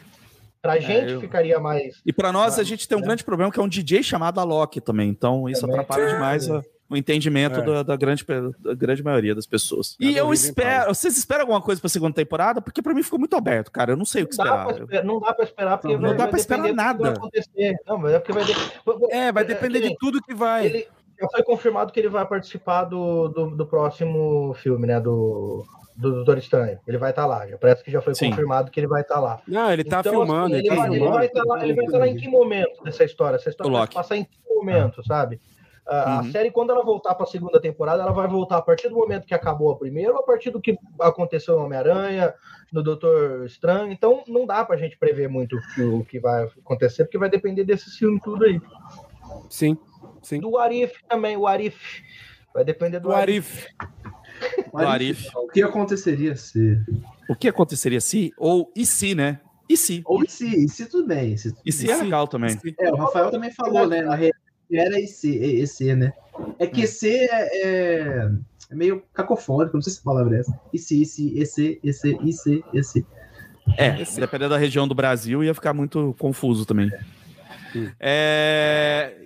[0.62, 2.02] pra gente eu- ficaria mais.
[2.06, 4.80] E pra nós, a gente tem um grande problema que é um DJ chamado Alok
[4.82, 5.10] também.
[5.10, 5.80] Então, isso Também.
[5.80, 7.64] atrapalha demais a- o entendimento É.
[7.64, 8.24] da, da grande,
[8.60, 9.96] da grande maioria das pessoas.
[10.00, 10.94] E eu em espero.
[10.94, 12.62] Vocês esperam alguma coisa pra segunda temporada?
[12.62, 13.92] Porque pra mim ficou muito aberto, cara.
[13.94, 14.66] Eu não sei o que Não dá, esperar.
[14.66, 16.78] pra esperar, não dá pra esperar, porque Não vai, dá vai pra esperar depender do
[16.78, 17.04] que nada.
[17.04, 17.76] vai acontecer.
[17.88, 20.66] Não, mas é porque vai de- É, vai depender que de tudo que vai.
[20.68, 20.88] Ele
[21.20, 25.00] já foi confirmado que ele vai participar do, do, do próximo filme, né?
[25.00, 25.64] Do,
[25.96, 26.78] do Doutor Estranho.
[26.88, 27.48] Ele vai estar lá.
[27.48, 28.30] Já parece que já foi Sim.
[28.30, 29.40] confirmado que ele vai estar lá.
[29.48, 31.16] Não, ele tá Então, filmando, assim, ele tá vai, ele filmando.
[31.18, 33.38] vai estar lá, ele vai estar lá em que momento dessa história?
[33.38, 35.40] Essa história vai passar em que momento, sabe?
[35.88, 36.32] A, a Uhum.
[36.32, 39.26] série, quando ela voltar para a segunda temporada, ela vai voltar a partir do momento
[39.28, 42.34] que acabou a primeira, ou a partir do que aconteceu no Homem-Aranha,
[42.74, 43.92] no Doutor Estranho.
[43.92, 47.64] Então, não dá pra gente prever muito o que- o vai acontecer, porque vai depender
[47.64, 48.60] desse filme tudo aí.
[49.50, 49.78] Sim,
[50.24, 50.40] sim.
[50.40, 52.02] Do Arif também, o Arif.
[52.54, 53.68] Vai depender do Do Arif.
[53.78, 54.72] Arif.
[54.72, 55.30] Do Arif.
[55.36, 56.80] O que aconteceria se.
[57.30, 58.32] O que aconteceria se?
[58.38, 59.40] Ou e se, né?
[59.70, 60.02] E se?
[60.06, 61.34] Ou e se, e se tudo bem.
[61.34, 62.58] E se, E se é legal também.
[62.80, 64.02] É, o Rafael também falou, né?
[64.04, 66.14] Na realidade era EC, EC, né?
[66.60, 68.30] É que EC é, é,
[68.72, 70.60] é meio cacofônico, não sei se a palavra é essa.
[70.74, 73.06] EC, EC, EC, EC, IC, EC.
[73.78, 76.92] É, dependendo da região do Brasil, ia ficar muito confuso também.
[76.94, 77.00] É,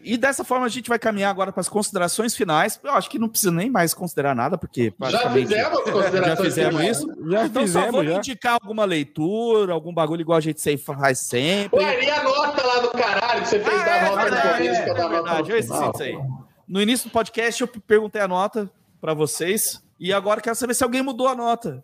[0.04, 2.80] E dessa forma a gente vai caminhar agora para as considerações finais.
[2.84, 6.40] Eu acho que não precisa nem mais considerar nada, porque Já fizemos as já considerações
[6.40, 7.08] fizemos isso.
[7.30, 8.18] Já Então só fizemos, vamos já.
[8.18, 11.80] indicar alguma leitura, algum bagulho igual a gente sempre faz sempre.
[11.80, 14.24] Ué, e a nota lá do caralho que você fez Ah, da é nota no
[14.24, 16.20] verdade, começo, que eu é verdade, eu no esqueci disso aí.
[16.68, 18.70] No início do podcast eu perguntei a nota
[19.02, 21.84] para vocês e agora quero saber se alguém mudou a nota.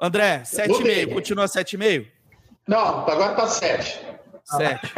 [0.00, 1.06] André, 7,5, Mudei.
[1.06, 2.06] continua 7,5?
[2.68, 2.78] Não,
[3.08, 4.00] agora tá 7.
[4.44, 4.92] 7.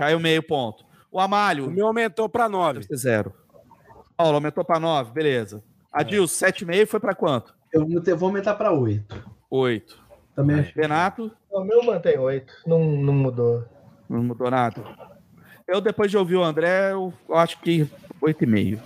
[0.00, 0.82] Caiu meio ponto.
[1.12, 2.78] O O Amário, meu aumentou pra 9.
[2.80, 3.34] deve ser zero.
[4.16, 5.62] Paulo, aumentou para 9, beleza.
[5.92, 7.54] Adilson, 7,5 foi para quanto?
[7.70, 7.86] Eu
[8.16, 9.30] vou aumentar para 8.
[9.50, 9.98] 8.
[10.34, 10.72] Também acho.
[10.74, 12.50] Renato, O meu mantém oito.
[12.66, 13.62] Não, não mudou.
[14.08, 14.82] não mudou nada.
[15.68, 17.86] Eu, depois de ouvir o André, eu acho que
[18.22, 18.80] 8,5.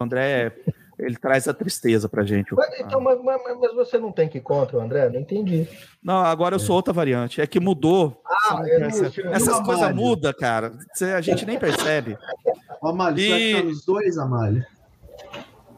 [0.00, 0.52] O André,
[0.98, 2.54] ele traz a tristeza pra gente.
[2.54, 5.08] Mas, então, mas, mas- mas você não tem que ir contra o André?
[5.08, 5.68] Não entendi.
[6.02, 7.40] Não, agora eu sou outra variante.
[7.40, 8.20] É que mudou.
[8.26, 9.94] Ah, não tinha- Essas coisas Amália.
[9.94, 10.72] mudam, cara.
[10.92, 12.16] Você- A gente nem percebe.
[12.82, 14.66] Ó, Amália, você vai E- ficar nos dois, Amália.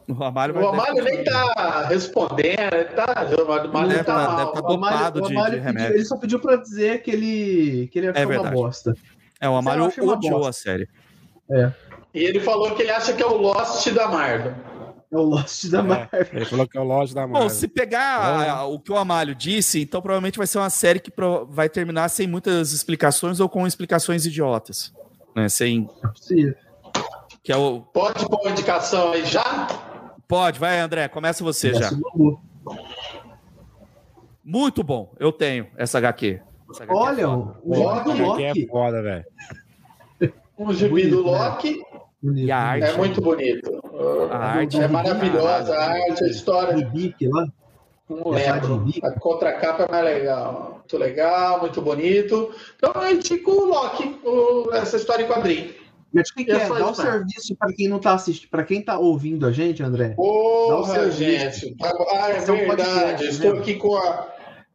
[0.09, 3.07] O Amário vai O Amário nem tá respondendo, ele tá.
[3.39, 4.37] O Amário Deve tá tá- mal.
[4.37, 5.97] deve tá O Amália- dopado o de- Amário de pediu- remédio.
[5.97, 8.55] ele só pediu para dizer que ele, que ele achou uma verdade.
[8.55, 8.95] bosta.
[9.41, 10.89] É, o uma odiou a série.
[11.51, 11.73] É.
[12.13, 14.53] E ele falou que ele acha que é o Lost da Marvel.
[15.13, 15.83] É o Lost da É.
[15.83, 16.27] Marvel.
[16.33, 17.51] Ele falou que é o loja da Bom, Marvel.
[17.51, 21.13] se pegar a- o que o Amário disse, então provavelmente vai ser uma série que
[21.49, 24.93] vai terminar sem muitas explicações ou com explicações idiotas.
[25.35, 25.49] Né?
[25.49, 25.89] Sem.
[26.33, 26.55] É.
[27.43, 27.81] Que é o.
[27.81, 29.67] Pode pôr uma indicação aí já?
[30.29, 31.91] Pode, vai, André, começa você já.
[34.45, 36.41] Muito bom, eu tenho essa HQ.
[36.71, 37.57] Essa HQ é Olha, foda.
[37.65, 38.67] o jogo do Porque é Loki.
[38.69, 39.25] foda, velho.
[40.59, 41.31] Um gibi do né?
[41.31, 41.83] Loki
[42.23, 42.85] Bonito, E a arte.
[42.87, 43.81] é muito bonito.
[44.31, 46.87] A arte é é maravilhosa, a arte, a história.
[46.87, 47.47] Bic lá.
[48.09, 48.85] Não É lembro.
[49.05, 50.73] A contracapa é mais legal.
[50.81, 52.51] Muito legal, muito bonito.
[52.77, 55.71] Então eu indico o Loki, o- essa história em quadrinho.
[56.13, 56.69] Mas o que, que É é?
[56.69, 57.11] Dá um isso, né?
[57.13, 60.09] serviço para quem não tá assistindo, para quem tá ouvindo a gente, André.
[60.09, 61.19] Dá um Porra, serviço.
[61.61, 61.77] gente.
[61.81, 62.67] Ah, é é um verdade.
[62.67, 63.61] podcast, Estou né?
[63.61, 64.27] aqui com a.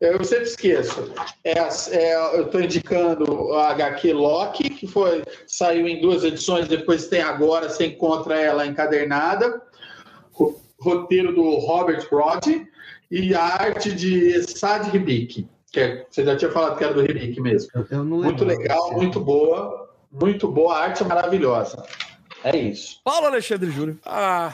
[0.02, 1.12] Eu sempre esqueço.
[1.44, 1.54] É,
[1.92, 7.22] é, eu estou indicando a HQ Loki, que foi, saiu em duas edições, depois tem
[7.22, 9.62] agora, você encontra ela encadernada.
[10.34, 12.68] Ro- Roteiro do Robert Brody
[13.10, 17.02] e a arte de Sad Ribic, que é- você já tinha falado que era do
[17.02, 17.70] Ribic mesmo.
[17.74, 19.90] Eu, eu não Muito legal, muito boa.
[20.12, 21.84] Muito boa, a arte é maravilhosa.
[22.44, 23.00] É isso.
[23.04, 23.98] Paulo Alexandre Júnior.
[24.06, 24.54] Ah,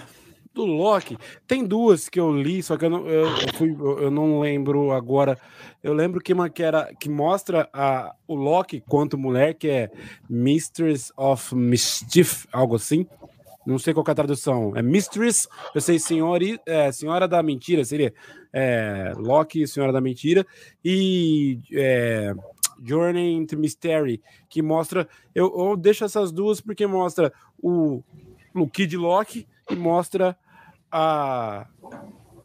[0.54, 1.18] do Loki.
[1.48, 4.92] Tem duas que eu li, só que eu não, eu, eu fui, eu não lembro
[4.92, 5.38] agora.
[5.84, 9.92] Eu lembro que uma que era que mostra a, o Loki quanto mulher, que é
[10.30, 13.06] Mistress of Mischief, algo assim.
[13.66, 14.76] Não sei qual é a tradução.
[14.76, 18.14] É Mistress, eu sei, senhori, é, Senhora da Mentira, seria
[18.52, 20.46] é, Loki, Senhora da Mentira,
[20.84, 22.34] e é,
[22.84, 25.08] Journey into Mystery, que mostra.
[25.34, 28.04] Eu, eu deixo essas duas porque mostra o,
[28.56, 30.38] o Kid Loki e mostra
[30.92, 31.68] a,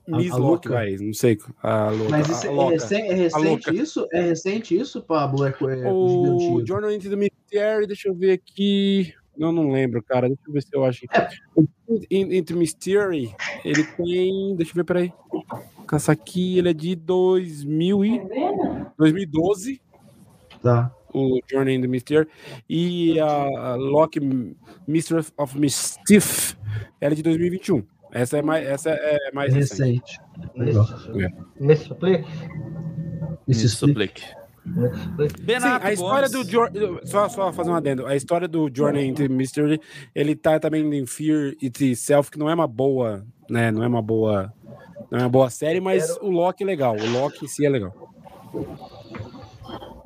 [0.09, 1.39] Miss a Loki, vai, não sei.
[1.62, 2.11] A louca.
[2.11, 4.09] Mas isso a é, recente, é recente isso?
[4.12, 5.44] É recente isso, Pablo?
[5.47, 6.62] É, é O?
[6.66, 9.12] Jordan into the Mystery, deixa eu ver aqui.
[9.36, 10.28] Não, não lembro, cara.
[10.28, 11.05] Deixa eu ver se eu acho.
[11.55, 11.65] O
[12.11, 13.35] In- Into Mystery,
[13.65, 14.57] ele tem.
[14.57, 15.12] Deixa eu ver, peraí.
[15.86, 18.20] Caça aqui, ele é de 2000 e...
[18.98, 19.81] 2012,
[20.62, 20.90] Tá.
[21.15, 22.27] o Journey in the Mystery.
[22.69, 23.28] E a
[23.73, 24.20] a Loki
[24.86, 26.55] Mistress of Mischief,
[27.01, 27.82] ela é de 2021.
[28.12, 30.19] Essa é mais, essa é mais recente.
[30.57, 31.35] Recente.
[31.59, 32.28] Me suplique.
[33.48, 33.69] Explica.
[33.69, 34.23] suplique.
[35.03, 35.39] Suplique.
[35.39, 36.47] Sim, Benato a história Gomes.
[36.47, 37.01] do Journey.
[37.05, 38.07] Só, só fazer um adendo.
[38.07, 39.81] A história do Journey into Mystery,
[40.15, 43.70] ele tá também em Fear Itself, que não é uma boa, né?
[43.70, 44.53] Não é uma boa.
[45.11, 46.97] Não é uma boa série, mas Quero- o Loki é legal.
[46.97, 47.94] O Loki em si é legal.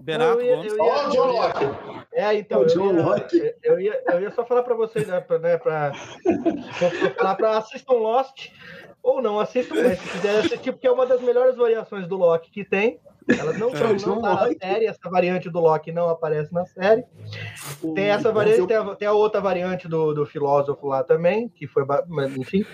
[0.01, 0.73] Benato Eu ia- Gomes.
[0.73, 1.65] eu ia- o John Locke.
[2.13, 3.55] É, então, eu John ia, Locke.
[3.63, 5.93] eu, ia, eu ia só falar para vocês, né, pra, né, pra,
[7.17, 8.49] falar para assistam Lost,
[9.03, 12.51] ou não assistam, mas se quiserem assistir, porque é uma das melhores variações do Loki
[12.51, 12.99] que tem.
[13.39, 17.05] Elas não estão É, tá na série, essa variante do Loki não aparece na série.
[17.95, 21.67] Tem essa variante, tem a, tem a outra variante do, do filósofo lá também, que
[21.67, 22.65] foi, mas, enfim.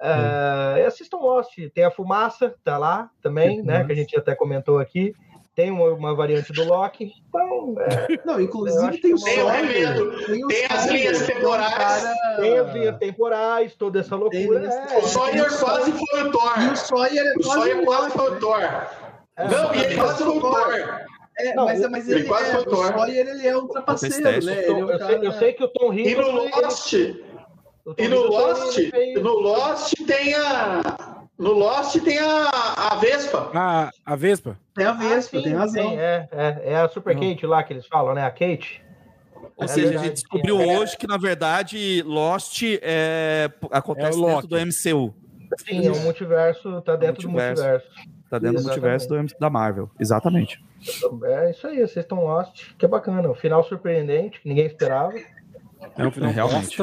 [0.00, 3.84] É, assistam Lost, tem a fumaça, tá lá também, né?
[3.84, 5.12] Que a gente até comentou aqui.
[5.58, 7.12] Tem uma, uma variante do Loki.
[7.28, 10.24] Então, é, Não, inclusive tem o o Sawyer.
[10.24, 11.74] Tem, o tem as Sawyer, linhas é temporais.
[11.74, 14.64] cara- tem as linhas temporais, toda essa loucura.
[14.64, 16.52] é, O Sawyer quase foi o Thor.
[16.62, 18.36] E o Sawyer é O Sawyer quase foi o?
[18.38, 18.60] Thor.
[18.62, 21.00] é, Não, e ele quase foi o Thor.
[21.40, 22.86] É, Não, mas, o- mas ele ele, quase é, foi o Thor.
[22.86, 24.62] Sawyer ele é um trapaceiro, né?
[24.62, 26.32] Ele é um eu, sei, eu sei que o Tom E Hiddleston...
[26.34, 26.92] no ele- Lost,
[27.84, 28.78] o Tom e no Lost,
[29.20, 31.07] no Lost tem a.
[31.38, 33.50] No Lost tem a, a Vespa.
[33.54, 34.58] Ah, a Vespa?
[34.74, 35.88] Tem a Ah, Vespa, sim, tem razão.
[35.90, 38.24] tem, é, é, é a Super Kate lá que eles falam, né?
[38.24, 38.82] A Kate.
[39.56, 40.60] Ou É seja, a gente descobriu.
[40.60, 40.78] É.
[40.78, 45.14] hoje que, na verdade, Lost é, acontece É dentro do MCU.
[45.66, 47.62] Sim, é um multiverso, tá dentro multiverso.
[47.62, 47.86] do multiverso.
[48.30, 48.64] Tá dentro do Exatamente.
[48.66, 49.90] multiverso do M- da Marvel.
[49.98, 50.62] Exatamente.
[51.24, 53.28] É isso aí, vocês estão Lost, que é bacana.
[53.30, 55.12] O final surpreendente, que ninguém esperava.
[55.96, 56.76] É um final realmente.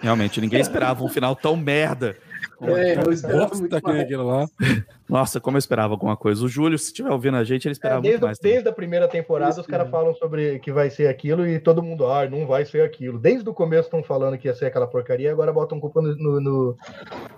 [0.00, 2.16] Realmente, ninguém esperava um final tão merda.
[2.62, 4.10] É, eu esperava muito é mais.
[4.10, 4.46] lá.
[5.08, 6.44] Nossa, como eu esperava alguma coisa.
[6.44, 8.38] O Júlio, se estiver ouvindo a gente, ele É, esperava muito desde, mais.
[8.38, 8.52] também.
[8.52, 9.98] desde a primeira temporada, Isso os caras mesmo.
[9.98, 13.18] falam sobre que vai ser aquilo e todo mundo, ah, não vai ser aquilo.
[13.18, 16.40] Desde o começo estão falando que ia ser aquela porcaria, agora botam culpa no, no,
[16.40, 16.76] no,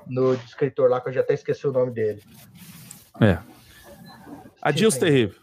[0.06, 2.22] no escritor lá, que eu já até esqueci o nome dele.
[3.20, 3.38] É.
[4.94, 5.00] Sim.
[5.00, 5.34] Terrível.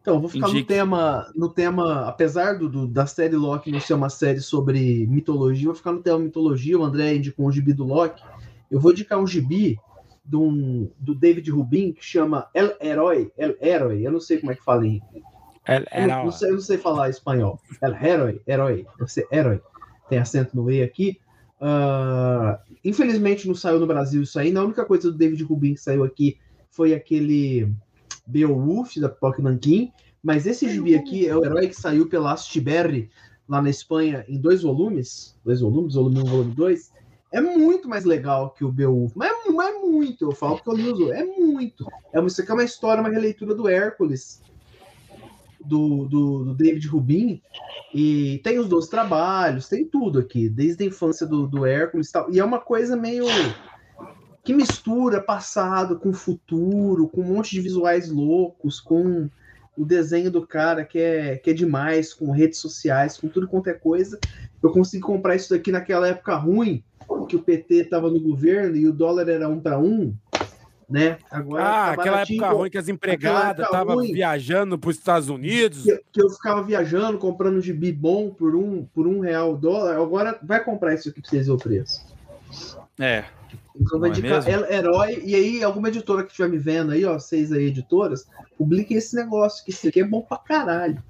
[0.00, 3.92] Então, vou ficar no tema, no tema, apesar do, do- da série Loki não ser
[3.92, 6.78] uma série sobre mitologia, eu vou ficar no tema mitologia.
[6.78, 8.22] O André indicou um gibi do Loki.
[8.70, 9.78] Eu vou indicar um gibi
[10.32, 13.32] um- do David Rubin que chama El Herói.
[13.36, 15.02] El Herói, eu não sei como é que fala em.
[15.66, 17.60] É, Eu era, não, sei, eu não sei falar espanhol.
[17.82, 19.60] El Herói, Herói, deve ser Herói.
[20.08, 21.18] Tem acento no E aqui.
[21.60, 24.54] Ah, infelizmente não saiu no Brasil isso aí.
[24.56, 26.38] A única coisa do David Rubin que saiu aqui
[26.70, 27.72] foi aquele
[28.26, 29.92] Beowulf da Pipoca Nankin.
[30.22, 33.08] Mas esse gibi aqui é o herói que saiu pela Astiberri
[33.48, 35.36] lá na Espanha em dois volumes.
[35.44, 36.92] Dois volumes, volume 1 volume 2.
[37.30, 39.12] É muito mais legal que o Beowulf.
[39.14, 41.10] Mas é, é muito, eu falo porque eu li.
[41.10, 41.86] É muito.
[42.12, 44.40] É, uma- isso aqui é uma história, uma releitura do Hércules.
[45.60, 47.42] Do, do, do David Rubin.
[47.94, 52.12] E tem os dois trabalhos, tem tudo aqui, desde a infância do, do Hércules e
[52.12, 52.32] tal.
[52.32, 53.26] E é uma coisa meio
[54.44, 59.28] que mistura passado com futuro, com um monte de visuais loucos, com
[59.76, 63.68] o desenho do cara que é, que é demais, com redes sociais, com tudo quanto
[63.68, 64.18] é coisa.
[64.62, 66.82] Eu consegui comprar isso daqui naquela época ruim,
[67.28, 70.14] que o PT estava no governo e o dólar era um para um,
[70.88, 71.18] né?
[71.30, 75.82] Agora Ah, tá aquela época ruim que as empregadas estavam viajando para os Estados Unidos.
[75.84, 79.96] que, que eu ficava viajando, comprando gibi bom por um, por um real o dólar.
[79.96, 82.06] Agora vai comprar isso aqui para vocês verem o preço.
[82.98, 83.24] É.
[83.80, 84.48] Então vai é indicar?
[84.48, 88.26] El- Herói, e aí alguma editora que estiver me vendo aí, ó, vocês aí editoras,
[88.56, 91.00] publiquem esse negócio, que isso aqui é bom pra caralho.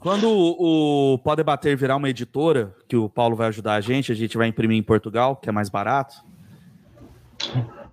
[0.00, 4.12] Quando o o Pode Bater virar uma editora, que o Paulo vai ajudar a gente,
[4.12, 6.14] a gente vai imprimir em Portugal, que é mais barato.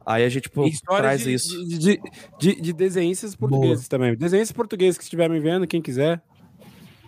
[0.06, 1.66] Aí a gente pô, traz de, isso.
[1.68, 2.02] De, de,
[2.38, 4.16] de, de desenhistas portugueses também.
[4.16, 6.22] Desenhistas portugueses que estiver me vendo, quem quiser.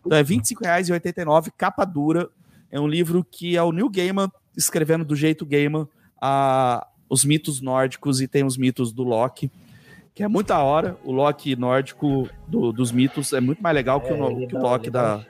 [0.04, 2.28] Então é R$ 25,89, capa dura.
[2.70, 5.86] É um livro que é o Neil Gaiman escrevendo do jeito Gaiman
[6.20, 9.50] a, os mitos nórdicos e tem os mitos do Loki,
[10.14, 10.96] que é muito da hora.
[11.04, 14.58] O Loki nórdico do- dos mitos é muito mais legal que, o, ele que o
[14.58, 15.20] dá- Loki ele da.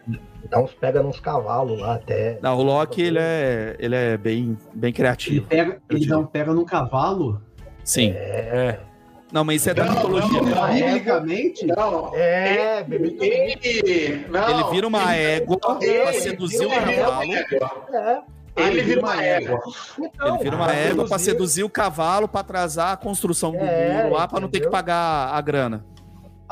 [0.51, 2.39] dá uns- pega nos cavalos lá até.
[2.43, 5.47] Não, o Loki ele é, ele é bem, bem Ele criativo.
[5.47, 7.41] pega, ele dá um pega no cavalo.
[7.85, 8.11] Sim.
[8.11, 8.81] É.
[9.33, 10.43] Não, mas isso é da Não, mitologia.
[10.43, 10.75] não, não.
[10.75, 14.27] Biblicamente, Não, É, bebê ele.
[14.29, 17.33] Não, Ele vira uma égua ele pra seduzir o cavalo.
[17.95, 18.21] É.
[18.55, 19.61] Ele vira uma égua.
[19.99, 23.57] Então, Ele vira uma pra égua pra seduzir- o cavalo pra atrasar a construção do
[23.59, 25.83] É, muro lá pra não ter que pagar a grana.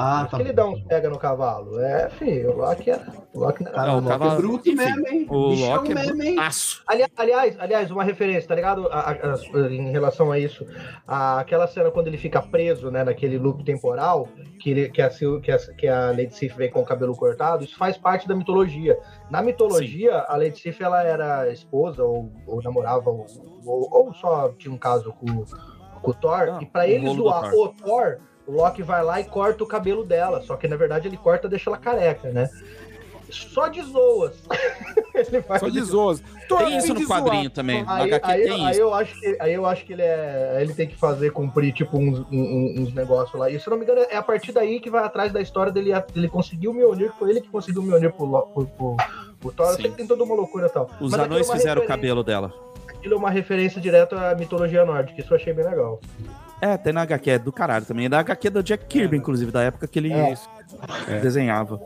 [0.03, 0.37] Ah, Por tá.
[0.39, 1.79] que ele dá uns pega no cavalo?
[1.81, 3.01] É, filho, o Loki é.
[3.35, 5.27] O Loki não Cara, Não, o o Loki cavalo- é bruto enfim, mesmo, hein?
[5.29, 6.37] O Bichão Loki é mesmo, hein?
[6.87, 8.89] Ali- Aliás, aliás, uma referência, tá ligado?
[8.89, 10.67] A- a- a- em relação a isso,
[11.07, 14.27] a- aquela cena quando ele fica preso, né, naquele loop temporal,
[14.61, 17.63] que, ele- que, a, que, a, que a Lady Sif vem com o cabelo cortado,
[17.65, 18.99] isso faz parte da mitologia.
[19.31, 23.27] Na mitologia, a Lady Sif ela era esposa ou, ou namorava ou,
[23.67, 25.45] ou, ou só tinha um caso com,
[26.01, 26.49] com o Thor.
[26.53, 27.67] Ah, e pra o ele zoar Thor.
[27.67, 28.19] o Thor,
[28.51, 30.43] o Loki vai lá e corta o cabelo dela.
[30.43, 32.49] Só que na verdade ele corta e deixa ela careca, né?
[33.31, 34.35] Só de zoas.
[35.15, 36.21] ele faz Só de zoas.
[36.49, 37.85] Tem isso no quadrinho também.
[37.85, 38.81] No Aí, HQ aí- tem aí isso.
[38.81, 40.59] eu acho que, aí eu acho que ele é.
[40.61, 43.49] Ele tem que fazer cumprir, tipo, uns, um- uns negócios lá.
[43.49, 45.71] E se eu não me engano, é a partir daí que vai atrás da história
[45.71, 48.97] dele, ele conseguir o Mjolnir, que foi ele que conseguiu o Mjolnir pro, pro, pro,
[49.41, 49.67] pro Thor.
[49.67, 49.83] Eu Sim.
[49.83, 50.91] sei que tem toda uma loucura e tal.
[51.01, 52.53] Os Mas anões é fizeram o cabelo dela.
[52.89, 56.01] Aquilo é uma referência direta à mitologia nórdica, isso eu achei bem legal.
[56.61, 58.07] É, tem na HQ, é do caralho também.
[58.07, 60.35] É da HQ do Jack Kirby, inclusive, da época que ele É.
[61.21, 61.81] desenhava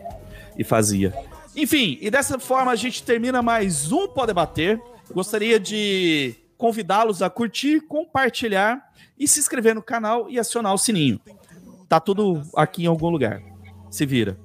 [0.58, 1.12] e fazia.
[1.56, 4.80] Enfim, e dessa forma a gente termina mais um Pode Debater.
[5.12, 8.82] Gostaria de convidá-los a curtir, compartilhar
[9.18, 11.20] e se inscrever no canal e acionar o sininho.
[11.88, 13.40] Tá tudo aqui em algum lugar.
[13.90, 14.36] Se vira.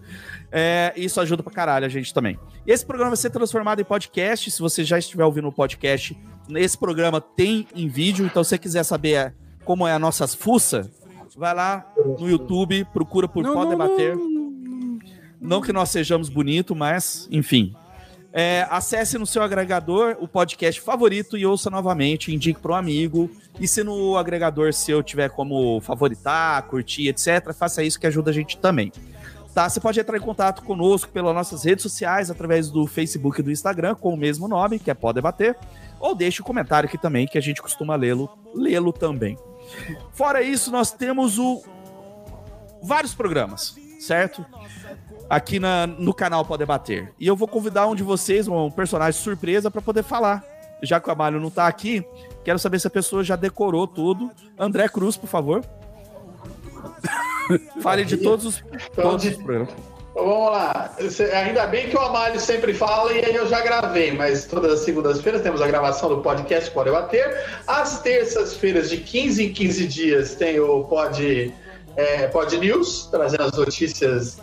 [0.51, 2.37] É, isso ajuda pra caralho a gente também.
[2.67, 4.51] Esse programa vai ser transformado em podcast.
[4.51, 6.15] Se você já estiver ouvindo o podcast,
[6.55, 8.25] esse programa tem em vídeo.
[8.25, 10.89] Então, se você quiser saber é, como é a nossas fuça,
[11.35, 11.85] vai lá
[12.19, 14.15] no YouTube, procura por Não, Pode não, Debater.
[14.15, 14.39] não.
[15.41, 17.73] Não que nós sejamos bonitos, mas, enfim.
[18.31, 23.31] É, acesse no seu agregador o podcast favorito e ouça novamente, indique para um amigo.
[23.59, 28.33] E se no agregador seu tiver como favoritar, curtir, etc., faça isso que ajuda a
[28.33, 28.91] gente também.
[29.53, 29.67] Tá?
[29.67, 33.51] Você pode entrar em contato conosco pelas nossas redes sociais, através do Facebook e do
[33.51, 35.55] Instagram, com o mesmo nome, que é Pode Debater.
[35.99, 39.37] Ou deixe um comentário aqui também, que a gente costuma lê-lo lê-lo também.
[40.13, 41.61] Fora isso, nós temos o
[42.81, 44.45] vários programas, certo?
[45.29, 47.13] Aqui na- no canal Pode Debater.
[47.19, 50.43] E eu vou convidar um de vocês, um personagem surpresa, para poder falar.
[50.81, 52.03] Já que o Amário não tá aqui,
[52.43, 54.31] quero saber se a pessoa já decorou tudo.
[54.57, 55.63] André Cruz, por favor.
[57.81, 58.63] Fale de todos os,
[58.95, 59.69] todos os programas.
[60.19, 60.91] Então, Vamos lá.
[61.33, 64.79] Ainda bem que o Amário sempre fala e aí eu já gravei, mas todas as
[64.81, 67.45] segundas-feiras temos a gravação do podcast Pode Bater.
[67.65, 71.53] Às terças-feiras, de 15 em 15 dias, tem o Pod,
[71.95, 74.37] é, Pod News, trazendo as notícias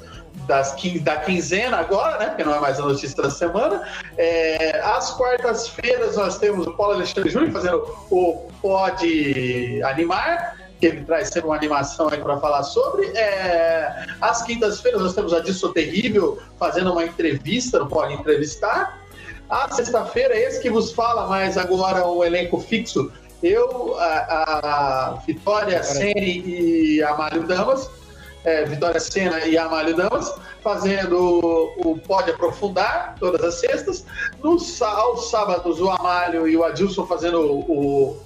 [0.47, 2.27] das, da quinzena agora, né?
[2.29, 3.83] Porque não é mais a notícia da semana.
[4.17, 11.05] É, às quartas-feiras nós temos o Paulo Alexandre Júnior fazendo o Pod Animar, que ele
[11.05, 13.07] traz sempre uma animação aí para falar sobre.
[13.09, 19.03] É, às quintas-feiras nós temos a Disso Terrível fazendo uma entrevista, não pode entrevistar.
[19.49, 23.13] A sexta-feira, esse que vos fala, mas agora o elenco fixo,
[23.43, 27.89] eu, a, a Vitória Sene e a Mário Damas,
[28.47, 30.33] é, Vitória Sena e Amália Damas,
[30.63, 34.07] fazendo o Pode Aprofundar, todas as sextas.
[34.43, 38.26] No, aos sábados, o Amálio e o Adilson fazendo o, o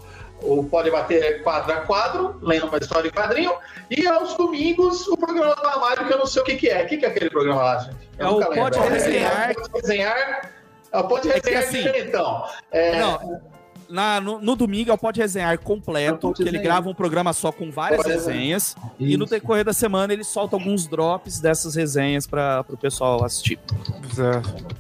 [0.70, 3.52] Pode Bater quadro a quadro, lendo uma história em quadrinho.
[3.90, 6.82] E aos domingos, o programa do Amálio, que eu não sei o que, que é.
[6.84, 7.96] O que, que é aquele programa lá, gente?
[8.18, 8.62] Eu É o nunca lembro.
[8.78, 9.54] Pode Resenhar.
[9.54, 10.50] Pode Resenhar.
[10.92, 12.44] É o Pode É que Resenhar assim- diferentão.
[12.72, 13.40] É, Não,
[13.88, 16.64] na- no, no domingo é o Pode Resenhar completo, Pode que ele Resenhar.
[16.76, 18.36] grava um programa só com várias Pode Resenhar.
[18.38, 18.76] resenhas.
[18.98, 23.58] E no decorrer da semana ele solta alguns drops dessas resenhas para o pessoal assistir.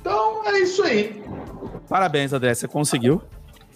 [0.00, 1.22] Então, é isso aí.
[1.88, 3.20] Parabéns, André, você conseguiu.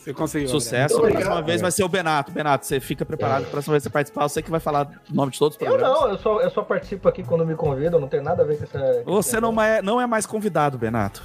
[0.04, 0.48] Você conseguiu.
[0.48, 0.98] Sucesso.
[1.00, 2.30] Muito A próxima vez vai ser o Benato.
[2.30, 3.44] Benato, você fica preparado.
[3.44, 5.56] A próxima vez que você participar, eu sei que vai falar o nome de todos
[5.56, 6.00] os Eu programas.
[6.00, 8.58] não, eu só, eu só participo aqui quando me convidam, não tem nada a ver
[8.58, 9.02] com essa.
[9.04, 11.22] Você não é, não é mais convidado, Benato.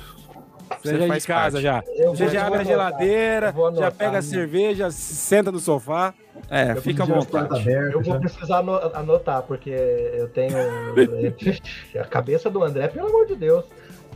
[0.83, 1.63] Você já é de faz casa parte.
[1.63, 1.83] já.
[2.03, 2.89] Eu Você vou- já eu abre a vou anotar.
[2.99, 3.91] geladeira, Eu vou já anotar.
[3.93, 6.13] pega a cerveja, senta no sofá.
[6.49, 7.67] É, Eu fica à vontade.
[7.69, 8.19] Eu vou já.
[8.19, 10.55] precisar ano- anotar, porque eu tenho.
[11.99, 13.65] a cabeça do André, pelo amor de Deus.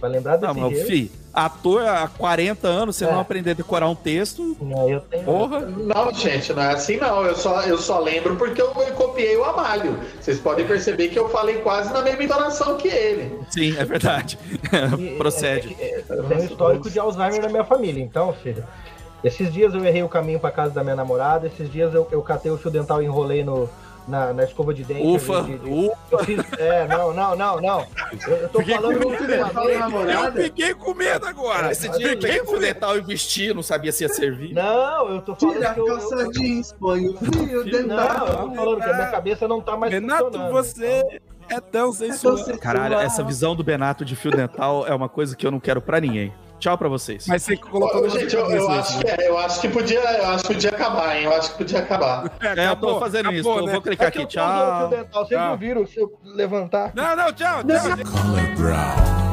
[0.04, 0.88] Pra lembrar desse Não, mas, jeito.
[0.88, 3.12] fi, ator há 40 anos, você É.
[3.14, 4.58] não aprender a decorar um texto.
[4.60, 5.24] Não, eu tenho.
[5.24, 5.62] Porra.
[5.62, 7.24] Não, gente, não é assim não.
[7.24, 8.68] Eu só, eu só lembro porque eu
[8.98, 9.98] copiei o Amalho.
[10.20, 13.40] Vocês podem perceber que eu falei quase na mesma entonação que ele.
[13.50, 14.38] Sim, é verdade.
[15.00, 15.74] E- Procede.
[15.80, 18.62] é- é- eu tenho um histórico de Alzheimer na minha família, então, filho.
[19.24, 22.22] Esses dias eu errei o caminho pra casa da minha namorada, esses dias eu, eu
[22.22, 23.70] catei o fio dental e enrolei no,
[24.08, 25.06] na, na escova de dente.
[25.06, 25.98] Ufa, de- de- ufa.
[26.12, 27.88] eu fiz- é, não, não, não, não.
[28.28, 30.42] Eu, eu tô Fiquei falando com do Fio dental da namorada?
[30.44, 31.72] fiquei com medo agora.
[31.72, 34.54] Esse dia eu peguei o fio dental e vesti, não sabia se ia servir.
[34.54, 37.48] Não, eu tô falando Tira a que eu, eu, calça jeans, põe o fio Não,
[37.50, 38.26] eu dental.
[38.26, 40.52] tô falando que a minha cabeça não tá mais Renato, funcionando.
[40.52, 41.20] você
[41.50, 42.38] é tão sensual.
[42.38, 42.58] sensual.
[42.58, 45.82] Caralho, essa visão do Benato de fio dental é uma coisa que eu não quero
[45.82, 46.34] pra ninguém.
[46.64, 47.28] Tchau pra vocês.
[47.28, 50.00] Mas você colocou Ô, na gente, eu, eu acho que é, eu acho que podia,
[50.00, 51.26] eu acho que podia acabar, hein?
[51.26, 52.32] Eu acho que podia acabar.
[52.40, 54.88] É, eu tô fazendo isso, eu vou clicar É aqui, tchau.
[54.88, 56.94] dental, vocês não viram se eu levantar?
[56.96, 57.98] Não, não, tchau, tchau.
[58.10, 59.33] color brown.